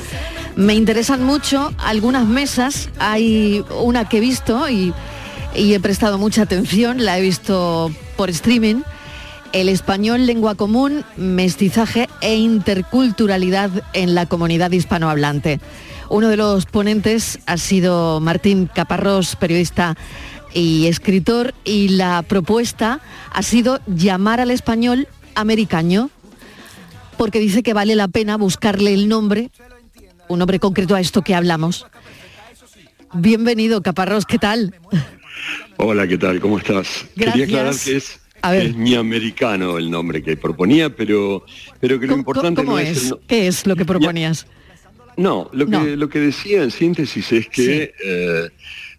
Me 0.57 0.75
interesan 0.75 1.22
mucho 1.22 1.72
algunas 1.79 2.27
mesas. 2.27 2.88
Hay 2.98 3.64
una 3.81 4.09
que 4.09 4.16
he 4.16 4.20
visto 4.20 4.68
y, 4.68 4.92
y 5.55 5.75
he 5.75 5.79
prestado 5.79 6.18
mucha 6.18 6.42
atención, 6.42 7.05
la 7.05 7.16
he 7.16 7.22
visto 7.22 7.92
por 8.16 8.29
streaming. 8.29 8.83
El 9.53 9.68
español, 9.68 10.27
lengua 10.27 10.57
común, 10.57 11.05
mestizaje 11.16 12.09
e 12.22 12.35
interculturalidad 12.35 13.70
en 13.92 14.16
la 14.16 14.27
comunidad 14.27 14.72
hispanohablante. 14.72 15.61
Uno 16.09 16.29
de 16.29 16.37
los 16.37 16.66
ponentes 16.66 17.38
ha 17.46 17.57
sido 17.57 18.20
Martín 18.20 18.68
Caparrós, 18.75 19.37
periodista 19.37 19.96
y 20.55 20.87
escritor, 20.87 21.55
y 21.65 21.88
la 21.88 22.23
propuesta 22.23 23.01
ha 23.33 23.43
sido 23.43 23.81
llamar 23.87 24.41
al 24.41 24.51
español 24.51 25.09
americaño, 25.35 26.11
porque 27.17 27.38
dice 27.41 27.62
que 27.62 27.73
vale 27.75 27.95
la 27.97 28.09
pena 28.09 28.37
buscarle 28.37 28.93
el 28.95 29.09
nombre, 29.09 29.51
un 30.29 30.38
nombre 30.38 30.59
concreto 30.59 30.95
a 30.95 31.01
esto 31.01 31.23
que 31.23 31.35
hablamos. 31.35 31.87
Bienvenido, 33.15 33.83
Caparrós, 33.83 34.25
¿qué 34.27 34.38
tal? 34.38 34.75
Hola, 35.77 36.07
¿qué 36.07 36.17
tal? 36.19 36.41
¿Cómo 36.41 36.59
estás? 36.59 37.07
Gracias. 37.17 37.33
Quería 37.35 37.45
aclarar 37.45 37.75
que 37.79 37.97
es, 37.97 38.21
A 38.41 38.53
ver. 38.53 38.67
es 38.67 38.75
mi 38.77 38.95
americano 38.95 39.77
el 39.79 39.91
nombre 39.91 40.23
que 40.23 40.37
proponía, 40.37 40.95
pero, 40.95 41.45
pero 41.81 41.99
que 42.01 42.07
lo 42.07 42.17
importante 42.17 42.62
¿Cómo 42.62 42.73
no 42.73 42.79
es, 42.79 42.97
es? 42.97 43.03
el 43.05 43.11
no- 43.11 43.21
¿Qué 43.27 43.47
es 43.49 43.67
lo 43.67 43.77
que 43.77 43.85
proponías? 43.85 44.47
No, 45.17 45.51
lo 45.53 45.67
que, 45.67 45.71
No. 45.73 45.85
lo 45.85 46.09
que 46.09 46.21
decía 46.21 46.62
en 46.62 46.71
síntesis 46.71 47.33
es 47.33 47.49
que 47.49 47.93
eh, 48.03 48.49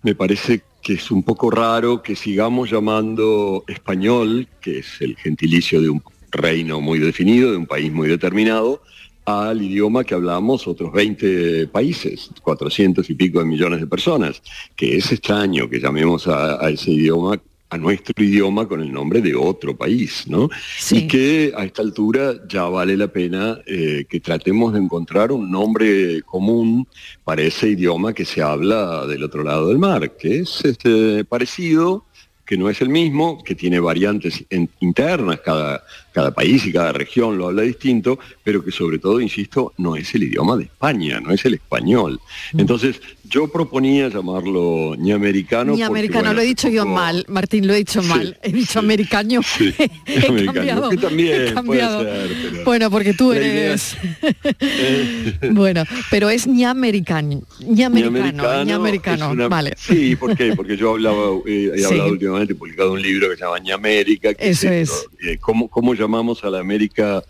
me 0.03 0.13
parece 0.13 0.61
que 0.83 0.93
es 0.93 1.09
un 1.09 1.23
poco 1.23 1.49
raro 1.49 2.03
que 2.03 2.15
sigamos 2.15 2.69
llamando 2.69 3.63
español, 3.67 4.47
que 4.61 4.79
es 4.79 4.99
el 4.99 5.15
gentilicio 5.15 5.81
de 5.81 5.89
un 5.89 6.03
reino 6.29 6.81
muy 6.81 6.99
definido, 6.99 7.51
de 7.51 7.57
un 7.57 7.65
país 7.65 7.91
muy 7.91 8.09
determinado, 8.09 8.81
al 9.25 9.61
idioma 9.61 10.03
que 10.03 10.13
hablamos 10.13 10.67
otros 10.67 10.91
20 10.91 11.67
países, 11.67 12.29
400 12.41 13.09
y 13.09 13.15
pico 13.15 13.39
de 13.39 13.45
millones 13.45 13.79
de 13.79 13.87
personas, 13.87 14.41
que 14.75 14.97
es 14.97 15.09
extraño 15.13 15.69
que 15.69 15.79
llamemos 15.79 16.27
a, 16.27 16.63
a 16.63 16.69
ese 16.69 16.91
idioma 16.91 17.39
a 17.73 17.77
nuestro 17.77 18.23
idioma 18.23 18.67
con 18.67 18.81
el 18.81 18.91
nombre 18.91 19.19
de 19.21 19.33
otro 19.33 19.75
país, 19.75 20.25
¿no? 20.27 20.47
Y 20.91 21.07
que 21.07 21.53
a 21.57 21.65
esta 21.65 21.81
altura 21.81 22.35
ya 22.47 22.63
vale 22.65 22.95
la 22.95 23.07
pena 23.07 23.57
eh, 23.65 24.05
que 24.07 24.19
tratemos 24.19 24.73
de 24.73 24.79
encontrar 24.79 25.31
un 25.31 25.49
nombre 25.49 26.21
común 26.21 26.87
para 27.23 27.41
ese 27.41 27.69
idioma 27.69 28.13
que 28.13 28.25
se 28.25 28.41
habla 28.41 29.07
del 29.07 29.23
otro 29.23 29.43
lado 29.43 29.69
del 29.69 29.79
mar, 29.79 30.15
que 30.17 30.39
es 30.41 30.63
este, 30.63 31.25
parecido, 31.25 32.05
que 32.45 32.57
no 32.57 32.69
es 32.69 32.81
el 32.81 32.89
mismo, 32.89 33.43
que 33.43 33.55
tiene 33.55 33.79
variantes 33.79 34.43
en- 34.49 34.69
internas, 34.81 35.39
cada, 35.43 35.83
cada 36.13 36.31
país 36.31 36.65
y 36.65 36.71
cada 36.71 36.91
región 36.93 37.37
lo 37.37 37.47
habla 37.47 37.63
distinto, 37.63 38.19
pero 38.43 38.63
que 38.63 38.71
sobre 38.71 38.99
todo, 38.99 39.19
insisto, 39.19 39.73
no 39.77 39.95
es 39.95 40.13
el 40.15 40.23
idioma 40.23 40.55
de 40.57 40.63
España, 40.65 41.19
no 41.19 41.31
es 41.33 41.43
el 41.45 41.55
español. 41.55 42.19
Entonces, 42.57 43.01
yo 43.27 43.47
proponía 43.47 44.09
llamarlo 44.09 44.95
ni 44.97 45.11
americano. 45.11 45.75
Ni 45.75 45.81
americano, 45.81 46.25
bueno, 46.25 46.33
lo 46.35 46.41
he 46.41 46.45
dicho 46.45 46.69
yo 46.69 46.85
mal, 46.85 47.25
Martín, 47.27 47.65
lo 47.67 47.73
he 47.73 47.77
dicho 47.77 48.03
mal. 48.03 48.37
He 48.43 48.51
dicho 48.51 48.79
americaño. 48.79 49.41
he 50.05 50.25
americano, 50.27 50.53
cambiado. 50.53 50.89
que 50.89 50.97
también 50.97 51.41
he 51.47 51.53
cambiado. 51.53 51.99
puede 52.03 52.27
ser, 52.27 52.37
pero- 52.51 52.63
Bueno, 52.65 52.91
porque 52.91 53.13
tú 53.13 53.33
eres... 53.33 53.97
bueno, 55.51 55.83
pero 56.09 56.29
es 56.29 56.47
ni 56.47 56.63
americano, 56.63 57.41
ni 57.59 57.83
americano, 57.83 58.63
ni 58.65 58.71
americano, 58.71 59.25
es 59.27 59.31
una- 59.31 59.47
vale. 59.47 59.73
Sí, 59.77 60.15
¿por 60.15 60.35
qué? 60.35 60.53
Porque 60.55 60.77
yo 60.77 60.91
hablaba, 60.91 61.37
eh, 61.45 61.71
he 61.75 61.79
Sí. 61.79 61.85
hablado 61.85 62.11
últimamente, 62.11 62.53
he 62.53 62.55
publicado 62.55 62.93
un 62.93 63.01
libro 63.01 63.29
que 63.29 63.35
se 63.37 63.43
llama 63.43 63.59
Ñamérica. 63.59 64.33
que 64.33 64.49
Eso 64.49 64.69
es, 64.69 64.89
esto, 64.89 65.09
eh, 65.21 65.37
¿cómo, 65.39 65.67
¿Cómo 65.69 65.93
llamamos 66.03 66.43
a 66.43 66.49
la 66.49 66.59
América 66.59 67.23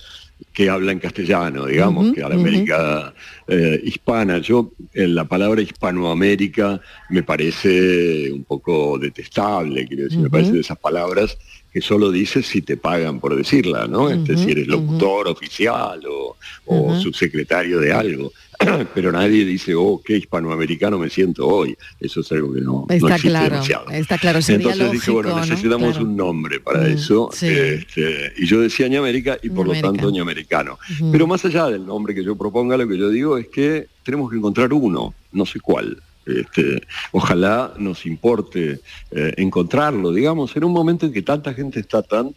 que 0.52 0.70
habla 0.70 0.92
en 0.92 1.00
castellano, 1.00 1.66
digamos, 1.66 2.14
que 2.14 2.22
habla 2.22 2.36
América 2.36 3.14
eh, 3.48 3.80
hispana. 3.84 4.40
Yo, 4.40 4.72
en 4.94 5.16
la 5.16 5.26
palabra 5.26 5.62
hispanoamérica 5.62 6.82
me 7.10 7.24
parece 7.24 8.32
un 8.32 8.44
poco 8.44 8.98
detestable, 9.00 9.88
quiero 9.88 10.04
decir, 10.04 10.20
me 10.20 10.30
parece 10.30 10.52
de 10.52 10.60
esas 10.60 10.78
palabras 10.78 11.38
que 11.72 11.82
solo 11.82 12.12
dices 12.12 12.46
si 12.46 12.62
te 12.62 12.78
pagan 12.78 13.20
por 13.20 13.36
decirla, 13.36 13.88
¿no? 13.88 14.10
este, 14.10 14.38
si 14.38 14.52
eres 14.52 14.68
locutor 14.68 15.28
oficial 15.28 16.02
o, 16.08 16.38
o 16.66 17.00
subsecretario 17.00 17.80
de 17.80 17.92
algo. 17.94 18.32
Pero 18.94 19.12
nadie 19.12 19.46
dice, 19.46 19.74
oh, 19.76 20.02
qué 20.04 20.18
hispanoamericano 20.18 20.98
me 21.00 21.10
siento 21.10 21.48
hoy. 21.48 21.76
Eso 22.00 22.22
es 22.22 22.32
algo 22.32 22.54
que 22.54 22.62
no, 22.62 22.86
Está 22.90 23.08
no 23.08 23.16
existe 23.16 23.30
claro, 23.30 23.50
demasiado. 23.56 23.90
está 23.90 24.18
claro. 24.18 24.42
sería 24.42 24.72
Entonces 24.72 24.92
dije, 24.92 25.12
bueno, 25.12 25.30
¿no? 25.30 25.40
necesitamos 25.42 25.90
Claro. 25.92 26.06
un 26.06 26.16
nombre 26.16 26.60
para 26.60 26.80
Mm, 26.82 26.86
eso. 26.92 27.30
sí. 27.34 27.48
este, 27.48 28.34
y 28.38 28.46
yo 28.46 28.62
decía 28.62 28.88
ñamérica 28.88 29.38
y 29.42 29.50
por 29.50 29.68
lo 29.68 29.74
tanto 29.80 30.10
ñamericano. 30.12 30.78
Pero 31.12 31.28
más 31.28 31.44
allá 31.46 31.68
del 31.68 31.86
nombre 31.86 32.14
que 32.16 32.24
yo 32.24 32.36
proponga, 32.36 32.78
lo 32.78 32.88
que 32.88 32.98
yo 32.98 33.10
digo 33.10 33.38
es 33.38 33.48
que 33.48 33.88
tenemos 34.04 34.30
que 34.30 34.38
encontrar 34.38 34.72
uno, 34.74 35.14
no 35.32 35.46
sé 35.46 35.60
cuál. 35.60 36.02
Este, 36.26 36.82
ojalá 37.12 37.74
nos 37.78 38.06
importe 38.06 38.80
eh, 39.12 39.34
encontrarlo, 39.36 40.14
digamos, 40.14 40.56
en 40.56 40.64
un 40.64 40.72
momento 40.72 41.06
en 41.06 41.12
que 41.12 41.22
tanta 41.22 41.54
gente 41.54 41.82
está 41.82 42.02
tan 42.02 42.34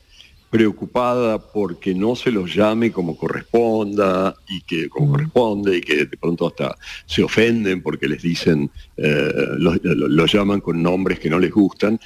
preocupada 0.50 1.38
porque 1.38 1.94
no 1.94 2.14
se 2.16 2.30
los 2.30 2.54
llame 2.54 2.92
como 2.92 3.16
corresponda 3.16 4.34
y 4.48 4.60
que 4.62 4.88
como 4.88 5.12
corresponde 5.12 5.76
y 5.78 5.80
que 5.80 6.04
de 6.06 6.16
pronto 6.16 6.46
hasta 6.46 6.74
se 7.04 7.22
ofenden 7.22 7.82
porque 7.82 8.08
les 8.08 8.22
dicen 8.22 8.70
eh, 8.96 9.32
los, 9.58 9.78
lo- 9.82 10.08
los 10.08 10.32
llaman 10.32 10.60
con 10.60 10.82
nombres 10.82 11.18
que 11.18 11.28
no 11.30 11.38
les 11.38 11.50
gustan 11.50 11.98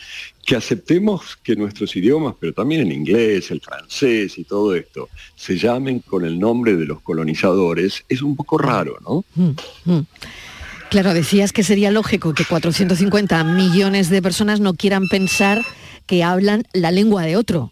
que 0.44 0.56
aceptemos 0.56 1.36
que 1.42 1.54
nuestros 1.54 1.94
idiomas 1.96 2.34
pero 2.40 2.52
también 2.52 2.80
el 2.80 2.92
inglés 2.92 3.50
el 3.50 3.60
francés 3.60 4.36
y 4.38 4.44
todo 4.44 4.74
esto 4.74 5.08
se 5.36 5.56
llamen 5.56 6.00
con 6.00 6.24
el 6.24 6.38
nombre 6.38 6.76
de 6.76 6.86
los 6.86 7.00
colonizadores 7.02 8.04
es 8.08 8.22
un 8.22 8.36
poco 8.36 8.58
raro 8.58 8.96
no 9.06 9.24
Mm, 9.34 9.50
mm. 9.84 10.06
Claro, 10.90 11.14
decías 11.14 11.52
que 11.52 11.62
sería 11.62 11.92
lógico 11.92 12.34
que 12.34 12.44
450 12.44 13.44
millones 13.44 14.10
de 14.10 14.20
personas 14.22 14.58
no 14.58 14.74
quieran 14.74 15.06
pensar 15.08 15.60
que 16.06 16.24
hablan 16.24 16.64
la 16.72 16.90
lengua 16.90 17.22
de 17.22 17.36
otro. 17.36 17.70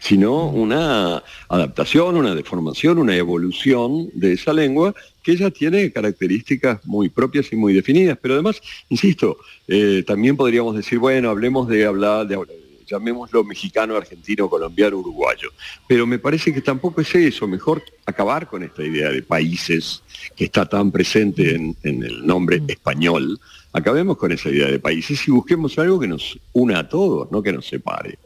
Sino 0.00 0.46
una 0.48 1.22
adaptación, 1.48 2.16
una 2.16 2.34
deformación, 2.34 2.98
una 2.98 3.16
evolución 3.16 4.08
de 4.14 4.32
esa 4.32 4.52
lengua 4.52 4.94
que 5.22 5.36
ya 5.36 5.50
tiene 5.50 5.92
características 5.92 6.84
muy 6.86 7.08
propias 7.08 7.52
y 7.52 7.56
muy 7.56 7.72
definidas. 7.72 8.18
Pero 8.20 8.34
además, 8.34 8.60
insisto, 8.88 9.38
eh, 9.68 10.02
también 10.06 10.36
podríamos 10.36 10.74
decir, 10.74 10.98
bueno, 10.98 11.30
hablemos 11.30 11.68
de 11.68 11.84
hablar, 11.84 12.26
de, 12.26 12.36
llamémoslo 12.86 13.44
mexicano, 13.44 13.96
argentino, 13.96 14.48
colombiano, 14.50 14.98
uruguayo. 14.98 15.50
Pero 15.86 16.06
me 16.06 16.18
parece 16.18 16.52
que 16.52 16.60
tampoco 16.60 17.00
es 17.00 17.14
eso, 17.14 17.46
mejor 17.46 17.82
acabar 18.04 18.48
con 18.48 18.62
esta 18.64 18.82
idea 18.82 19.10
de 19.10 19.22
países 19.22 20.02
que 20.34 20.46
está 20.46 20.66
tan 20.68 20.90
presente 20.90 21.54
en, 21.54 21.76
en 21.84 22.02
el 22.02 22.26
nombre 22.26 22.60
español. 22.66 23.38
Acabemos 23.72 24.16
con 24.18 24.32
esa 24.32 24.50
idea 24.50 24.66
de 24.66 24.78
países 24.80 25.26
y 25.28 25.30
busquemos 25.30 25.78
algo 25.78 26.00
que 26.00 26.08
nos 26.08 26.38
una 26.52 26.80
a 26.80 26.88
todos, 26.88 27.30
no 27.30 27.42
que 27.42 27.52
nos 27.52 27.66
separe. 27.66 28.18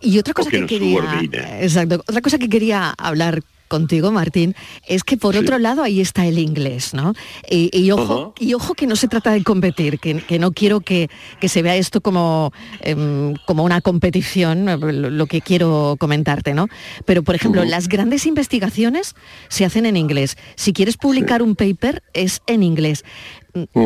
Y 0.00 0.18
otra 0.18 0.34
cosa 0.34 0.50
que 0.50 0.66
quería, 0.66 1.60
exacto, 1.60 1.96
otra 2.06 2.20
cosa 2.20 2.38
que 2.38 2.48
quería 2.48 2.90
hablar 2.96 3.42
contigo, 3.68 4.10
Martín, 4.10 4.56
es 4.86 5.04
que 5.04 5.16
por 5.16 5.36
otro 5.36 5.58
lado 5.58 5.82
ahí 5.82 6.00
está 6.00 6.26
el 6.26 6.38
inglés, 6.38 6.94
¿no? 6.94 7.12
Y, 7.48 7.70
y 7.78 7.90
ojo, 7.90 8.34
y 8.40 8.54
ojo 8.54 8.74
que 8.74 8.86
no 8.86 8.96
se 8.96 9.06
trata 9.06 9.30
de 9.30 9.44
competir, 9.44 10.00
que, 10.00 10.20
que 10.20 10.38
no 10.38 10.52
quiero 10.52 10.80
que, 10.80 11.08
que 11.38 11.48
se 11.48 11.62
vea 11.62 11.76
esto 11.76 12.00
como, 12.00 12.52
em, 12.80 13.34
como 13.46 13.62
una 13.64 13.80
competición, 13.80 14.68
eh, 14.68 14.78
lo, 14.78 15.10
lo 15.10 15.26
que 15.26 15.40
quiero 15.40 15.96
comentarte, 16.00 16.54
¿no? 16.54 16.68
Pero, 17.04 17.22
por 17.22 17.34
ejemplo, 17.34 17.64
las 17.64 17.88
grandes 17.88 18.26
investigaciones 18.26 19.14
se 19.48 19.64
hacen 19.64 19.86
en 19.86 19.96
inglés. 19.96 20.36
Si 20.56 20.72
quieres 20.72 20.96
publicar 20.96 21.42
un 21.42 21.54
paper, 21.54 22.02
es 22.14 22.40
en 22.46 22.62
inglés. 22.62 23.04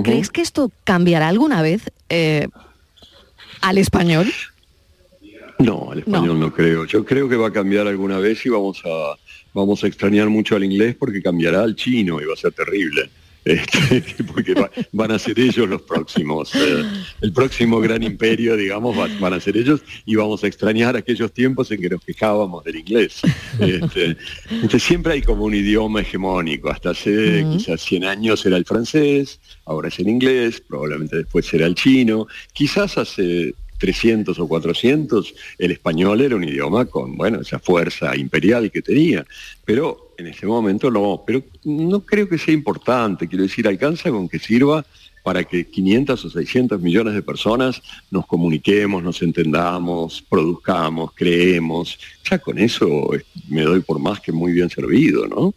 ¿Crees 0.04 0.30
que 0.30 0.42
esto 0.42 0.70
cambiará 0.84 1.28
alguna 1.28 1.62
vez 1.62 1.90
eh, 2.08 2.48
al 3.60 3.78
español? 3.78 4.32
No, 5.64 5.90
al 5.92 6.00
español 6.00 6.38
no. 6.40 6.52
creo. 6.52 6.84
Yo 6.86 7.04
creo 7.04 7.28
que 7.28 7.36
va 7.36 7.48
a 7.48 7.52
cambiar 7.52 7.86
alguna 7.86 8.18
vez 8.18 8.44
y 8.46 8.48
vamos 8.48 8.80
a 8.84 9.16
vamos 9.54 9.84
a 9.84 9.86
extrañar 9.86 10.28
mucho 10.30 10.56
al 10.56 10.64
inglés 10.64 10.96
porque 10.98 11.20
cambiará 11.22 11.62
al 11.62 11.76
chino 11.76 12.20
y 12.20 12.24
va 12.24 12.34
a 12.34 12.36
ser 12.36 12.52
terrible. 12.52 13.08
Este, 13.44 14.22
porque 14.22 14.54
va- 14.54 14.70
van 14.92 15.10
a 15.10 15.18
ser 15.18 15.36
ellos 15.40 15.68
los 15.68 15.82
próximos. 15.82 16.54
eh, 16.54 16.84
el 17.22 17.32
próximo 17.32 17.80
gran 17.80 18.00
imperio, 18.04 18.56
digamos, 18.56 18.96
va- 18.96 19.08
van 19.18 19.32
a 19.34 19.40
ser 19.40 19.56
ellos 19.56 19.80
y 20.06 20.14
vamos 20.14 20.44
a 20.44 20.46
extrañar 20.46 20.96
aquellos 20.96 21.32
tiempos 21.32 21.68
en 21.72 21.80
que 21.80 21.88
nos 21.90 22.04
quejábamos 22.04 22.62
del 22.62 22.76
inglés. 22.76 23.20
Este, 23.58 24.16
entonces 24.48 24.80
siempre 24.84 25.14
hay 25.14 25.22
como 25.22 25.44
un 25.44 25.54
idioma 25.56 26.02
hegemónico. 26.02 26.70
Hasta 26.70 26.90
hace 26.90 27.44
quizás 27.52 27.80
100 27.80 28.04
años 28.04 28.46
era 28.46 28.56
el 28.56 28.64
francés, 28.64 29.40
ahora 29.64 29.88
es 29.88 29.98
el 29.98 30.08
inglés, 30.08 30.62
probablemente 30.66 31.16
después 31.16 31.44
será 31.44 31.66
el 31.66 31.74
chino. 31.74 32.28
Quizás 32.52 32.96
hace 32.96 33.54
300 33.82 34.38
o 34.38 34.46
400, 34.46 35.34
el 35.58 35.72
español 35.72 36.20
era 36.20 36.36
un 36.36 36.44
idioma 36.44 36.84
con, 36.84 37.16
bueno, 37.16 37.40
esa 37.40 37.58
fuerza 37.58 38.16
imperial 38.16 38.70
que 38.70 38.80
tenía, 38.80 39.26
pero 39.64 40.14
en 40.16 40.28
ese 40.28 40.46
momento 40.46 40.88
no, 40.88 41.24
pero 41.26 41.42
no 41.64 41.98
creo 42.02 42.28
que 42.28 42.38
sea 42.38 42.54
importante, 42.54 43.26
quiero 43.26 43.42
decir, 43.42 43.66
alcanza 43.66 44.08
con 44.12 44.28
que 44.28 44.38
sirva 44.38 44.86
para 45.24 45.42
que 45.42 45.66
500 45.66 46.24
o 46.24 46.30
600 46.30 46.80
millones 46.80 47.14
de 47.14 47.22
personas 47.22 47.82
nos 48.12 48.24
comuniquemos, 48.24 49.02
nos 49.02 49.20
entendamos, 49.20 50.22
produzcamos, 50.30 51.10
creemos, 51.12 51.98
ya 52.30 52.38
con 52.38 52.60
eso 52.60 52.86
me 53.48 53.62
doy 53.62 53.80
por 53.80 53.98
más 53.98 54.20
que 54.20 54.30
muy 54.30 54.52
bien 54.52 54.70
servido, 54.70 55.26
¿no? 55.26 55.52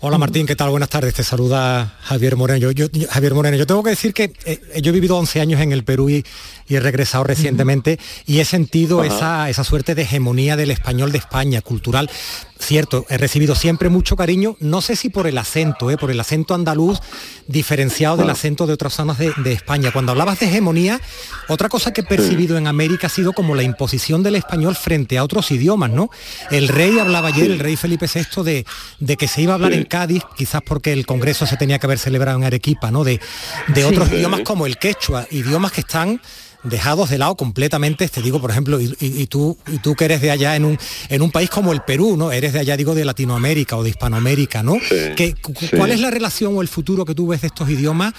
Hola 0.00 0.18
Martín, 0.18 0.46
¿qué 0.46 0.56
tal? 0.56 0.70
Buenas 0.70 0.88
tardes. 0.88 1.14
Te 1.14 1.24
saluda 1.24 1.96
Javier 2.02 2.36
Moreno. 2.36 2.58
Yo, 2.58 2.70
yo- 2.70 2.88
yo- 2.92 3.08
Javier 3.08 3.34
Moreno, 3.34 3.56
yo 3.56 3.66
tengo 3.66 3.82
que 3.82 3.90
decir 3.90 4.12
que 4.14 4.32
eh, 4.44 4.80
yo 4.82 4.90
he 4.90 4.92
vivido 4.94 5.16
11 5.16 5.40
años 5.40 5.60
en 5.60 5.72
el 5.72 5.84
Perú 5.84 6.08
y, 6.10 6.24
y 6.68 6.74
he 6.76 6.80
regresado 6.80 7.24
recientemente 7.24 7.98
y 8.26 8.40
he 8.40 8.44
sentido 8.44 9.02
esa, 9.04 9.48
esa 9.50 9.64
suerte 9.64 9.94
de 9.94 10.02
hegemonía 10.02 10.56
del 10.56 10.70
español 10.70 11.12
de 11.12 11.18
España, 11.18 11.60
cultural. 11.62 12.10
Cierto, 12.58 13.04
he 13.10 13.18
recibido 13.18 13.54
siempre 13.54 13.90
mucho 13.90 14.16
cariño, 14.16 14.56
no 14.60 14.80
sé 14.80 14.96
si 14.96 15.10
por 15.10 15.26
el 15.26 15.36
acento, 15.36 15.90
eh, 15.90 15.98
por 15.98 16.10
el 16.10 16.18
acento 16.18 16.54
andaluz 16.54 16.98
diferenciado 17.46 18.16
del 18.16 18.30
acento 18.30 18.66
de 18.66 18.72
otras 18.72 18.94
zonas 18.94 19.18
de, 19.18 19.32
de 19.44 19.52
España. 19.52 19.90
Cuando 19.92 20.12
hablabas 20.12 20.40
de 20.40 20.46
hegemonía, 20.46 21.00
otra 21.48 21.68
cosa 21.68 21.92
que 21.92 22.00
he 22.00 22.04
percibido 22.04 22.56
en 22.56 22.66
América 22.66 23.08
ha 23.08 23.10
sido 23.10 23.32
como 23.32 23.54
la 23.54 23.62
imposición 23.62 24.22
del 24.22 24.36
español 24.36 24.74
frente 24.74 25.18
a 25.18 25.24
otros 25.24 25.50
idiomas, 25.50 25.90
¿no? 25.90 26.10
El 26.50 26.68
rey 26.68 26.98
hablaba 26.98 27.28
ayer, 27.28 27.50
el 27.50 27.58
rey 27.58 27.76
Felipe 27.76 28.06
VI, 28.12 28.42
de, 28.42 28.66
de 29.00 29.16
que 29.16 29.28
se 29.28 29.42
iba 29.42 29.52
a 29.52 29.54
hablar 29.56 29.65
Sí. 29.72 29.78
en 29.78 29.84
Cádiz, 29.84 30.22
quizás 30.36 30.62
porque 30.66 30.92
el 30.92 31.06
Congreso 31.06 31.46
se 31.46 31.56
tenía 31.56 31.78
que 31.78 31.86
haber 31.86 31.98
celebrado 31.98 32.38
en 32.38 32.44
Arequipa, 32.44 32.90
¿no? 32.90 33.04
De, 33.04 33.20
de 33.68 33.84
otros 33.84 34.08
Sí. 34.08 34.16
idiomas 34.16 34.40
como 34.40 34.66
el 34.66 34.76
quechua, 34.78 35.26
idiomas 35.30 35.72
que 35.72 35.80
están 35.82 36.20
dejados 36.62 37.10
de 37.10 37.18
lado 37.18 37.36
completamente, 37.36 38.08
te 38.08 38.20
digo, 38.20 38.40
por 38.40 38.50
ejemplo, 38.50 38.80
y, 38.80 38.86
y- 38.98 39.20
y 39.22 39.26
tú, 39.26 39.56
y 39.72 39.78
tú 39.78 39.94
que 39.94 40.04
eres 40.06 40.20
de 40.20 40.32
allá 40.32 40.56
en 40.56 40.64
un, 40.64 40.78
en 41.08 41.22
un 41.22 41.30
país 41.30 41.48
como 41.48 41.72
el 41.72 41.82
Perú, 41.82 42.16
¿no? 42.16 42.32
Eres 42.32 42.54
de 42.54 42.58
allá, 42.58 42.76
digo, 42.76 42.94
de 42.94 43.04
Latinoamérica 43.04 43.76
o 43.76 43.84
de 43.84 43.90
Hispanoamérica, 43.90 44.64
¿no? 44.64 44.74
Que- 45.14 45.34
sí. 45.60 45.68
¿Cuál 45.76 45.92
es 45.92 46.00
la 46.00 46.10
relación 46.10 46.56
o 46.56 46.62
el 46.62 46.68
futuro 46.68 47.04
que 47.04 47.14
tú 47.14 47.28
ves 47.28 47.40
de 47.42 47.48
estos 47.48 47.68
idiomas? 47.70 48.14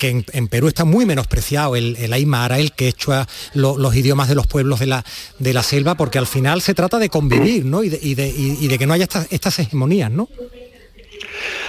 que 0.00 0.08
en, 0.08 0.24
en 0.32 0.48
Perú 0.48 0.66
está 0.66 0.84
muy 0.84 1.06
menospreciado 1.06 1.76
el, 1.76 1.94
el 1.96 2.12
aymara, 2.12 2.58
el 2.58 2.72
quechua, 2.72 3.28
lo- 3.54 3.78
los 3.78 3.94
idiomas 3.94 4.28
de 4.28 4.34
los 4.34 4.48
pueblos 4.48 4.80
de 4.80 4.86
la, 4.86 5.04
de 5.38 5.54
la 5.54 5.62
selva, 5.62 5.94
porque 5.94 6.18
al 6.18 6.26
final 6.26 6.60
se 6.60 6.74
trata 6.74 6.98
de 6.98 7.08
convivir, 7.08 7.64
¿no? 7.64 7.84
Y 7.84 7.88
de, 7.88 8.00
y 8.02 8.14
de- 8.16 8.32
de 8.68 8.78
que 8.78 8.86
no 8.88 8.94
haya 8.94 9.04
estas, 9.04 9.28
estas 9.30 9.60
hegemonías, 9.60 10.10
¿no? 10.10 10.28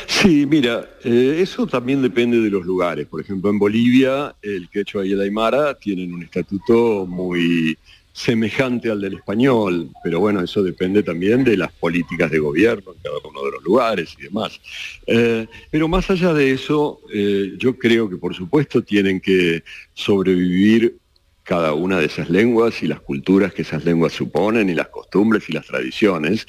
Sí, 0.08 0.46
mira, 0.46 0.90
eh, 1.04 1.40
eso 1.40 1.66
también 1.68 2.02
depende 2.02 2.40
de 2.40 2.50
los 2.50 2.66
lugares. 2.66 3.08
Por 3.08 3.22
ejemplo, 3.22 3.50
en 3.50 3.60
Bolivia, 3.60 4.36
el 4.42 4.70
quechua 4.70 5.06
y 5.06 5.12
el 5.12 5.22
aymara 5.22 5.74
tienen 5.76 6.14
un 6.14 6.24
estatuto 6.24 7.06
muy 7.06 7.78
semejante 8.14 8.92
al 8.92 9.02
del 9.02 9.16
español, 9.16 9.90
pero 10.04 10.20
bueno, 10.20 10.42
eso 10.42 10.62
depende 10.62 11.02
también 11.02 11.44
de 11.44 11.58
las 11.58 11.72
políticas 11.72 12.30
de 12.30 12.38
gobierno 12.38 12.94
en 12.94 13.00
cada 13.02 13.18
uno 13.28 13.44
de 13.44 13.52
los 13.52 13.64
lugares 13.64 14.16
y 14.20 14.24
demás. 14.24 14.62
Eh, 15.08 15.48
pero 15.72 15.88
más 15.88 16.10
allá 16.12 16.32
de 16.34 16.52
eso, 16.52 17.02
eh, 17.12 17.54
yo 17.58 17.76
creo 17.78 18.08
que 18.08 18.18
por 18.18 18.36
supuesto 18.36 18.84
tienen 18.84 19.20
que 19.20 19.64
sobrevivir 19.96 20.98
cada 21.42 21.74
una 21.74 22.00
de 22.00 22.06
esas 22.06 22.30
lenguas 22.30 22.84
y 22.84 22.88
las 22.88 23.02
culturas 23.02 23.52
que 23.52 23.64
esas 23.64 23.84
lenguas 23.84 24.14
suponen 24.14 24.70
y 24.70 24.76
las 24.76 24.90
costumbres 24.90 25.50
y 25.50 25.54
las 25.54 25.66
tradiciones, 25.66 26.48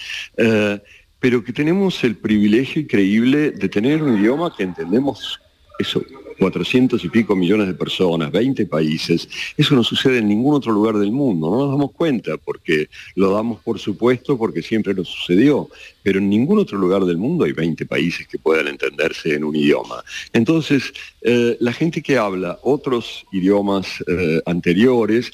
pero 1.24 1.42
que 1.42 1.54
tenemos 1.54 2.04
el 2.04 2.16
privilegio 2.16 2.82
increíble 2.82 3.50
de 3.50 3.70
tener 3.70 4.02
un 4.02 4.20
idioma 4.20 4.54
que 4.54 4.62
entendemos 4.62 5.40
eso, 5.78 6.02
400 6.38 7.02
y 7.02 7.08
pico 7.08 7.34
millones 7.34 7.66
de 7.66 7.72
personas, 7.72 8.30
20 8.30 8.66
países, 8.66 9.26
eso 9.56 9.74
no 9.74 9.82
sucede 9.82 10.18
en 10.18 10.28
ningún 10.28 10.54
otro 10.54 10.70
lugar 10.70 10.98
del 10.98 11.12
mundo, 11.12 11.50
no 11.50 11.60
nos 11.60 11.70
damos 11.70 11.92
cuenta 11.92 12.36
porque 12.36 12.90
lo 13.14 13.32
damos 13.32 13.62
por 13.62 13.78
supuesto 13.78 14.36
porque 14.36 14.60
siempre 14.60 14.92
nos 14.92 15.08
sucedió, 15.08 15.70
pero 16.02 16.18
en 16.18 16.28
ningún 16.28 16.58
otro 16.58 16.76
lugar 16.76 17.06
del 17.06 17.16
mundo 17.16 17.46
hay 17.46 17.52
20 17.52 17.86
países 17.86 18.28
que 18.28 18.36
puedan 18.36 18.68
entenderse 18.68 19.34
en 19.34 19.44
un 19.44 19.56
idioma. 19.56 20.04
Entonces, 20.34 20.92
eh, 21.22 21.56
la 21.58 21.72
gente 21.72 22.02
que 22.02 22.18
habla 22.18 22.58
otros 22.60 23.24
idiomas 23.32 24.04
eh, 24.06 24.42
anteriores, 24.44 25.32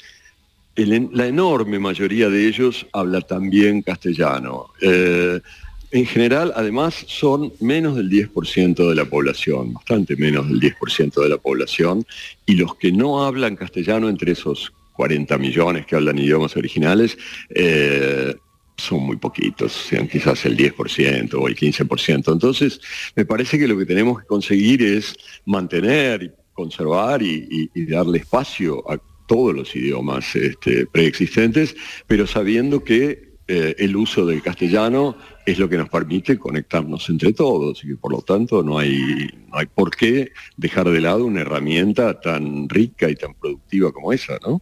la 0.77 1.27
enorme 1.27 1.79
mayoría 1.79 2.29
de 2.29 2.47
ellos 2.47 2.85
habla 2.93 3.19
también 3.19 3.81
castellano. 3.81 4.67
Eh, 4.81 5.41
en 5.91 6.05
general, 6.05 6.53
además, 6.55 7.03
son 7.07 7.51
menos 7.59 7.95
del 7.95 8.09
10% 8.09 8.87
de 8.89 8.95
la 8.95 9.05
población, 9.05 9.73
bastante 9.73 10.15
menos 10.15 10.47
del 10.47 10.59
10% 10.59 11.21
de 11.21 11.29
la 11.29 11.37
población, 11.37 12.05
y 12.45 12.55
los 12.55 12.75
que 12.75 12.91
no 12.91 13.23
hablan 13.25 13.55
castellano 13.55 14.07
entre 14.09 14.31
esos 14.31 14.71
40 14.93 15.37
millones 15.37 15.85
que 15.85 15.95
hablan 15.95 16.19
idiomas 16.19 16.55
originales, 16.55 17.17
eh, 17.49 18.35
son 18.77 19.01
muy 19.01 19.17
poquitos, 19.17 19.71
sean 19.71 20.07
quizás 20.07 20.45
el 20.45 20.55
10% 20.57 21.33
o 21.35 21.47
el 21.47 21.55
15%. 21.55 22.31
Entonces, 22.33 22.79
me 23.15 23.25
parece 23.25 23.59
que 23.59 23.67
lo 23.67 23.77
que 23.77 23.85
tenemos 23.85 24.19
que 24.21 24.25
conseguir 24.27 24.81
es 24.81 25.15
mantener, 25.45 26.35
conservar 26.53 27.21
y, 27.21 27.47
y- 27.49 27.69
y 27.81 27.85
darle 27.85 28.19
espacio 28.19 28.89
a 28.91 28.97
todos 29.27 29.53
los 29.55 29.75
idiomas 29.75 30.35
este, 30.35 30.85
preexistentes, 30.87 31.75
pero 32.07 32.27
sabiendo 32.27 32.83
que 32.83 33.30
eh, 33.53 33.75
el 33.79 33.97
uso 33.97 34.25
del 34.25 34.41
castellano 34.41 35.17
es 35.45 35.59
lo 35.59 35.67
que 35.67 35.75
nos 35.75 35.89
permite 35.89 36.39
conectarnos 36.39 37.09
entre 37.09 37.33
todos 37.33 37.83
y 37.83 37.95
por 37.95 38.13
lo 38.13 38.21
tanto 38.21 38.63
no 38.63 38.79
hay, 38.79 39.29
no 39.51 39.57
hay 39.57 39.65
por 39.65 39.93
qué 39.93 40.31
dejar 40.55 40.89
de 40.89 41.01
lado 41.01 41.25
una 41.25 41.41
herramienta 41.41 42.17
tan 42.21 42.69
rica 42.69 43.09
y 43.09 43.15
tan 43.15 43.33
productiva 43.33 43.91
como 43.91 44.13
esa, 44.13 44.37
¿no? 44.41 44.61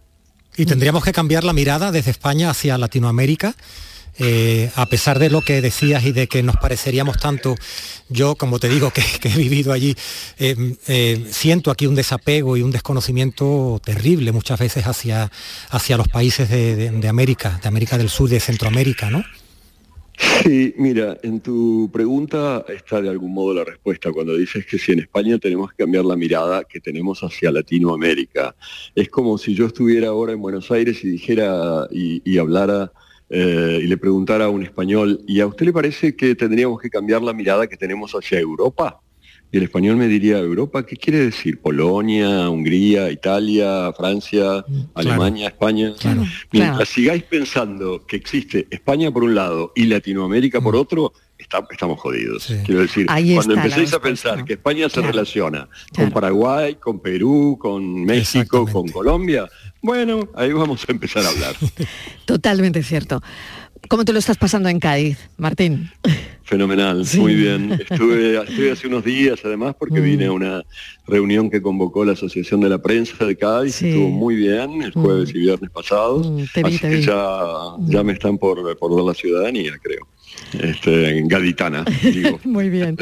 Y 0.57 0.65
tendríamos 0.65 1.03
que 1.03 1.11
cambiar 1.11 1.43
la 1.43 1.53
mirada 1.53 1.91
desde 1.91 2.09
España 2.09 2.49
hacia 2.49 2.79
Latinoamérica. 2.79 3.53
Eh, 4.19 4.69
a 4.75 4.85
pesar 4.87 5.17
de 5.17 5.29
lo 5.29 5.41
que 5.41 5.61
decías 5.61 6.05
y 6.05 6.11
de 6.11 6.27
que 6.27 6.43
nos 6.43 6.57
pareceríamos 6.57 7.17
tanto, 7.17 7.55
yo, 8.09 8.35
como 8.35 8.59
te 8.59 8.67
digo, 8.67 8.91
que, 8.93 9.01
he 9.29 9.37
vivido 9.37 9.71
allí, 9.71 9.95
eh, 10.37 10.75
eh, 10.87 11.25
siento 11.29 11.71
aquí 11.71 11.87
un 11.87 11.95
desapego 11.95 12.57
y 12.57 12.61
un 12.61 12.71
desconocimiento 12.71 13.79
terrible 13.83 14.33
muchas 14.33 14.59
veces 14.59 14.87
hacia, 14.87 15.31
hacia 15.69 15.97
los 15.97 16.09
países 16.09 16.49
de, 16.49 17.07
América, 17.07 17.59
de 17.61 17.67
América 17.69 17.97
del 17.97 18.09
Sur, 18.09 18.29
de 18.29 18.41
Centroamérica, 18.41 19.09
¿no? 19.09 19.23
Sí, 20.43 20.73
mira, 20.77 21.17
en 21.23 21.39
tu 21.39 21.89
pregunta 21.93 22.65
está 22.67 23.01
de 23.01 23.09
algún 23.09 23.33
modo 23.33 23.53
la 23.53 23.63
respuesta 23.63 24.11
cuando 24.11 24.35
dices 24.35 24.65
que 24.65 24.77
si 24.77 24.91
en 24.91 24.99
España 24.99 25.37
tenemos 25.37 25.71
que 25.71 25.77
cambiar 25.77 26.03
la 26.03 26.17
mirada 26.17 26.65
que 26.65 26.81
tenemos 26.81 27.21
hacia 27.23 27.53
Latinoamérica. 27.53 28.53
Es 28.95 29.07
como 29.07 29.37
si 29.37 29.55
yo 29.55 29.67
estuviera 29.67 30.09
ahora 30.09 30.33
en 30.33 30.41
Buenos 30.41 30.71
Aires 30.71 31.05
y 31.05 31.07
dijera 31.07 31.87
y 31.89 32.37
hablara 32.37 32.91
eh, 33.29 33.79
y 33.83 33.87
le 33.87 33.97
preguntara 33.97 34.45
a 34.45 34.49
un 34.49 34.63
español, 34.63 35.21
¿y 35.27 35.39
a 35.39 35.47
usted 35.47 35.65
le 35.67 35.73
parece 35.73 36.15
que 36.15 36.35
tendríamos 36.35 36.79
que 36.81 36.89
cambiar 36.89 37.21
la 37.21 37.33
mirada 37.33 37.67
que 37.67 37.77
tenemos 37.77 38.11
hacia 38.13 38.39
Europa? 38.39 39.01
Y 39.51 39.57
el 39.57 39.63
español 39.63 39.95
me 39.97 40.07
diría, 40.07 40.37
¿Europa 40.37 40.85
qué 40.85 40.95
quiere 40.95 41.19
decir? 41.19 41.59
Polonia, 41.59 42.47
Hungría, 42.49 43.09
Italia, 43.11 43.91
Francia, 43.97 44.63
Alemania, 44.93 45.47
España. 45.47 45.93
Mientras 46.03 46.29
claro. 46.51 46.85
sigáis 46.85 47.23
pensando 47.23 48.05
que 48.05 48.15
existe 48.15 48.67
España 48.69 49.09
por 49.11 49.23
un 49.23 49.33
lado 49.33 49.71
y 49.75 49.85
Latinoamérica 49.85 50.61
por 50.61 50.75
otro, 50.75 51.13
está- 51.35 51.65
estamos 51.71 51.99
jodidos. 51.99 52.45
Quiero 52.63 52.81
decir, 52.81 53.07
Ahí 53.09 53.33
cuando 53.33 53.55
empecéis 53.55 53.91
a 53.93 53.99
pensar 53.99 54.45
que 54.45 54.53
España 54.53 54.87
se 54.87 54.95
Claro. 54.99 55.07
relaciona 55.13 55.67
Claro. 55.93 56.11
con 56.11 56.11
Paraguay, 56.13 56.75
con 56.75 56.99
Perú, 56.99 57.57
con 57.59 58.05
México, 58.05 58.67
con 58.71 58.87
Colombia, 58.89 59.49
bueno, 59.81 60.27
ahí 60.35 60.51
vamos 60.53 60.85
a 60.87 60.91
empezar 60.91 61.23
a 61.25 61.29
hablar. 61.29 61.55
Totalmente 62.25 62.83
cierto. 62.83 63.21
¿Cómo 63.87 64.03
te 64.05 64.11
lo 64.13 64.19
estás 64.19 64.37
pasando 64.37 64.67
en 64.69 64.79
Cádiz, 64.79 65.17
Martín? 65.37 65.89
Fenomenal, 66.43 67.05
Sí. 67.05 67.19
muy 67.19 67.33
bien. 67.35 67.71
Estuve, 67.89 68.37
estuve 68.41 68.71
hace 68.71 68.87
unos 68.87 69.03
días 69.05 69.39
además 69.45 69.75
porque 69.79 69.99
vine 70.01 70.25
a 70.25 70.31
una 70.31 70.63
reunión 71.07 71.49
que 71.49 71.61
convocó 71.61 72.03
la 72.03 72.11
Asociación 72.13 72.59
de 72.59 72.69
la 72.69 72.79
Prensa 72.81 73.25
de 73.25 73.35
Cádiz, 73.37 73.81
estuvo 73.81 74.09
muy 74.09 74.35
bien 74.35 74.81
el 74.83 74.91
jueves 74.91 75.29
y 75.33 75.39
viernes 75.39 75.69
pasados, 75.71 76.27
te 76.53 76.61
vi, 76.63 76.69
así 76.69 76.79
te 76.79 76.89
que 76.89 76.95
vi. 76.97 77.01
ya, 77.03 77.37
ya 77.79 78.03
me 78.03 78.13
están 78.13 78.37
por, 78.37 78.77
por 78.77 78.95
dar 78.95 79.05
la 79.05 79.13
ciudadanía, 79.13 79.73
creo. 79.81 80.07
Este, 80.59 81.23
gaditana, 81.25 81.85
digo. 82.01 82.39
Muy 82.43 82.69
bien. 82.69 82.97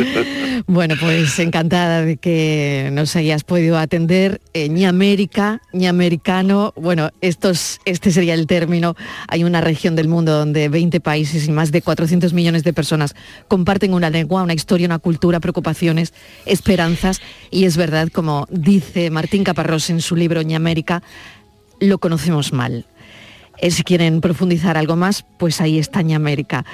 Bueno, 0.67 0.95
pues 0.99 1.39
encantada 1.39 2.01
de 2.01 2.17
que 2.17 2.89
nos 2.91 3.15
hayas 3.15 3.43
podido 3.43 3.77
atender. 3.77 4.41
Ni 4.53 4.85
América, 4.85 5.61
ni 5.71 5.88
americano. 5.88 6.73
Bueno, 6.75 7.11
estos, 7.21 7.79
este 7.85 8.11
sería 8.11 8.33
el 8.33 8.47
término. 8.47 8.95
Hay 9.27 9.43
una 9.43 9.61
región 9.61 9.95
del 9.95 10.07
mundo 10.07 10.33
donde 10.33 10.67
20 10.67 10.99
países 10.99 11.47
y 11.47 11.51
más 11.51 11.71
de 11.71 11.81
400 11.81 12.33
millones 12.33 12.63
de 12.63 12.73
personas 12.73 13.15
comparten 13.47 13.93
una 13.93 14.09
lengua, 14.09 14.43
una 14.43 14.53
historia, 14.53 14.88
una 14.88 14.99
cultura, 14.99 15.39
preocupaciones, 15.39 16.13
esperanzas. 16.45 17.21
Y 17.51 17.65
es 17.65 17.77
verdad, 17.77 18.09
como 18.09 18.47
dice 18.49 19.09
Martín 19.09 19.43
Caparrós 19.43 19.89
en 19.89 20.01
su 20.01 20.15
libro 20.15 20.41
Ñi 20.41 20.55
América, 20.55 21.03
lo 21.79 21.97
conocemos 21.99 22.53
mal. 22.53 22.85
Eh, 23.59 23.71
si 23.71 23.83
quieren 23.83 24.21
profundizar 24.21 24.77
algo 24.77 24.95
más, 24.95 25.25
pues 25.39 25.61
ahí 25.61 25.79
está 25.79 26.01
Ñi 26.01 26.13
América. 26.13 26.65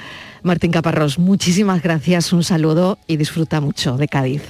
Martín 0.44 0.70
Caparrós, 0.70 1.18
muchísimas 1.18 1.82
gracias, 1.82 2.32
un 2.32 2.44
saludo 2.44 2.98
y 3.06 3.16
disfruta 3.16 3.60
mucho 3.60 3.96
de 3.96 4.06
Cádiz. 4.08 4.42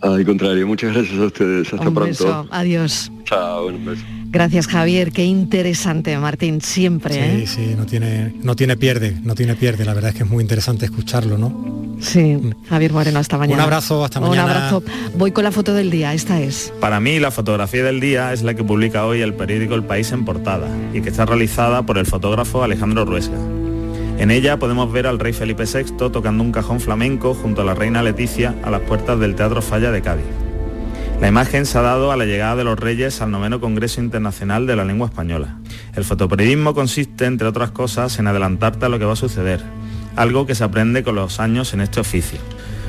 Al 0.00 0.24
contrario, 0.24 0.66
muchas 0.66 0.94
gracias 0.94 1.18
a 1.18 1.24
ustedes. 1.26 1.72
Hasta 1.74 1.88
un 1.88 1.94
pronto. 1.94 2.24
beso, 2.24 2.48
adiós. 2.50 3.12
Chao, 3.24 3.66
un 3.66 3.84
beso. 3.84 4.02
Gracias 4.30 4.68
Javier, 4.68 5.10
qué 5.10 5.24
interesante 5.24 6.16
Martín, 6.18 6.60
siempre. 6.60 7.14
Sí, 7.14 7.20
¿eh? 7.20 7.46
sí, 7.46 7.74
no 7.76 7.84
tiene, 7.84 8.32
no 8.42 8.54
tiene 8.54 8.76
pierde, 8.76 9.16
no 9.24 9.34
tiene 9.34 9.56
pierde. 9.56 9.84
La 9.84 9.92
verdad 9.92 10.10
es 10.10 10.16
que 10.16 10.22
es 10.22 10.30
muy 10.30 10.40
interesante 10.40 10.84
escucharlo, 10.86 11.36
¿no? 11.36 11.96
Sí, 12.00 12.38
Javier 12.68 12.92
Moreno, 12.92 13.18
hasta 13.18 13.36
mañana. 13.36 13.56
Un 13.56 13.64
abrazo, 13.64 14.04
hasta 14.04 14.20
Un 14.20 14.28
mañana. 14.30 14.68
abrazo. 14.68 14.84
Voy 15.16 15.32
con 15.32 15.42
la 15.44 15.50
foto 15.50 15.74
del 15.74 15.90
día, 15.90 16.14
esta 16.14 16.40
es. 16.40 16.72
Para 16.80 17.00
mí 17.00 17.18
la 17.18 17.32
fotografía 17.32 17.82
del 17.84 17.98
día 18.00 18.32
es 18.32 18.42
la 18.42 18.54
que 18.54 18.62
publica 18.64 19.04
hoy 19.04 19.20
el 19.20 19.34
periódico 19.34 19.74
El 19.74 19.84
País 19.84 20.12
en 20.12 20.24
portada 20.24 20.68
y 20.94 21.00
que 21.02 21.10
está 21.10 21.26
realizada 21.26 21.82
por 21.84 21.98
el 21.98 22.06
fotógrafo 22.06 22.62
Alejandro 22.62 23.04
Ruesga. 23.04 23.36
En 24.20 24.30
ella 24.30 24.58
podemos 24.58 24.92
ver 24.92 25.06
al 25.06 25.18
rey 25.18 25.32
Felipe 25.32 25.64
VI 25.64 26.10
tocando 26.10 26.44
un 26.44 26.52
cajón 26.52 26.78
flamenco 26.78 27.32
junto 27.32 27.62
a 27.62 27.64
la 27.64 27.74
reina 27.74 28.02
Leticia 28.02 28.54
a 28.62 28.68
las 28.68 28.82
puertas 28.82 29.18
del 29.18 29.34
Teatro 29.34 29.62
Falla 29.62 29.90
de 29.92 30.02
Cádiz. 30.02 30.26
La 31.22 31.28
imagen 31.28 31.64
se 31.64 31.78
ha 31.78 31.80
dado 31.80 32.12
a 32.12 32.18
la 32.18 32.26
llegada 32.26 32.56
de 32.56 32.64
los 32.64 32.78
reyes 32.78 33.22
al 33.22 33.30
noveno 33.30 33.62
Congreso 33.62 34.02
Internacional 34.02 34.66
de 34.66 34.76
la 34.76 34.84
Lengua 34.84 35.06
Española. 35.06 35.56
El 35.96 36.04
fotoperiodismo 36.04 36.74
consiste, 36.74 37.24
entre 37.24 37.48
otras 37.48 37.70
cosas, 37.70 38.18
en 38.18 38.26
adelantarte 38.26 38.84
a 38.84 38.88
lo 38.90 38.98
que 38.98 39.06
va 39.06 39.14
a 39.14 39.16
suceder, 39.16 39.62
algo 40.16 40.44
que 40.44 40.54
se 40.54 40.64
aprende 40.64 41.02
con 41.02 41.14
los 41.14 41.40
años 41.40 41.72
en 41.72 41.80
este 41.80 42.00
oficio. 42.00 42.40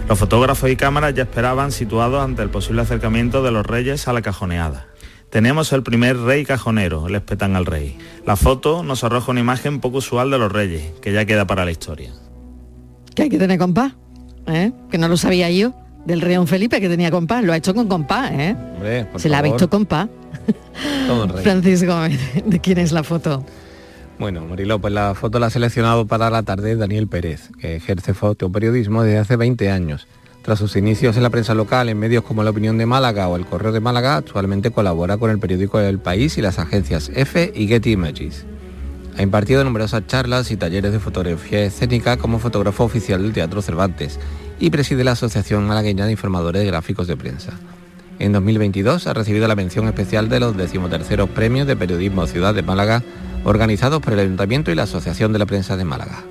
Los 0.10 0.20
fotógrafos 0.20 0.70
y 0.70 0.76
cámaras 0.76 1.14
ya 1.14 1.24
esperaban 1.24 1.72
situados 1.72 2.22
ante 2.22 2.42
el 2.42 2.50
posible 2.50 2.82
acercamiento 2.82 3.42
de 3.42 3.52
los 3.52 3.66
reyes 3.66 4.10
a 4.10 4.12
la 4.12 4.22
cajoneada. 4.22 4.91
Tenemos 5.32 5.72
el 5.72 5.82
primer 5.82 6.18
rey 6.18 6.44
cajonero, 6.44 7.08
le 7.08 7.20
espetan 7.20 7.56
al 7.56 7.66
rey. 7.66 7.98
La 8.26 8.36
foto 8.36 8.84
nos 8.84 9.06
arroja 9.06 9.32
una 9.32 9.40
imagen 9.40 9.80
poco 9.80 10.00
usual 10.00 10.30
de 10.30 10.38
los 10.38 10.52
reyes, 10.52 10.84
que 11.02 11.14
ya 11.14 11.24
queda 11.24 11.48
para 11.48 11.64
la 11.64 11.72
historia. 11.72 12.12
Que 13.16 13.24
hay 13.24 13.30
que 13.30 13.38
tener 13.38 13.58
compás, 13.58 13.94
¿eh? 14.48 14.74
que 14.92 14.98
no 14.98 15.08
lo 15.08 15.16
sabía 15.16 15.50
yo, 15.50 15.74
del 16.06 16.20
rey 16.20 16.36
Don 16.36 16.48
Felipe 16.48 16.82
que 16.82 16.90
tenía 16.90 17.12
compás, 17.12 17.46
lo 17.46 17.54
ha 17.54 17.58
hecho 17.58 17.74
con 17.74 17.88
compás, 17.88 18.30
¿eh? 18.34 18.58
Hombre, 18.76 19.06
por 19.06 19.22
Se 19.22 19.30
la 19.30 19.40
ha 19.40 19.42
visto 19.42 19.70
compás. 19.70 20.10
todo 21.08 21.28
rey. 21.28 21.44
Francisco, 21.44 21.96
¿de 22.46 22.60
quién 22.60 22.80
es 22.80 22.92
la 22.92 23.04
foto? 23.04 23.46
Bueno, 24.20 24.46
Marilo, 24.46 24.80
pues 24.82 24.94
la 24.94 25.16
foto 25.16 25.40
la 25.40 25.48
ha 25.48 25.50
seleccionado 25.50 26.08
para 26.08 26.30
la 26.30 26.44
tarde 26.44 26.76
Daniel 26.76 27.08
Pérez, 27.08 27.50
que 27.58 27.78
ejerce 27.78 28.14
fotoperiodismo 28.14 29.04
desde 29.04 29.20
hace 29.20 29.38
20 29.38 29.72
años. 29.72 30.08
Tras 30.42 30.58
sus 30.58 30.76
inicios 30.76 31.18
en 31.18 31.24
la 31.24 31.30
prensa 31.30 31.54
local, 31.54 31.88
en 31.90 32.00
medios 32.00 32.24
como 32.24 32.44
La 32.44 32.50
Opinión 32.50 32.76
de 32.80 32.88
Málaga 32.88 33.28
o 33.28 33.36
El 33.36 33.46
Correo 33.46 33.72
de 33.72 33.80
Málaga, 33.80 34.16
actualmente 34.16 34.72
colabora 34.72 35.18
con 35.18 35.30
el 35.30 35.38
periódico 35.38 35.80
El 35.80 36.00
País 36.00 36.36
y 36.40 36.42
las 36.42 36.58
agencias 36.58 37.12
EFE 37.14 37.52
y 37.56 37.68
Getty 37.68 37.92
Images. 37.92 38.46
Ha 39.18 39.22
impartido 39.22 39.64
numerosas 39.64 40.08
charlas 40.08 40.50
y 40.50 40.58
talleres 40.58 40.94
de 40.94 41.00
fotografía 41.00 41.64
escénica 41.64 42.18
como 42.18 42.40
fotógrafo 42.40 42.84
oficial 42.84 43.22
del 43.22 43.34
Teatro 43.34 43.62
Cervantes 43.62 44.20
y 44.60 44.72
preside 44.72 45.04
la 45.04 45.12
Asociación 45.12 45.68
Malagueña 45.68 46.06
de 46.06 46.14
Informadores 46.14 46.66
Gráficos 46.66 47.06
de 47.06 47.18
Prensa. 47.18 47.52
En 48.18 48.32
2022 48.32 49.06
ha 49.06 49.14
recibido 49.14 49.48
la 49.48 49.56
mención 49.56 49.86
especial 49.88 50.28
de 50.28 50.40
los 50.40 50.58
decimoterceros 50.58 51.30
premios 51.30 51.68
de 51.68 51.76
periodismo 51.76 52.26
Ciudad 52.26 52.56
de 52.56 52.64
Málaga 52.64 53.04
organizados 53.44 54.02
por 54.02 54.14
el 54.14 54.20
Ayuntamiento 54.20 54.72
y 54.72 54.76
la 54.76 54.84
Asociación 54.84 55.34
de 55.34 55.40
la 55.40 55.46
Prensa 55.46 55.78
de 55.78 55.86
Málaga. 55.86 56.24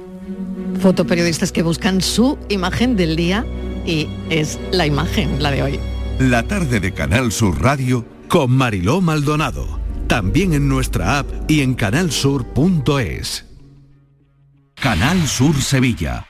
Fotoperiodistas 0.80 1.52
que 1.52 1.62
buscan 1.62 2.00
su 2.00 2.38
imagen 2.48 2.96
del 2.96 3.14
día 3.14 3.44
y 3.86 4.08
es 4.28 4.58
la 4.72 4.86
imagen, 4.86 5.42
la 5.42 5.50
de 5.50 5.62
hoy. 5.62 5.80
La 6.18 6.42
tarde 6.42 6.80
de 6.80 6.92
Canal 6.92 7.32
Sur 7.32 7.62
Radio 7.62 8.04
con 8.28 8.50
Mariló 8.52 9.00
Maldonado. 9.00 9.80
También 10.06 10.52
en 10.54 10.68
nuestra 10.68 11.18
app 11.18 11.26
y 11.48 11.60
en 11.60 11.74
canalsur.es. 11.74 13.46
Canal 14.74 15.26
Sur 15.26 15.60
Sevilla. 15.60 16.29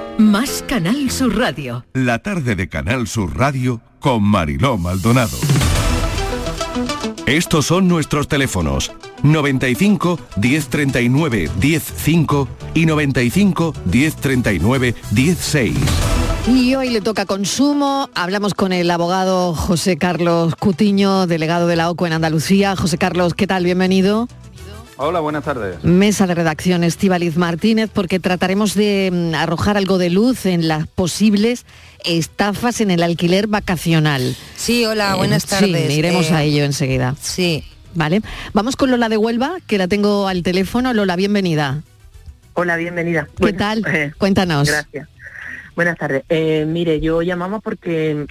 Más 0.21 0.63
Canal 0.67 1.09
Sur 1.09 1.35
Radio. 1.35 1.83
La 1.93 2.19
tarde 2.19 2.55
de 2.55 2.69
Canal 2.69 3.07
Sur 3.07 3.35
Radio 3.35 3.81
con 3.99 4.21
Mariló 4.21 4.77
Maldonado. 4.77 5.35
Estos 7.25 7.65
son 7.65 7.87
nuestros 7.87 8.27
teléfonos 8.27 8.91
95 9.23 10.19
1039 10.37 11.49
105 11.59 12.47
y 12.75 12.85
95 12.85 13.73
1039 13.91 14.95
16. 15.09 15.77
Y 16.47 16.75
hoy 16.75 16.91
le 16.91 17.01
toca 17.01 17.25
consumo. 17.25 18.07
Hablamos 18.13 18.53
con 18.53 18.73
el 18.73 18.91
abogado 18.91 19.55
José 19.55 19.97
Carlos 19.97 20.55
Cutiño, 20.55 21.25
delegado 21.25 21.65
de 21.65 21.77
la 21.77 21.89
OCO 21.89 22.05
en 22.05 22.13
Andalucía. 22.13 22.75
José 22.75 22.99
Carlos, 22.99 23.33
¿qué 23.33 23.47
tal? 23.47 23.63
Bienvenido. 23.63 24.27
Hola, 25.03 25.19
buenas 25.19 25.43
tardes. 25.43 25.83
Mesa 25.83 26.27
de 26.27 26.35
redacción 26.35 26.83
Estíbaliz 26.83 27.35
Martínez, 27.35 27.89
porque 27.91 28.19
trataremos 28.19 28.75
de 28.75 29.09
mm, 29.11 29.33
arrojar 29.33 29.75
algo 29.75 29.97
de 29.97 30.11
luz 30.11 30.45
en 30.45 30.67
las 30.67 30.85
posibles 30.85 31.65
estafas 32.05 32.81
en 32.81 32.91
el 32.91 33.01
alquiler 33.01 33.47
vacacional. 33.47 34.35
Sí, 34.55 34.85
hola, 34.85 35.13
Eh, 35.13 35.17
buenas 35.17 35.47
tardes. 35.47 35.87
Sí, 35.91 35.97
iremos 35.97 36.29
Eh, 36.29 36.33
a 36.35 36.43
ello 36.43 36.63
enseguida. 36.65 37.15
Sí. 37.19 37.63
Vale. 37.95 38.21
Vamos 38.53 38.75
con 38.75 38.91
Lola 38.91 39.09
de 39.09 39.17
Huelva, 39.17 39.57
que 39.65 39.79
la 39.79 39.87
tengo 39.87 40.27
al 40.27 40.43
teléfono. 40.43 40.93
Lola, 40.93 41.15
bienvenida. 41.15 41.81
Hola, 42.53 42.75
bienvenida. 42.77 43.27
¿Qué 43.43 43.53
tal? 43.53 43.83
Cuéntanos. 44.19 44.69
Gracias. 44.69 45.07
Buenas 45.75 45.97
tardes. 45.97 46.23
Eh, 46.29 46.65
mire, 46.67 46.99
yo 47.01 47.23
llamamos 47.23 47.63
porque 47.63 48.27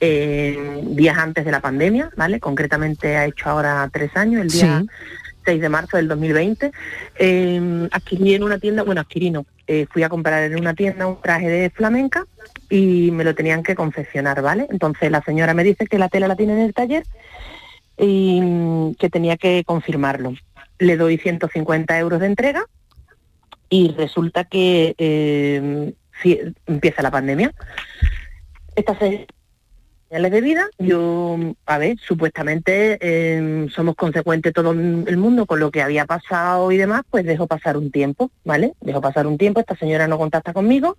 eh, 0.00 0.80
días 0.92 1.18
antes 1.18 1.44
de 1.44 1.50
la 1.52 1.60
pandemia, 1.60 2.10
¿vale? 2.16 2.40
Concretamente 2.40 3.18
ha 3.18 3.26
hecho 3.26 3.50
ahora 3.50 3.86
tres 3.92 4.10
años, 4.16 4.40
el 4.40 4.48
día 4.48 4.80
Sí. 4.80 4.86
6 5.44 5.60
de 5.60 5.68
marzo 5.68 5.96
del 5.96 6.08
2020, 6.08 6.70
eh, 7.18 7.88
adquirí 7.92 8.34
en 8.34 8.42
una 8.42 8.58
tienda, 8.58 8.82
bueno, 8.82 9.00
adquirí 9.00 9.30
no, 9.30 9.46
eh, 9.66 9.86
fui 9.90 10.02
a 10.02 10.08
comprar 10.08 10.42
en 10.44 10.58
una 10.58 10.74
tienda 10.74 11.06
un 11.06 11.20
traje 11.20 11.48
de 11.48 11.70
flamenca 11.70 12.26
y 12.68 13.10
me 13.10 13.24
lo 13.24 13.34
tenían 13.34 13.62
que 13.62 13.74
confeccionar, 13.74 14.42
¿vale? 14.42 14.66
Entonces 14.70 15.10
la 15.10 15.22
señora 15.22 15.54
me 15.54 15.64
dice 15.64 15.86
que 15.86 15.98
la 15.98 16.08
tela 16.08 16.28
la 16.28 16.36
tiene 16.36 16.52
en 16.54 16.60
el 16.60 16.74
taller 16.74 17.04
y 17.98 18.40
mm, 18.40 18.94
que 18.94 19.08
tenía 19.10 19.36
que 19.36 19.64
confirmarlo. 19.64 20.34
Le 20.78 20.96
doy 20.96 21.18
150 21.18 21.98
euros 21.98 22.20
de 22.20 22.26
entrega 22.26 22.64
y 23.68 23.92
resulta 23.96 24.44
que 24.44 24.94
sí, 26.22 26.38
empieza 26.66 27.02
la 27.02 27.10
pandemia. 27.10 27.52
Esta 28.76 28.98
se- 28.98 29.26
de 30.10 30.40
vida, 30.40 30.68
yo, 30.78 31.38
a 31.66 31.78
ver, 31.78 31.96
supuestamente 32.00 32.98
eh, 33.00 33.68
somos 33.72 33.94
consecuentes 33.94 34.52
todo 34.52 34.72
el 34.72 35.16
mundo 35.16 35.46
con 35.46 35.60
lo 35.60 35.70
que 35.70 35.82
había 35.82 36.04
pasado 36.04 36.72
y 36.72 36.76
demás, 36.76 37.02
pues 37.08 37.24
dejo 37.24 37.46
pasar 37.46 37.76
un 37.76 37.92
tiempo, 37.92 38.30
¿vale? 38.44 38.74
Dejo 38.80 39.00
pasar 39.00 39.28
un 39.28 39.38
tiempo, 39.38 39.60
esta 39.60 39.76
señora 39.76 40.08
no 40.08 40.18
contacta 40.18 40.52
conmigo, 40.52 40.96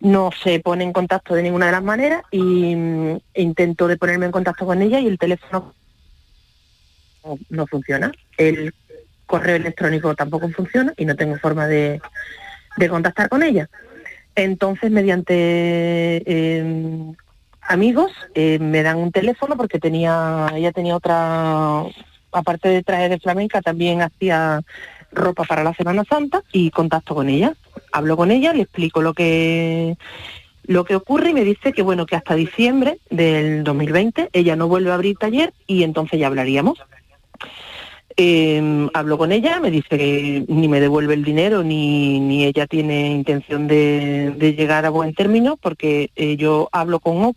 no 0.00 0.30
se 0.44 0.60
pone 0.60 0.84
en 0.84 0.92
contacto 0.92 1.34
de 1.34 1.42
ninguna 1.42 1.66
de 1.66 1.72
las 1.72 1.82
maneras 1.82 2.22
y 2.30 2.76
mm, 2.76 3.18
intento 3.34 3.88
de 3.88 3.96
ponerme 3.96 4.26
en 4.26 4.32
contacto 4.32 4.66
con 4.66 4.82
ella 4.82 5.00
y 5.00 5.06
el 5.06 5.18
teléfono 5.18 5.74
no, 7.48 7.66
funciona. 7.66 8.12
El 8.36 8.74
correo 9.24 9.56
electrónico 9.56 10.14
tampoco 10.14 10.50
funciona 10.50 10.92
y 10.98 11.06
no 11.06 11.16
tengo 11.16 11.38
forma 11.38 11.66
de, 11.66 12.02
de 12.76 12.88
contactar 12.90 13.30
con 13.30 13.42
ella. 13.42 13.70
Entonces, 14.34 14.90
mediante 14.90 15.34
eh, 16.26 17.14
amigos, 17.68 18.10
eh, 18.34 18.58
me 18.58 18.82
dan 18.82 18.98
un 18.98 19.12
teléfono 19.12 19.56
porque 19.56 19.78
tenía, 19.78 20.48
ella 20.54 20.72
tenía 20.72 20.96
otra, 20.96 21.84
aparte 22.32 22.68
de 22.68 22.82
traje 22.82 23.08
de 23.08 23.20
flamenca, 23.20 23.60
también 23.60 24.02
hacía 24.02 24.62
ropa 25.12 25.44
para 25.44 25.62
la 25.62 25.74
Semana 25.74 26.04
Santa 26.08 26.42
y 26.52 26.70
contacto 26.70 27.14
con 27.14 27.28
ella. 27.28 27.54
Hablo 27.92 28.16
con 28.16 28.30
ella, 28.30 28.52
le 28.52 28.62
explico 28.62 29.02
lo 29.02 29.14
que 29.14 29.96
lo 30.64 30.84
que 30.84 30.96
ocurre 30.96 31.30
y 31.30 31.34
me 31.34 31.44
dice 31.44 31.72
que 31.72 31.80
bueno, 31.80 32.04
que 32.04 32.14
hasta 32.14 32.34
diciembre 32.34 32.98
del 33.08 33.64
2020 33.64 34.28
ella 34.34 34.54
no 34.54 34.68
vuelve 34.68 34.90
a 34.90 34.94
abrir 34.94 35.16
taller 35.16 35.54
y 35.66 35.82
entonces 35.82 36.20
ya 36.20 36.26
hablaríamos. 36.26 36.78
Eh, 38.18 38.88
hablo 38.92 39.16
con 39.16 39.32
ella, 39.32 39.60
me 39.60 39.70
dice 39.70 39.96
que 39.96 40.44
ni 40.46 40.68
me 40.68 40.80
devuelve 40.80 41.14
el 41.14 41.24
dinero 41.24 41.62
ni, 41.62 42.20
ni 42.20 42.44
ella 42.44 42.66
tiene 42.66 43.12
intención 43.12 43.66
de, 43.66 44.34
de 44.36 44.54
llegar 44.54 44.84
a 44.84 44.90
buen 44.90 45.14
término 45.14 45.56
porque 45.56 46.10
eh, 46.16 46.36
yo 46.36 46.68
hablo 46.72 47.00
con 47.00 47.32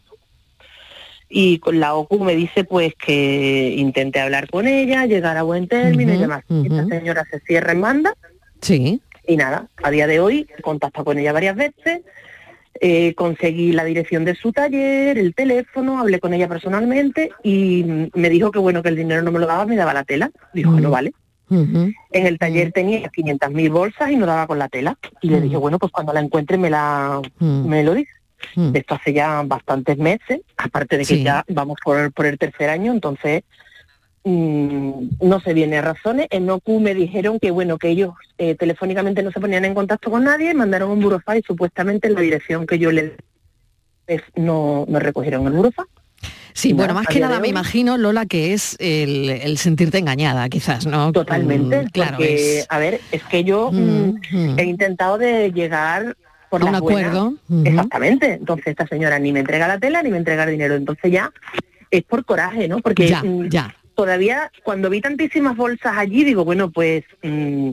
y 1.32 1.59
con 1.59 1.79
la 1.79 1.95
OCU 1.95 2.19
me 2.19 2.36
dice 2.36 2.65
pues 2.65 2.93
que 2.95 3.73
intente 3.77 4.19
hablar 4.19 4.49
con 4.49 4.67
ella, 4.67 5.05
llegar 5.05 5.38
a 5.38 5.43
buen 5.43 5.67
término 5.67 6.13
y 6.13 6.17
demás. 6.17 6.43
Esta 6.49 6.86
señora 6.88 7.23
se 7.32 7.39
cierra 7.39 7.71
en 7.71 7.82
banda. 7.82 8.13
Sí. 8.59 9.01
Y 9.25 9.38
nada, 9.38 9.67
a 9.82 9.89
día 9.91 10.07
de 10.07 10.19
hoy 10.19 10.47
he 10.57 10.61
contactado 10.61 11.05
con 11.05 11.17
ella 11.17 11.32
varias 11.32 11.55
veces, 11.55 12.01
eh, 12.82 13.13
conseguí 13.13 13.71
la 13.71 13.86
dirección 13.86 14.25
de 14.25 14.36
su 14.36 14.51
taller, 14.51 15.17
el 15.17 15.34
teléfono, 15.34 15.99
hablé 15.99 16.19
con 16.19 16.34
ella 16.34 16.49
personalmente 16.49 17.32
y 17.43 18.09
me 18.13 18.29
dijo 18.29 18.51
que 18.51 18.59
bueno, 18.59 18.84
que 18.84 18.89
el 18.89 18.95
dinero 18.95 19.21
no 19.21 19.32
me 19.32 19.39
lo 19.39 19.47
daba, 19.47 19.65
me 19.65 19.75
daba 19.75 19.93
la 19.93 20.03
tela. 20.03 20.32
Dijo 20.53 20.75
que 20.75 20.82
no 20.82 20.91
vale. 20.91 21.13
En 21.49 21.93
el 22.11 22.39
taller 22.39 22.71
tenía 22.71 23.09
500.000 23.11 23.71
bolsas 23.71 24.09
y 24.09 24.15
no 24.15 24.25
daba 24.25 24.47
con 24.47 24.57
la 24.57 24.69
tela. 24.69 24.97
Y 25.21 25.29
le 25.29 25.41
dije, 25.41 25.57
bueno, 25.57 25.79
pues 25.79 25.91
cuando 25.91 26.13
la 26.13 26.21
encuentre 26.21 26.57
me 26.57 26.69
la 26.69 27.21
me 27.39 27.84
lo 27.84 27.93
dice. 27.93 28.11
De 28.55 28.79
esto 28.79 28.95
hace 28.95 29.13
ya 29.13 29.41
bastantes 29.45 29.97
meses, 29.97 30.41
aparte 30.57 30.97
de 30.97 31.05
que 31.05 31.15
Sí. 31.17 31.23
ya 31.23 31.43
vamos 31.49 31.77
por, 31.83 32.11
por 32.13 32.25
el 32.25 32.37
tercer 32.37 32.69
año, 32.69 32.91
entonces 32.91 33.43
mm, 34.23 34.91
no 35.21 35.39
se 35.41 35.53
viene 35.53 35.77
a 35.77 35.81
razones. 35.81 36.27
En 36.29 36.49
OCU 36.49 36.79
me 36.79 36.93
dijeron 36.93 37.39
que 37.39 37.51
bueno, 37.51 37.77
que 37.77 37.89
ellos 37.89 38.13
eh, 38.37 38.55
telefónicamente 38.55 39.23
no 39.23 39.31
se 39.31 39.39
ponían 39.39 39.65
en 39.65 39.73
contacto 39.73 40.11
con 40.11 40.23
nadie, 40.23 40.53
mandaron 40.53 40.91
un 40.91 41.01
burofax 41.01 41.39
y 41.39 41.43
supuestamente 41.43 42.07
en 42.07 42.13
la 42.15 42.21
dirección 42.21 42.65
que 42.67 42.77
yo 42.79 42.91
le 42.91 43.15
es- 44.07 44.21
no, 44.35 44.85
no 44.87 44.99
recogieron 44.99 45.47
el 45.47 45.53
burofax. 45.53 45.89
Sí, 46.53 46.73
bueno, 46.73 46.93
más 46.93 47.07
que 47.07 47.19
nada 47.21 47.39
me 47.39 47.47
imagino, 47.47 47.97
Lola, 47.97 48.25
que 48.25 48.53
es 48.53 48.75
el, 48.79 49.29
el 49.29 49.57
sentirte 49.57 49.97
engañada, 49.99 50.49
quizás, 50.49 50.85
¿no? 50.85 51.13
Totalmente, 51.13 51.83
Mm, 51.85 51.87
claro, 51.91 52.17
porque, 52.17 52.59
es- 52.59 52.67
a 52.69 52.77
ver, 52.77 52.99
es 53.11 53.23
que 53.23 53.43
yo 53.45 53.71
mm, 53.71 54.57
he 54.57 54.65
intentado 54.65 55.17
de 55.17 55.51
llegar 55.53 56.17
por 56.51 56.63
un 56.63 56.75
acuerdo. 56.75 57.33
Exactamente. 57.63 58.33
Entonces 58.33 58.67
esta 58.67 58.85
señora 58.85 59.17
ni 59.17 59.31
me 59.31 59.39
entrega 59.39 59.67
la 59.67 59.79
tela 59.79 60.03
ni 60.03 60.11
me 60.11 60.17
entrega 60.17 60.43
el 60.43 60.51
dinero. 60.51 60.75
Entonces 60.75 61.11
ya 61.11 61.31
es 61.89 62.03
por 62.03 62.23
coraje, 62.25 62.67
¿no? 62.67 62.79
Porque 62.79 63.07
Ya, 63.07 63.23
mm, 63.23 63.49
ya. 63.49 63.73
todavía 63.95 64.51
cuando 64.63 64.89
vi 64.89 65.01
tantísimas 65.01 65.55
bolsas 65.57 65.97
allí, 65.97 66.23
digo, 66.23 66.45
bueno, 66.45 66.69
pues... 66.69 67.03
mm, 67.23 67.71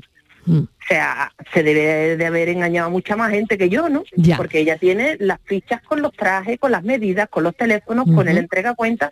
Mm. 0.48 0.60
O 0.60 0.88
sea, 0.88 1.30
se 1.52 1.62
debe 1.62 2.16
de 2.16 2.24
haber 2.26 2.48
engañado 2.48 2.86
a 2.86 2.90
mucha 2.90 3.16
más 3.16 3.30
gente 3.30 3.58
que 3.58 3.68
yo, 3.68 3.90
¿no? 3.90 4.02
Ya. 4.16 4.38
Porque 4.38 4.60
ella 4.60 4.78
tiene 4.78 5.18
las 5.20 5.38
fichas 5.44 5.82
con 5.82 6.00
los 6.00 6.12
trajes, 6.14 6.58
con 6.58 6.72
las 6.72 6.82
medidas, 6.84 7.28
con 7.28 7.42
los 7.44 7.54
teléfonos, 7.54 8.06
con 8.14 8.26
el 8.28 8.38
entrega 8.38 8.74
cuentas. 8.74 9.10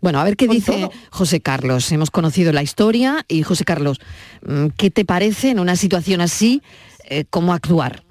Bueno, 0.00 0.20
a 0.20 0.24
ver 0.24 0.36
qué 0.36 0.46
dice 0.46 0.88
José 1.10 1.40
Carlos. 1.40 1.90
Hemos 1.90 2.12
conocido 2.12 2.52
la 2.52 2.62
historia 2.62 3.24
y 3.26 3.42
José 3.42 3.64
Carlos, 3.64 4.00
¿qué 4.76 4.92
te 4.92 5.04
parece 5.04 5.50
en 5.50 5.58
una 5.58 5.74
situación 5.74 6.20
así, 6.20 6.62
eh, 7.10 7.24
cómo 7.28 7.52
actuar? 7.52 8.04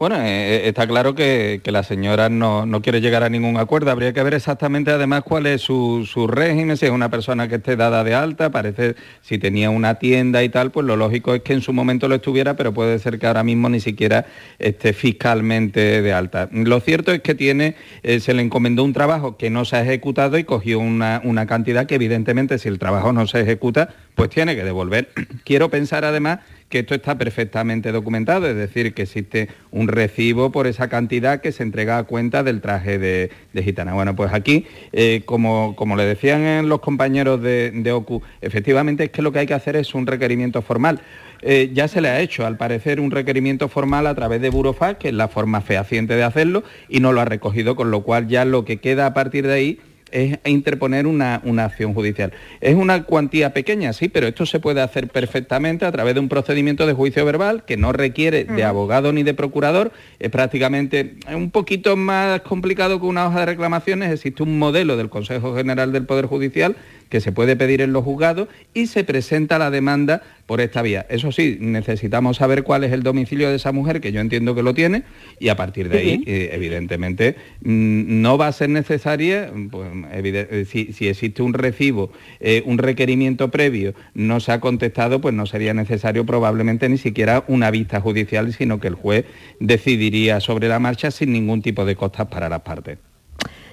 Bueno, 0.00 0.16
eh, 0.18 0.66
está 0.66 0.86
claro 0.86 1.14
que, 1.14 1.60
que 1.62 1.72
la 1.72 1.82
señora 1.82 2.30
no, 2.30 2.64
no 2.64 2.80
quiere 2.80 3.02
llegar 3.02 3.22
a 3.22 3.28
ningún 3.28 3.58
acuerdo. 3.58 3.90
Habría 3.90 4.14
que 4.14 4.22
ver 4.22 4.32
exactamente 4.32 4.90
además 4.90 5.22
cuál 5.22 5.44
es 5.44 5.60
su, 5.60 6.08
su 6.10 6.26
régimen, 6.26 6.78
si 6.78 6.86
es 6.86 6.90
una 6.90 7.10
persona 7.10 7.48
que 7.48 7.56
esté 7.56 7.76
dada 7.76 8.02
de 8.02 8.14
alta, 8.14 8.48
parece 8.48 8.94
si 9.20 9.36
tenía 9.36 9.68
una 9.68 9.96
tienda 9.96 10.42
y 10.42 10.48
tal, 10.48 10.70
pues 10.70 10.86
lo 10.86 10.96
lógico 10.96 11.34
es 11.34 11.42
que 11.42 11.52
en 11.52 11.60
su 11.60 11.74
momento 11.74 12.08
lo 12.08 12.14
estuviera, 12.14 12.56
pero 12.56 12.72
puede 12.72 12.98
ser 12.98 13.18
que 13.18 13.26
ahora 13.26 13.44
mismo 13.44 13.68
ni 13.68 13.78
siquiera 13.78 14.24
esté 14.58 14.94
fiscalmente 14.94 16.00
de 16.00 16.12
alta. 16.14 16.48
Lo 16.50 16.80
cierto 16.80 17.12
es 17.12 17.20
que 17.20 17.34
tiene, 17.34 17.74
eh, 18.02 18.20
se 18.20 18.32
le 18.32 18.40
encomendó 18.40 18.84
un 18.84 18.94
trabajo 18.94 19.36
que 19.36 19.50
no 19.50 19.66
se 19.66 19.76
ha 19.76 19.82
ejecutado 19.82 20.38
y 20.38 20.44
cogió 20.44 20.78
una, 20.78 21.20
una 21.24 21.44
cantidad 21.44 21.84
que 21.84 21.96
evidentemente 21.96 22.56
si 22.58 22.68
el 22.68 22.78
trabajo 22.78 23.12
no 23.12 23.26
se 23.26 23.42
ejecuta, 23.42 23.90
pues 24.14 24.30
tiene 24.30 24.56
que 24.56 24.64
devolver. 24.64 25.10
Quiero 25.44 25.68
pensar 25.68 26.06
además 26.06 26.38
que 26.70 26.78
esto 26.78 26.94
está 26.94 27.18
perfectamente 27.18 27.92
documentado, 27.92 28.48
es 28.48 28.56
decir, 28.56 28.94
que 28.94 29.02
existe 29.02 29.48
un 29.72 29.88
recibo 29.88 30.50
por 30.52 30.66
esa 30.68 30.88
cantidad 30.88 31.40
que 31.40 31.52
se 31.52 31.64
entrega 31.64 31.98
a 31.98 32.04
cuenta 32.04 32.42
del 32.42 32.60
traje 32.60 32.98
de, 32.98 33.30
gitana. 33.62 33.92
Bueno, 33.92 34.16
pues 34.16 34.32
aquí, 34.32 34.66
eh, 34.92 35.22
como, 35.26 35.74
como 35.76 35.96
le 35.96 36.04
decían 36.04 36.68
los 36.68 36.80
compañeros 36.80 37.42
de, 37.42 37.72
de 37.72 37.92
OCU, 37.92 38.22
efectivamente 38.40 39.04
es 39.04 39.10
que 39.10 39.20
lo 39.20 39.32
que 39.32 39.40
hay 39.40 39.46
que 39.46 39.54
hacer 39.54 39.76
es 39.76 39.94
un 39.94 40.06
requerimiento 40.06 40.62
formal. 40.62 41.00
Eh, 41.42 41.70
ya 41.72 41.88
se 41.88 42.00
le 42.00 42.08
ha 42.08 42.20
hecho, 42.20 42.46
al 42.46 42.56
parecer, 42.56 43.00
un 43.00 43.10
requerimiento 43.10 43.68
formal 43.68 44.06
a 44.06 44.14
través 44.14 44.40
de 44.40 44.50
Burofax, 44.50 44.98
que 44.98 45.08
es 45.08 45.14
la 45.14 45.28
forma 45.28 45.60
fehaciente 45.60 46.14
de 46.14 46.22
hacerlo, 46.22 46.62
y 46.88 47.00
no 47.00 47.12
lo 47.12 47.20
ha 47.20 47.24
recogido, 47.24 47.76
con 47.76 47.90
lo 47.90 48.02
cual 48.02 48.28
ya 48.28 48.44
lo 48.44 48.64
que 48.64 48.76
queda 48.76 49.06
a 49.06 49.14
partir 49.14 49.46
de 49.46 49.54
ahí 49.54 49.80
es 50.12 50.38
interponer 50.44 51.06
una, 51.06 51.40
una 51.44 51.64
acción 51.64 51.94
judicial. 51.94 52.32
Es 52.60 52.74
una 52.74 53.04
cuantía 53.04 53.52
pequeña, 53.52 53.92
sí, 53.92 54.08
pero 54.08 54.26
esto 54.26 54.46
se 54.46 54.60
puede 54.60 54.80
hacer 54.80 55.08
perfectamente 55.08 55.84
a 55.84 55.92
través 55.92 56.14
de 56.14 56.20
un 56.20 56.28
procedimiento 56.28 56.86
de 56.86 56.92
juicio 56.92 57.24
verbal 57.24 57.64
que 57.64 57.76
no 57.76 57.92
requiere 57.92 58.44
de 58.44 58.64
abogado 58.64 59.12
ni 59.12 59.22
de 59.22 59.34
procurador, 59.34 59.92
es 60.18 60.30
prácticamente 60.30 61.16
un 61.32 61.50
poquito 61.50 61.96
más 61.96 62.40
complicado 62.42 63.00
que 63.00 63.06
una 63.06 63.26
hoja 63.26 63.40
de 63.40 63.46
reclamaciones, 63.46 64.12
existe 64.12 64.42
un 64.42 64.58
modelo 64.58 64.96
del 64.96 65.08
Consejo 65.08 65.54
General 65.54 65.92
del 65.92 66.06
Poder 66.06 66.26
Judicial 66.26 66.76
que 67.10 67.20
se 67.20 67.32
puede 67.32 67.56
pedir 67.56 67.82
en 67.82 67.92
los 67.92 68.04
juzgados 68.04 68.48
y 68.72 68.86
se 68.86 69.04
presenta 69.04 69.58
la 69.58 69.70
demanda 69.70 70.22
por 70.46 70.60
esta 70.60 70.80
vía. 70.80 71.06
Eso 71.10 71.30
sí, 71.30 71.58
necesitamos 71.60 72.38
saber 72.38 72.62
cuál 72.62 72.84
es 72.84 72.92
el 72.92 73.02
domicilio 73.02 73.50
de 73.50 73.56
esa 73.56 73.72
mujer, 73.72 74.00
que 74.00 74.12
yo 74.12 74.20
entiendo 74.20 74.54
que 74.54 74.62
lo 74.62 74.72
tiene, 74.72 75.02
y 75.38 75.48
a 75.48 75.56
partir 75.56 75.88
de 75.88 75.98
ahí, 75.98 76.24
eh, 76.26 76.50
evidentemente, 76.52 77.36
mm, 77.62 78.22
no 78.22 78.38
va 78.38 78.46
a 78.46 78.52
ser 78.52 78.70
necesaria, 78.70 79.52
pues, 79.70 79.88
eh, 80.12 80.64
si, 80.68 80.92
si 80.92 81.08
existe 81.08 81.42
un 81.42 81.52
recibo, 81.52 82.10
eh, 82.40 82.62
un 82.64 82.78
requerimiento 82.78 83.50
previo, 83.50 83.94
no 84.14 84.40
se 84.40 84.52
ha 84.52 84.60
contestado, 84.60 85.20
pues 85.20 85.34
no 85.34 85.46
sería 85.46 85.74
necesario 85.74 86.24
probablemente 86.24 86.88
ni 86.88 86.98
siquiera 86.98 87.44
una 87.48 87.70
vista 87.70 88.00
judicial, 88.00 88.52
sino 88.52 88.80
que 88.80 88.88
el 88.88 88.94
juez 88.94 89.26
decidiría 89.58 90.40
sobre 90.40 90.68
la 90.68 90.78
marcha 90.78 91.10
sin 91.10 91.32
ningún 91.32 91.62
tipo 91.62 91.84
de 91.84 91.96
costas 91.96 92.28
para 92.28 92.48
las 92.48 92.62
partes. 92.62 93.09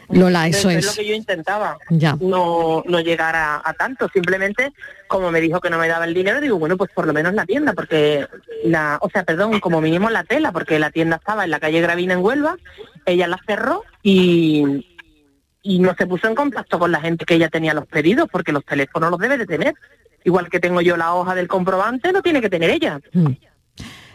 Lola, 0.10 0.48
eso 0.48 0.70
es 0.70 0.78
es. 0.78 0.86
lo 0.86 0.94
que 0.94 1.08
yo 1.08 1.14
intentaba. 1.14 1.78
Ya. 1.90 2.18
No, 2.20 2.84
no 2.88 3.00
llegar 3.02 3.36
a, 3.36 3.62
a 3.64 3.74
tanto. 3.74 4.08
Simplemente, 4.14 4.72
como 5.08 5.32
me 5.32 5.42
dijo 5.42 5.60
que 5.60 5.70
no 5.70 5.78
me 5.78 5.88
daba 5.88 6.06
el 6.06 6.14
dinero, 6.14 6.40
digo, 6.40 6.58
bueno, 6.58 6.78
pues 6.78 6.92
por 6.94 7.06
lo 7.06 7.14
menos 7.14 7.34
la 7.34 7.46
tienda, 7.46 7.74
porque 7.74 8.26
la, 8.64 9.00
o 9.02 9.10
sea, 9.10 9.24
perdón, 9.24 9.60
como 9.60 9.82
mínimo 9.82 10.10
la 10.10 10.24
tela, 10.24 10.52
porque 10.52 10.80
la 10.80 10.92
tienda 10.92 11.18
estaba 11.18 11.44
en 11.44 11.52
la 11.52 11.60
calle 11.60 11.82
Gravina 11.82 12.14
en 12.14 12.24
Huelva, 12.24 12.56
ella 13.06 13.28
la 13.28 13.40
cerró 13.46 13.84
y, 14.02 14.98
y 15.62 15.80
no 15.80 15.94
se 15.98 16.08
puso 16.08 16.28
en 16.28 16.36
contacto 16.36 16.80
con 16.80 16.92
la 16.92 17.02
gente 17.02 17.26
que 17.26 17.36
ella 17.36 17.50
tenía 17.50 17.74
los 17.74 17.86
pedidos, 17.86 18.30
porque 18.32 18.52
los 18.54 18.64
teléfonos 18.64 19.12
los 19.12 19.20
debe 19.20 19.38
de 19.38 19.46
tener. 19.46 19.76
Igual 20.24 20.50
que 20.50 20.60
tengo 20.60 20.82
yo 20.82 20.98
la 20.98 21.14
hoja 21.14 21.36
del 21.36 21.48
comprobante, 21.48 22.12
lo 22.12 22.22
tiene 22.22 22.42
que 22.42 22.50
tener 22.50 22.70
ella. 22.70 23.00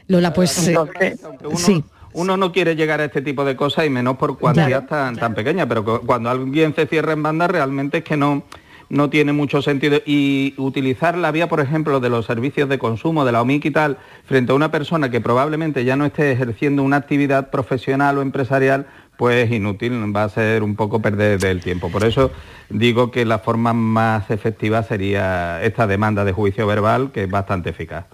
Lola, 0.09 0.32
pues 0.32 0.68
eh, 0.68 1.16
sí. 1.55 1.84
Uno 2.14 2.36
no 2.36 2.52
quiere 2.52 2.76
llegar 2.76 3.00
a 3.00 3.04
este 3.06 3.22
tipo 3.22 3.44
de 3.44 3.56
cosas 3.56 3.86
y 3.86 3.90
menos 3.90 4.16
por 4.16 4.38
cuantías 4.38 4.86
tan, 4.86 5.16
tan 5.16 5.34
pequeñas, 5.34 5.66
pero 5.66 5.84
cu- 5.84 6.00
cuando 6.06 6.30
alguien 6.30 6.74
se 6.74 6.86
cierra 6.86 7.12
en 7.12 7.22
banda 7.22 7.48
realmente 7.48 7.98
es 7.98 8.04
que 8.04 8.16
no, 8.16 8.42
no 8.88 9.08
tiene 9.10 9.32
mucho 9.32 9.62
sentido. 9.62 9.98
Y 10.04 10.54
utilizar 10.58 11.16
la 11.16 11.30
vía, 11.30 11.48
por 11.48 11.60
ejemplo, 11.60 12.00
de 12.00 12.10
los 12.10 12.26
servicios 12.26 12.68
de 12.68 12.78
consumo, 12.78 13.24
de 13.24 13.32
la 13.32 13.40
OMIC 13.42 13.64
y 13.66 13.70
tal, 13.70 13.98
frente 14.26 14.52
a 14.52 14.54
una 14.54 14.70
persona 14.70 15.10
que 15.10 15.20
probablemente 15.20 15.84
ya 15.84 15.96
no 15.96 16.04
esté 16.04 16.32
ejerciendo 16.32 16.82
una 16.82 16.96
actividad 16.96 17.50
profesional 17.50 18.18
o 18.18 18.22
empresarial, 18.22 18.86
pues 19.16 19.46
es 19.46 19.52
inútil, 19.52 19.92
va 20.14 20.24
a 20.24 20.28
ser 20.28 20.62
un 20.62 20.74
poco 20.74 21.00
perder 21.00 21.38
del 21.38 21.60
tiempo. 21.60 21.90
Por 21.90 22.02
eso 22.04 22.32
digo 22.70 23.10
que 23.10 23.24
la 23.24 23.38
forma 23.38 23.72
más 23.72 24.30
efectiva 24.30 24.82
sería 24.82 25.62
esta 25.62 25.86
demanda 25.86 26.24
de 26.24 26.32
juicio 26.32 26.66
verbal, 26.66 27.10
que 27.12 27.24
es 27.24 27.30
bastante 27.30 27.70
eficaz. 27.70 28.06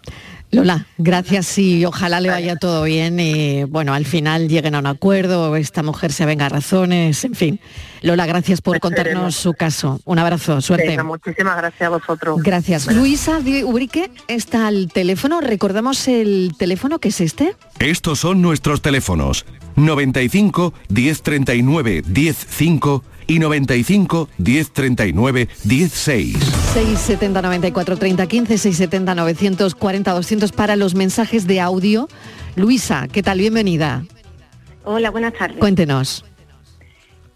Lola, 0.50 0.86
gracias 0.96 1.58
y 1.58 1.84
ojalá 1.84 2.20
le 2.20 2.30
vaya 2.30 2.56
todo 2.56 2.84
bien 2.84 3.20
y 3.20 3.64
bueno, 3.64 3.92
al 3.92 4.06
final 4.06 4.48
lleguen 4.48 4.74
a 4.74 4.78
un 4.78 4.86
acuerdo, 4.86 5.54
esta 5.56 5.82
mujer 5.82 6.10
se 6.12 6.24
venga 6.24 6.46
a 6.46 6.48
razones, 6.48 7.22
en 7.24 7.34
fin. 7.34 7.60
Lola, 8.00 8.24
gracias 8.24 8.62
por 8.62 8.80
contarnos 8.80 9.36
su 9.36 9.52
caso. 9.52 10.00
Un 10.04 10.18
abrazo, 10.18 10.60
suerte. 10.62 10.88
venga, 10.88 11.02
muchísimas 11.02 11.56
gracias 11.56 11.82
a 11.82 11.90
vosotros. 11.90 12.42
Gracias. 12.42 12.86
Luisa 12.94 13.40
de 13.40 13.64
Ubrique 13.64 14.10
está 14.26 14.68
al 14.68 14.90
teléfono. 14.90 15.40
¿Recordamos 15.40 16.08
el 16.08 16.54
teléfono 16.56 16.98
que 16.98 17.08
es 17.08 17.20
este? 17.20 17.54
Estos 17.78 18.20
son 18.20 18.40
nuestros 18.40 18.80
teléfonos 18.80 19.44
95 19.76 20.72
1039 20.88 22.04
105 22.06 23.04
y 23.28 23.38
95 23.38 24.28
1039 24.38 25.48
16. 25.62 26.36
670 26.74 27.42
94 27.42 27.96
30 27.96 28.26
15, 28.26 28.58
670 28.58 29.14
940 29.14 30.12
200 30.12 30.52
para 30.52 30.74
los 30.74 30.94
mensajes 30.96 31.46
de 31.46 31.60
audio. 31.60 32.08
Luisa, 32.56 33.06
¿qué 33.12 33.22
tal? 33.22 33.38
Bienvenida. 33.38 34.02
Hola, 34.84 35.10
buenas 35.10 35.34
tardes. 35.34 35.58
Cuéntenos. 35.58 36.24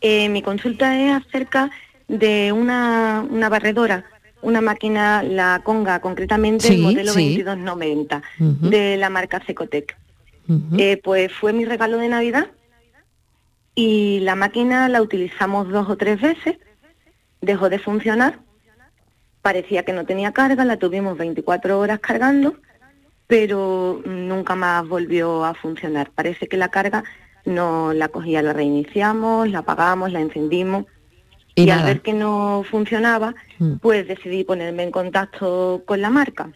Eh, 0.00 0.28
mi 0.30 0.42
consulta 0.42 0.98
es 0.98 1.24
acerca 1.24 1.70
de 2.08 2.50
una, 2.52 3.24
una 3.30 3.48
barredora, 3.48 4.04
una 4.40 4.60
máquina, 4.60 5.22
la 5.22 5.60
Conga, 5.62 6.00
concretamente 6.00 6.68
el 6.68 6.74
Sí, 6.76 6.80
modelo 6.80 7.12
sí. 7.12 7.36
2290 7.42 8.22
Ujú. 8.40 8.68
de 8.70 8.96
la 8.96 9.10
marca 9.10 9.40
Secotec. 9.46 9.96
Eh, 10.76 11.00
pues 11.04 11.30
fue 11.32 11.52
mi 11.52 11.64
regalo 11.64 11.98
de 11.98 12.08
Navidad 12.08 12.46
y 13.74 14.20
la 14.20 14.34
máquina 14.34 14.88
la 14.88 15.00
utilizamos 15.02 15.68
dos 15.68 15.88
o 15.88 15.96
tres 15.96 16.20
veces, 16.20 16.58
dejó 17.40 17.68
de 17.68 17.78
funcionar, 17.78 18.38
parecía 19.40 19.84
que 19.84 19.92
no 19.92 20.04
tenía 20.06 20.32
carga, 20.32 20.64
la 20.64 20.76
tuvimos 20.76 21.16
24 21.18 21.78
horas 21.78 21.98
cargando, 22.00 22.56
pero 23.26 24.02
nunca 24.04 24.54
más 24.54 24.86
volvió 24.86 25.44
a 25.44 25.54
funcionar. 25.54 26.10
Parece 26.14 26.46
que 26.48 26.56
la 26.56 26.68
carga 26.68 27.02
no 27.44 27.92
la 27.92 28.08
cogía, 28.08 28.42
la 28.42 28.52
reiniciamos, 28.52 29.48
la 29.48 29.60
apagamos, 29.60 30.12
la 30.12 30.20
encendimos 30.20 30.84
Y 31.54 31.64
Y, 31.64 31.70
al 31.70 31.84
ver 31.84 32.00
que 32.00 32.14
no 32.14 32.64
funcionaba, 32.70 33.34
Mm. 33.58 33.74
pues 33.82 34.08
decidí 34.08 34.42
ponerme 34.44 34.84
en 34.84 34.90
contacto 34.90 35.82
con 35.84 36.00
la 36.00 36.08
marca. 36.08 36.50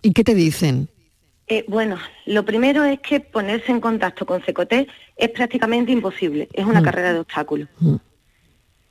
¿Y 0.00 0.12
qué 0.12 0.24
te 0.24 0.34
dicen? 0.34 0.88
Eh, 1.48 1.64
bueno, 1.68 1.96
lo 2.24 2.44
primero 2.44 2.84
es 2.84 2.98
que 3.00 3.20
ponerse 3.20 3.70
en 3.70 3.80
contacto 3.80 4.26
con 4.26 4.44
Secoté 4.44 4.88
es 5.16 5.28
prácticamente 5.30 5.92
imposible, 5.92 6.48
es 6.52 6.64
una 6.66 6.80
Mm. 6.80 6.84
carrera 6.84 7.12
de 7.12 7.20
obstáculos. 7.20 7.68
Mm. 7.78 7.96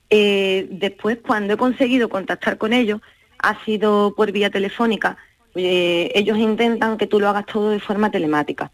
Eh, 0.10 0.68
después, 0.72 1.18
cuando 1.26 1.53
he 1.53 1.58
conseguido 1.58 2.08
contactar 2.08 2.58
con 2.58 2.72
ellos, 2.72 3.01
ha 3.39 3.64
sido 3.66 4.14
por 4.16 4.32
vía 4.32 4.49
telefónica. 4.49 5.18
Eh, 5.56 6.12
ellos 6.16 6.38
intentan 6.38 6.97
que 6.97 7.08
tú 7.08 7.20
lo 7.20 7.28
hagas 7.28 7.45
todo 7.45 7.72
de 7.72 7.80
forma 7.80 8.10
telemática. 8.10 8.72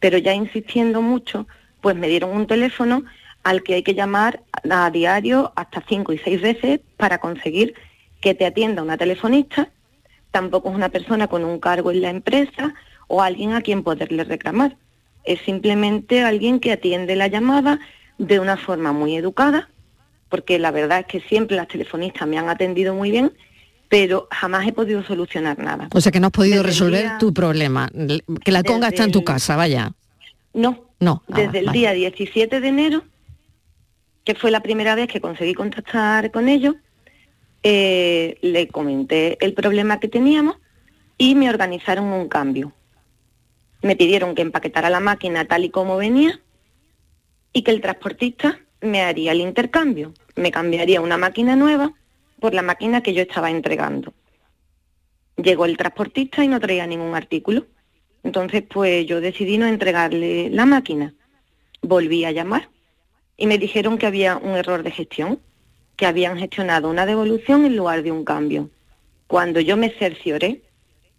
Pero 0.00 0.18
ya 0.18 0.34
insistiendo 0.34 1.00
mucho, 1.00 1.46
pues 1.80 1.94
me 1.96 2.08
dieron 2.08 2.30
un 2.30 2.46
teléfono 2.46 3.04
al 3.44 3.62
que 3.62 3.74
hay 3.74 3.82
que 3.82 3.94
llamar 3.94 4.40
a 4.68 4.90
diario 4.90 5.52
hasta 5.54 5.82
cinco 5.88 6.12
y 6.12 6.18
seis 6.18 6.40
veces 6.40 6.80
para 6.96 7.18
conseguir 7.18 7.74
que 8.20 8.34
te 8.34 8.44
atienda 8.46 8.82
una 8.82 8.96
telefonista. 8.96 9.70
Tampoco 10.32 10.68
es 10.70 10.74
una 10.74 10.88
persona 10.88 11.28
con 11.28 11.44
un 11.44 11.58
cargo 11.60 11.90
en 11.92 12.02
la 12.02 12.10
empresa 12.10 12.74
o 13.08 13.20
alguien 13.22 13.52
a 13.52 13.60
quien 13.62 13.82
poderle 13.82 14.22
reclamar. 14.24 14.76
Es 15.24 15.40
simplemente 15.40 16.22
alguien 16.22 16.60
que 16.60 16.72
atiende 16.72 17.16
la 17.16 17.26
llamada 17.26 17.80
de 18.18 18.38
una 18.40 18.56
forma 18.56 18.92
muy 18.92 19.16
educada, 19.16 19.68
porque 20.28 20.58
la 20.58 20.70
verdad 20.70 21.00
es 21.00 21.06
que 21.06 21.20
siempre 21.28 21.56
las 21.56 21.68
telefonistas 21.68 22.26
me 22.28 22.38
han 22.38 22.48
atendido 22.48 22.94
muy 22.94 23.10
bien, 23.10 23.32
pero 23.88 24.28
jamás 24.30 24.66
he 24.66 24.72
podido 24.72 25.02
solucionar 25.02 25.58
nada. 25.58 25.88
O 25.92 26.00
sea 26.00 26.12
que 26.12 26.20
no 26.20 26.26
has 26.28 26.32
podido 26.32 26.56
Desde 26.62 26.68
resolver 26.68 27.02
día- 27.02 27.18
tu 27.18 27.32
problema. 27.34 27.90
Que 28.44 28.52
la 28.52 28.62
conga 28.62 28.88
está 28.88 29.04
en 29.04 29.12
tu 29.12 29.24
casa, 29.24 29.56
vaya. 29.56 29.92
No, 30.54 30.84
No. 31.00 31.22
ah, 31.30 31.36
desde 31.36 31.60
el 31.60 31.72
día 31.72 31.92
17 31.92 32.60
de 32.60 32.68
enero, 32.68 33.04
que 34.24 34.34
fue 34.34 34.50
la 34.50 34.60
primera 34.60 34.94
vez 34.94 35.08
que 35.08 35.20
conseguí 35.20 35.54
contactar 35.54 36.30
con 36.30 36.48
ellos, 36.48 36.74
eh, 37.62 38.38
le 38.42 38.68
comenté 38.68 39.38
el 39.44 39.54
problema 39.54 40.00
que 40.00 40.08
teníamos 40.08 40.56
y 41.16 41.34
me 41.34 41.48
organizaron 41.50 42.04
un 42.06 42.28
cambio. 42.28 42.72
Me 43.82 43.96
pidieron 43.96 44.34
que 44.34 44.42
empaquetara 44.42 44.90
la 44.90 45.00
máquina 45.00 45.44
tal 45.46 45.64
y 45.64 45.70
como 45.70 45.96
venía 45.96 46.40
y 47.52 47.62
que 47.62 47.70
el 47.70 47.80
transportista 47.80 48.58
me 48.80 49.02
haría 49.02 49.32
el 49.32 49.40
intercambio. 49.40 50.14
Me 50.36 50.50
cambiaría 50.50 51.00
una 51.00 51.16
máquina 51.16 51.56
nueva 51.56 51.92
por 52.40 52.54
la 52.54 52.62
máquina 52.62 53.02
que 53.02 53.14
yo 53.14 53.22
estaba 53.22 53.50
entregando. 53.50 54.12
Llegó 55.36 55.64
el 55.64 55.76
transportista 55.76 56.42
y 56.44 56.48
no 56.48 56.60
traía 56.60 56.86
ningún 56.86 57.14
artículo. 57.14 57.66
Entonces, 58.24 58.62
pues 58.68 59.06
yo 59.06 59.20
decidí 59.20 59.58
no 59.58 59.66
entregarle 59.66 60.50
la 60.50 60.66
máquina. 60.66 61.14
Volví 61.80 62.24
a 62.24 62.32
llamar 62.32 62.68
y 63.36 63.46
me 63.46 63.58
dijeron 63.58 63.98
que 63.98 64.06
había 64.06 64.36
un 64.36 64.56
error 64.56 64.82
de 64.82 64.90
gestión, 64.90 65.40
que 65.96 66.06
habían 66.06 66.38
gestionado 66.38 66.90
una 66.90 67.06
devolución 67.06 67.64
en 67.64 67.76
lugar 67.76 68.02
de 68.02 68.10
un 68.10 68.24
cambio. 68.24 68.70
Cuando 69.28 69.60
yo 69.60 69.76
me 69.76 69.90
cercioré 69.90 70.62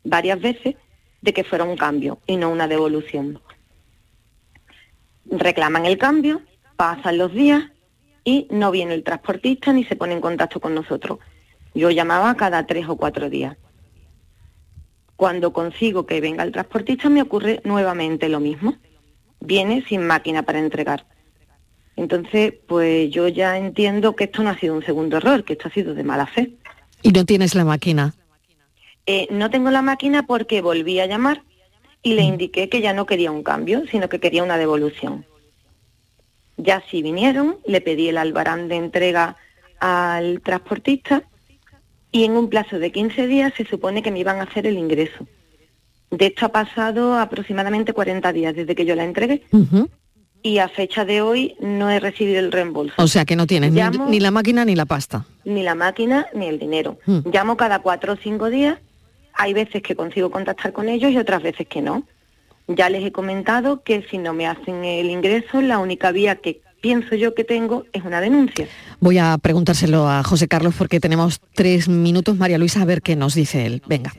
varias 0.03 0.39
veces 0.41 0.76
de 1.22 1.34
que 1.34 1.44
fuera 1.44 1.64
un 1.64 1.78
cambio 1.78 2.20
y 2.28 2.38
no 2.38 2.50
una 2.50 2.68
devolución. 2.68 3.42
Reclaman 5.26 5.86
el 5.86 5.98
cambio, 5.98 6.42
pasan 6.76 7.18
los 7.18 7.34
días 7.34 7.64
y 8.24 8.48
no 8.52 8.72
viene 8.72 8.94
el 8.94 9.04
transportista 9.04 9.74
ni 9.74 9.84
se 9.84 9.96
pone 9.96 10.14
en 10.14 10.22
contacto 10.22 10.60
con 10.60 10.74
nosotros. 10.74 11.20
Yo 11.74 11.92
llamaba 11.92 12.36
cada 12.36 12.66
tres 12.66 12.88
o 12.88 12.96
cuatro 12.96 13.30
días. 13.30 13.58
Cuando 15.16 15.52
consigo 15.52 16.06
que 16.06 16.22
venga 16.22 16.44
el 16.44 16.52
transportista 16.52 17.10
me 17.10 17.22
ocurre 17.22 17.62
nuevamente 17.64 18.30
lo 18.30 18.40
mismo. 18.40 18.78
Viene 19.42 19.84
sin 19.88 20.06
máquina 20.06 20.44
para 20.44 20.60
entregar. 20.60 21.06
Entonces, 21.96 22.54
pues 22.68 23.12
yo 23.12 23.28
ya 23.28 23.58
entiendo 23.58 24.16
que 24.16 24.26
esto 24.26 24.42
no 24.42 24.50
ha 24.50 24.58
sido 24.58 24.74
un 24.74 24.84
segundo 24.84 25.18
error, 25.18 25.44
que 25.44 25.54
esto 25.54 25.68
ha 25.68 25.72
sido 25.72 25.94
de 25.94 26.06
mala 26.06 26.26
fe. 26.28 26.54
Y 27.02 27.12
no 27.12 27.26
tienes 27.26 27.56
la 27.56 27.66
máquina. 27.66 28.14
Eh, 29.12 29.28
no 29.32 29.49
tengo 29.49 29.72
la 29.72 29.82
máquina 29.82 30.28
porque 30.28 30.62
volví 30.62 30.99
a 30.99 31.07
llamar 31.07 31.41
y 32.03 32.14
le 32.14 32.22
indiqué 32.22 32.70
que 32.70 32.80
ya 32.80 32.93
no 32.93 33.07
quería 33.07 33.32
un 33.32 33.41
cambio, 33.41 33.82
sino 33.89 34.07
que 34.07 34.20
quería 34.20 34.43
una 34.43 34.57
devolución. 34.60 35.26
Ya 36.57 36.84
sí 36.91 37.01
vinieron, 37.01 37.57
le 37.66 37.82
pedí 37.82 38.07
el 38.10 38.20
albarán 38.20 38.68
de 38.68 38.76
entrega 38.76 39.36
al 39.80 40.41
transportista 40.41 41.24
y 42.12 42.24
en 42.26 42.34
un 42.34 42.49
plazo 42.49 42.78
de 42.78 42.91
15 42.91 43.26
días 43.26 43.51
se 43.57 43.66
supone 43.66 44.03
que 44.03 44.12
me 44.12 44.20
iban 44.20 44.39
a 44.39 44.43
hacer 44.43 44.68
el 44.68 44.78
ingreso. 44.78 45.26
De 46.12 46.28
esto 46.28 46.45
ha 46.45 46.49
pasado 46.49 47.16
aproximadamente 47.18 47.93
40 47.93 48.32
días 48.32 48.53
desde 48.55 48.76
que 48.76 48.86
yo 48.86 48.93
la 48.95 49.05
entregué 49.05 49.41
y 50.43 50.60
a 50.60 50.68
fecha 50.70 51.03
de 51.05 51.22
hoy 51.22 51.55
no 51.60 51.89
he 51.89 51.99
recibido 51.99 52.39
el 52.39 52.51
reembolso. 52.51 52.93
O 52.97 53.07
sea 53.07 53.26
que 53.26 53.36
no 53.36 53.47
tienes 53.47 53.74
Llamo- 53.74 54.07
ni 54.07 54.20
la 54.20 54.30
máquina 54.30 54.66
ni 54.66 54.76
la 54.76 54.86
pasta. 54.86 55.26
ni 55.45 55.64
la 55.64 55.74
máquina 55.74 56.28
ni 56.36 56.45
el 56.45 56.60
dinero. 56.60 56.99
Mm. 57.07 57.30
Llamo 57.34 57.57
cada 57.57 57.80
cuatro 57.80 58.14
o 58.14 58.16
cinco 58.16 58.49
días, 58.51 58.78
hay 59.40 59.54
veces 59.54 59.82
que 59.82 59.96
consigo 59.96 60.30
contactar 60.30 60.74
con 60.74 60.90
ellos 60.90 61.12
y 61.12 61.18
otras 61.18 61.42
veces 61.42 61.66
que 61.66 61.82
no. 61.82 62.04
Ya 62.68 62.90
les 62.90 63.06
he 63.06 63.14
comentado 63.14 63.84
que 63.84 64.04
si 64.12 64.18
no 64.18 64.34
me 64.34 64.46
hacen 64.46 64.84
el 64.84 65.10
ingreso, 65.10 65.62
la 65.62 65.80
única 65.80 66.12
vía 66.12 66.36
que 66.36 66.60
pienso 66.82 67.16
yo 67.16 67.34
que 67.34 67.46
tengo 67.46 67.86
es 67.94 68.04
una 68.04 68.20
denuncia. 68.20 68.68
Voy 69.00 69.18
a 69.18 69.38
preguntárselo 69.38 70.10
a 70.10 70.24
José 70.24 70.50
Carlos 70.50 70.76
porque 70.78 71.00
tenemos 71.00 71.40
tres 71.54 71.88
minutos, 71.88 72.36
María 72.36 72.58
Luisa, 72.58 72.82
a 72.82 72.86
ver 72.86 73.02
qué 73.02 73.16
nos 73.16 73.34
dice 73.34 73.66
él. 73.66 73.82
Venga. 73.88 74.14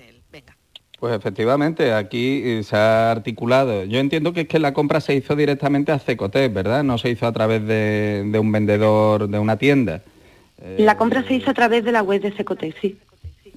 Pues 0.98 1.14
efectivamente, 1.14 1.92
aquí 1.92 2.42
eh, 2.42 2.62
se 2.62 2.76
ha 2.76 3.10
articulado. 3.10 3.84
Yo 3.84 4.00
entiendo 4.00 4.32
que 4.32 4.42
es 4.42 4.48
que 4.48 4.58
la 4.58 4.72
compra 4.72 5.00
se 5.00 5.14
hizo 5.14 5.36
directamente 5.36 5.92
a 5.92 5.98
Cecotec, 5.98 6.52
¿verdad? 6.52 6.82
No 6.82 6.96
se 6.96 7.10
hizo 7.10 7.26
a 7.26 7.32
través 7.32 7.66
de, 7.66 8.24
de 8.26 8.38
un 8.38 8.50
vendedor 8.52 9.28
de 9.28 9.38
una 9.38 9.56
tienda. 9.56 10.02
La 10.78 10.96
compra 10.96 11.22
se 11.26 11.34
hizo 11.34 11.50
a 11.50 11.54
través 11.54 11.84
de 11.84 11.92
la 11.92 12.02
web 12.02 12.20
de 12.22 12.32
Secotec, 12.32 12.74
sí. 12.80 12.98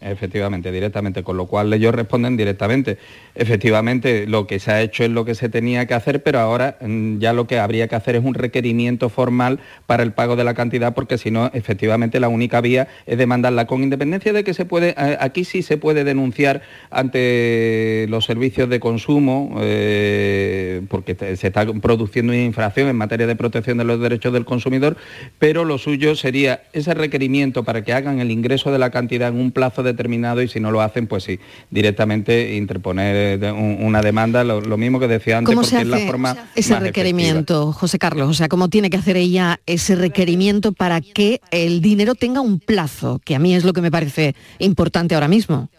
Efectivamente, 0.03 0.71
directamente, 0.71 1.23
con 1.23 1.37
lo 1.37 1.45
cual 1.45 1.71
ellos 1.71 1.95
responden 1.95 2.35
directamente. 2.35 2.97
Efectivamente, 3.35 4.27
lo 4.27 4.47
que 4.47 4.59
se 4.59 4.71
ha 4.71 4.81
hecho 4.81 5.05
es 5.05 5.09
lo 5.09 5.23
que 5.23 5.33
se 5.33 5.47
tenía 5.47 5.85
que 5.85 5.93
hacer, 5.93 6.21
pero 6.23 6.39
ahora 6.39 6.77
mm, 6.81 7.19
ya 7.19 7.31
lo 7.31 7.47
que 7.47 7.57
habría 7.57 7.87
que 7.87 7.95
hacer 7.95 8.17
es 8.17 8.23
un 8.23 8.33
requerimiento 8.33 9.07
formal 9.07 9.59
para 9.85 10.03
el 10.03 10.11
pago 10.11 10.35
de 10.35 10.43
la 10.43 10.53
cantidad, 10.53 10.93
porque 10.93 11.17
si 11.17 11.31
no, 11.31 11.49
efectivamente, 11.53 12.19
la 12.19 12.27
única 12.27 12.59
vía 12.59 12.89
es 13.05 13.17
demandarla 13.17 13.65
con 13.65 13.81
independencia 13.81 14.33
de 14.33 14.43
que 14.43 14.53
se 14.53 14.65
puede, 14.65 14.93
aquí 14.97 15.45
sí 15.45 15.61
se 15.61 15.77
puede 15.77 16.03
denunciar 16.03 16.61
ante 16.91 18.05
los 18.09 18.25
servicios 18.25 18.69
de 18.69 18.81
consumo, 18.81 19.55
eh, 19.61 20.81
porque 20.89 21.15
se 21.15 21.47
está 21.47 21.65
produciendo 21.65 22.33
una 22.33 22.43
infracción 22.43 22.89
en 22.89 22.97
materia 22.97 23.25
de 23.25 23.37
protección 23.37 23.77
de 23.77 23.85
los 23.85 24.01
derechos 24.01 24.33
del 24.33 24.43
consumidor, 24.43 24.97
pero 25.39 25.63
lo 25.63 25.77
suyo 25.77 26.15
sería 26.15 26.63
ese 26.73 26.93
requerimiento 26.93 27.63
para 27.63 27.83
que 27.83 27.93
hagan 27.93 28.19
el 28.19 28.31
ingreso 28.31 28.71
de 28.71 28.79
la 28.79 28.89
cantidad 28.89 29.29
en 29.29 29.39
un 29.39 29.51
plazo 29.51 29.81
determinado 29.93 30.41
y 30.41 30.47
si 30.47 30.59
no 30.59 30.71
lo 30.71 30.81
hacen, 30.81 31.07
pues 31.07 31.23
sí, 31.23 31.39
directamente 31.71 32.55
interponer 32.55 33.41
eh, 33.41 33.51
una 33.51 34.01
demanda, 34.01 34.43
lo, 34.43 34.61
lo 34.61 34.77
mismo 34.77 34.99
que 34.99 35.07
decía 35.07 35.37
antes, 35.37 35.53
¿Cómo 35.53 35.61
porque 35.61 35.75
se 35.75 35.81
es 35.81 35.87
la 35.87 35.99
forma 35.99 36.31
ese 36.31 36.39
más 36.39 36.49
efectiva. 36.55 36.79
requerimiento, 36.79 37.71
José 37.71 37.99
Carlos? 37.99 38.29
O 38.29 38.33
sea, 38.33 38.47
¿cómo 38.47 38.69
tiene 38.69 38.89
que 38.89 38.97
hacer 38.97 39.17
ella 39.17 39.59
ese 39.65 39.95
requerimiento 39.95 40.71
para 40.73 41.01
que 41.01 41.41
el 41.51 41.81
dinero 41.81 42.15
tenga 42.15 42.41
un 42.41 42.59
plazo? 42.59 43.21
Que 43.23 43.35
a 43.35 43.39
mí 43.39 43.55
es 43.55 43.63
lo 43.63 43.73
que 43.73 43.81
me 43.81 43.91
parece 43.91 44.35
importante 44.59 45.15
ahora 45.15 45.27
mismo. 45.27 45.69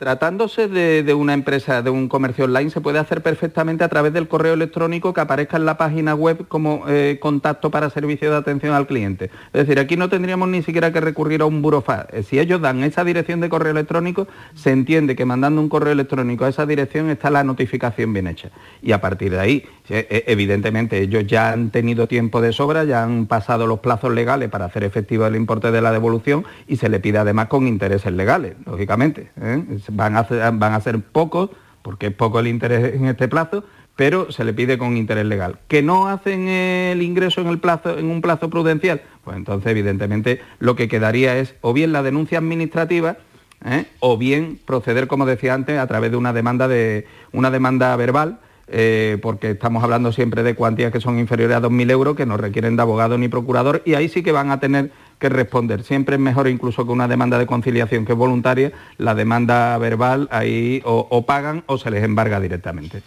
Tratándose 0.00 0.66
de, 0.66 1.12
una 1.12 1.34
empresa, 1.34 1.82
de 1.82 1.90
un 1.90 2.08
comercio 2.08 2.46
online, 2.46 2.70
se 2.70 2.80
puede 2.80 2.98
hacer 2.98 3.22
perfectamente 3.22 3.84
a 3.84 3.88
través 3.90 4.14
del 4.14 4.28
correo 4.28 4.54
electrónico 4.54 5.12
que 5.12 5.20
aparezca 5.20 5.58
en 5.58 5.66
la 5.66 5.76
página 5.76 6.14
web 6.14 6.48
como 6.48 6.84
eh, 6.88 7.18
contacto 7.20 7.70
para 7.70 7.90
servicio 7.90 8.30
de 8.30 8.38
atención 8.38 8.72
al 8.72 8.86
cliente. 8.86 9.26
Es 9.52 9.66
decir, 9.66 9.78
aquí 9.78 9.98
no 9.98 10.08
tendríamos 10.08 10.48
ni 10.48 10.62
siquiera 10.62 10.90
que 10.90 11.02
recurrir 11.02 11.42
a 11.42 11.44
un 11.44 11.60
burofax. 11.60 12.14
Eh, 12.14 12.22
Si 12.22 12.38
ellos 12.38 12.62
dan 12.62 12.82
esa 12.82 13.04
dirección 13.04 13.40
de 13.40 13.50
correo 13.50 13.72
electrónico, 13.72 14.26
se 14.54 14.70
entiende 14.70 15.14
que 15.14 15.26
mandando 15.26 15.60
un 15.60 15.68
correo 15.68 15.92
electrónico 15.92 16.46
a 16.46 16.48
esa 16.48 16.64
dirección 16.64 17.10
está 17.10 17.28
la 17.28 17.44
notificación 17.44 18.14
bien 18.14 18.26
hecha. 18.26 18.48
Y 18.80 18.92
a 18.92 19.02
partir 19.02 19.32
de 19.32 19.40
ahí, 19.40 19.66
eh, 19.90 20.24
evidentemente, 20.28 20.98
ellos 20.98 21.26
ya 21.26 21.52
han 21.52 21.68
tenido 21.68 22.06
tiempo 22.06 22.40
de 22.40 22.54
sobra, 22.54 22.84
ya 22.84 23.02
han 23.02 23.26
pasado 23.26 23.66
los 23.66 23.80
plazos 23.80 24.14
legales 24.14 24.48
para 24.48 24.64
hacer 24.64 24.82
efectivo 24.82 25.26
el 25.26 25.36
importe 25.36 25.70
de 25.70 25.82
la 25.82 25.92
devolución 25.92 26.46
y 26.66 26.76
se 26.76 26.88
le 26.88 27.00
pide 27.00 27.18
además 27.18 27.48
con 27.48 27.66
intereses 27.66 28.14
legales, 28.14 28.54
lógicamente. 28.64 29.30
¿eh? 29.38 29.62
Van, 29.90 30.16
a 30.16 30.24
ser, 30.26 30.52
van 30.52 30.72
a 30.72 30.80
ser 30.80 31.00
pocos, 31.00 31.50
porque 31.82 32.08
es 32.08 32.14
poco 32.14 32.40
el 32.40 32.46
interés 32.46 32.94
en 32.94 33.06
este 33.06 33.28
plazo, 33.28 33.64
pero 33.96 34.32
se 34.32 34.44
le 34.44 34.54
pide 34.54 34.78
con 34.78 34.96
interés 34.96 35.26
legal. 35.26 35.58
¿Que 35.68 35.82
no 35.82 36.08
hacen 36.08 36.48
el 36.48 37.02
ingreso 37.02 37.42
en, 37.42 37.48
el 37.48 37.58
plazo, 37.58 37.98
en 37.98 38.06
un 38.06 38.22
plazo 38.22 38.48
prudencial? 38.48 39.02
Pues 39.24 39.36
entonces, 39.36 39.70
evidentemente, 39.70 40.40
lo 40.58 40.74
que 40.74 40.88
quedaría 40.88 41.36
es 41.36 41.54
o 41.60 41.72
bien 41.72 41.92
la 41.92 42.02
denuncia 42.02 42.38
administrativa, 42.38 43.18
¿eh? 43.64 43.84
o 43.98 44.16
bien 44.16 44.58
proceder, 44.64 45.06
como 45.06 45.26
decía 45.26 45.54
antes, 45.54 45.78
a 45.78 45.86
través 45.86 46.10
de 46.10 46.16
una 46.16 46.32
demanda, 46.32 46.66
de, 46.68 47.06
una 47.32 47.50
demanda 47.50 47.94
verbal, 47.96 48.38
eh, 48.68 49.18
porque 49.20 49.50
estamos 49.50 49.82
hablando 49.82 50.12
siempre 50.12 50.42
de 50.42 50.54
cuantías 50.54 50.92
que 50.92 51.00
son 51.00 51.18
inferiores 51.18 51.56
a 51.56 51.60
2.000 51.60 51.90
euros, 51.90 52.16
que 52.16 52.24
no 52.24 52.36
requieren 52.36 52.76
de 52.76 52.82
abogado 52.82 53.18
ni 53.18 53.28
procurador, 53.28 53.82
y 53.84 53.94
ahí 53.94 54.08
sí 54.08 54.22
que 54.22 54.32
van 54.32 54.50
a 54.50 54.60
tener 54.60 54.92
que 55.20 55.28
responder. 55.28 55.84
Siempre 55.84 56.16
es 56.16 56.20
mejor 56.20 56.48
incluso 56.48 56.84
que 56.84 56.90
una 56.90 57.06
demanda 57.06 57.38
de 57.38 57.46
conciliación 57.46 58.04
que 58.04 58.12
es 58.12 58.18
voluntaria, 58.18 58.72
la 58.98 59.14
demanda 59.14 59.78
verbal 59.78 60.26
ahí 60.32 60.82
o, 60.84 61.06
o 61.08 61.24
pagan 61.24 61.62
o 61.66 61.78
se 61.78 61.90
les 61.92 62.02
embarga 62.02 62.40
directamente. 62.40 63.02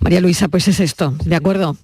María 0.00 0.20
Luisa, 0.20 0.48
pues 0.48 0.68
es 0.68 0.80
esto, 0.80 1.14
¿de 1.24 1.36
acuerdo? 1.36 1.76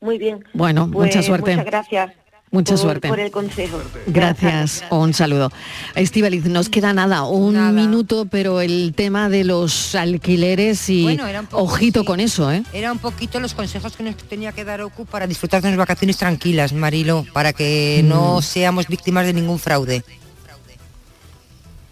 Muy 0.00 0.18
bien. 0.18 0.44
Bueno, 0.54 0.88
Pues, 0.92 1.08
mucha 1.08 1.22
suerte. 1.22 1.50
Muchas 1.56 1.66
gracias. 1.66 2.12
Mucha 2.50 2.72
por- 2.74 2.78
suerte. 2.82 3.08
Por 3.08 3.20
el 3.20 3.30
consejo. 3.30 3.78
Gracias, 4.06 4.82
un 4.90 5.12
saludo. 5.12 5.52
Estivaliz, 5.94 6.46
nos 6.46 6.68
queda 6.68 6.92
nada, 6.94 7.24
un 7.24 7.74
minuto, 7.74 8.26
pero 8.30 8.60
el 8.62 8.94
tema 8.96 9.28
de 9.28 9.44
los 9.44 9.94
alquileres 9.94 10.88
y 10.88 11.02
Bueno, 11.02 11.26
era 11.26 11.40
un 11.40 11.46
poco, 11.46 11.62
ojito 11.62 12.00
sí. 12.00 12.06
con 12.06 12.20
eso, 12.20 12.50
¿eh? 12.50 12.62
Era 12.72 12.90
un 12.92 12.98
poquito 12.98 13.38
los 13.38 13.52
consejos 13.54 13.96
que 13.96 14.02
nos 14.02 14.16
tenía 14.16 14.52
que 14.52 14.64
dar 14.64 14.80
OCU 14.80 15.04
para 15.04 15.26
disfrutar 15.26 15.60
de 15.60 15.68
unas 15.68 15.78
vacaciones 15.78 16.16
tranquilas, 16.16 16.72
Marilo, 16.72 17.26
para 17.32 17.52
que 17.52 18.02
no 18.04 18.38
Mm. 18.38 18.42
seamos 18.42 18.88
víctimas 18.88 19.26
de 19.26 19.34
ningún 19.34 19.58
fraude. 19.58 20.02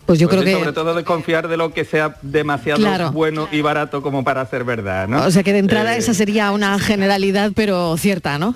Pues 0.06 0.20
yo 0.20 0.28
Pues 0.28 0.40
creo 0.40 0.42
sí, 0.48 0.54
que... 0.54 0.58
sobre 0.60 0.72
todo 0.72 0.94
desconfiar 0.94 1.48
de 1.48 1.56
lo 1.56 1.74
que 1.74 1.84
sea 1.84 2.16
demasiado 2.22 2.78
Claro. 2.78 3.10
bueno 3.10 3.48
y 3.50 3.60
barato 3.60 4.02
como 4.02 4.22
para 4.22 4.46
ser 4.46 4.62
verdad, 4.62 5.08
¿no? 5.08 5.24
O 5.24 5.30
sea 5.32 5.42
que 5.42 5.52
de 5.52 5.58
entrada 5.58 5.96
Eh, 5.96 5.98
esa 5.98 6.14
sería 6.14 6.52
una 6.52 6.78
generalidad, 6.78 7.50
pero 7.56 7.96
cierta, 7.96 8.38
¿no? 8.38 8.54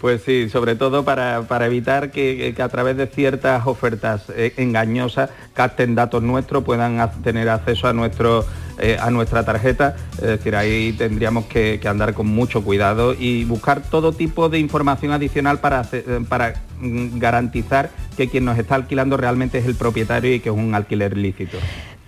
Pues 0.00 0.22
sí, 0.22 0.48
sobre 0.50 0.74
todo 0.74 1.04
para, 1.04 1.42
para 1.42 1.66
evitar 1.66 2.10
que, 2.10 2.54
a 2.58 2.68
través 2.68 2.96
de 2.96 3.06
ciertas 3.06 3.66
ofertas 3.66 4.24
eh, 4.34 4.52
engañosas 4.58 5.30
capten 5.54 5.94
datos 5.94 6.22
nuestros, 6.22 6.64
puedan 6.64 7.10
tener 7.22 7.48
acceso 7.48 7.88
a 7.88 7.92
nuestro 7.92 8.44
eh, 8.78 8.98
a 9.00 9.10
nuestra 9.10 9.42
tarjeta. 9.42 9.96
Es 10.16 10.20
decir, 10.20 10.54
ahí 10.54 10.92
tendríamos 10.92 11.46
que, 11.46 11.80
andar 11.86 12.12
con 12.12 12.26
mucho 12.26 12.62
cuidado 12.62 13.14
y 13.14 13.44
buscar 13.44 13.80
todo 13.80 14.12
tipo 14.12 14.50
de 14.50 14.58
información 14.58 15.12
adicional 15.12 15.60
para, 15.60 15.86
eh, 15.92 16.20
para 16.28 16.62
mm, 16.80 17.18
garantizar 17.18 17.90
que 18.18 18.28
quien 18.28 18.44
nos 18.44 18.58
está 18.58 18.74
alquilando 18.74 19.16
realmente 19.16 19.56
es 19.58 19.64
el 19.64 19.76
propietario 19.76 20.34
y 20.34 20.40
que 20.40 20.50
es 20.50 20.54
un 20.54 20.74
alquiler 20.74 21.16
lícito. 21.16 21.56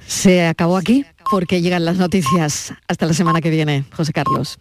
Se 0.07 0.47
acabó 0.47 0.76
aquí 0.76 1.07
porque 1.30 1.62
llegan 1.62 1.86
las 1.86 1.97
noticias. 1.97 2.74
Hasta 2.86 3.07
la 3.07 3.14
semana 3.14 3.41
que 3.41 3.49
viene, 3.49 3.84
José 3.95 4.12
Carlos. 4.12 4.59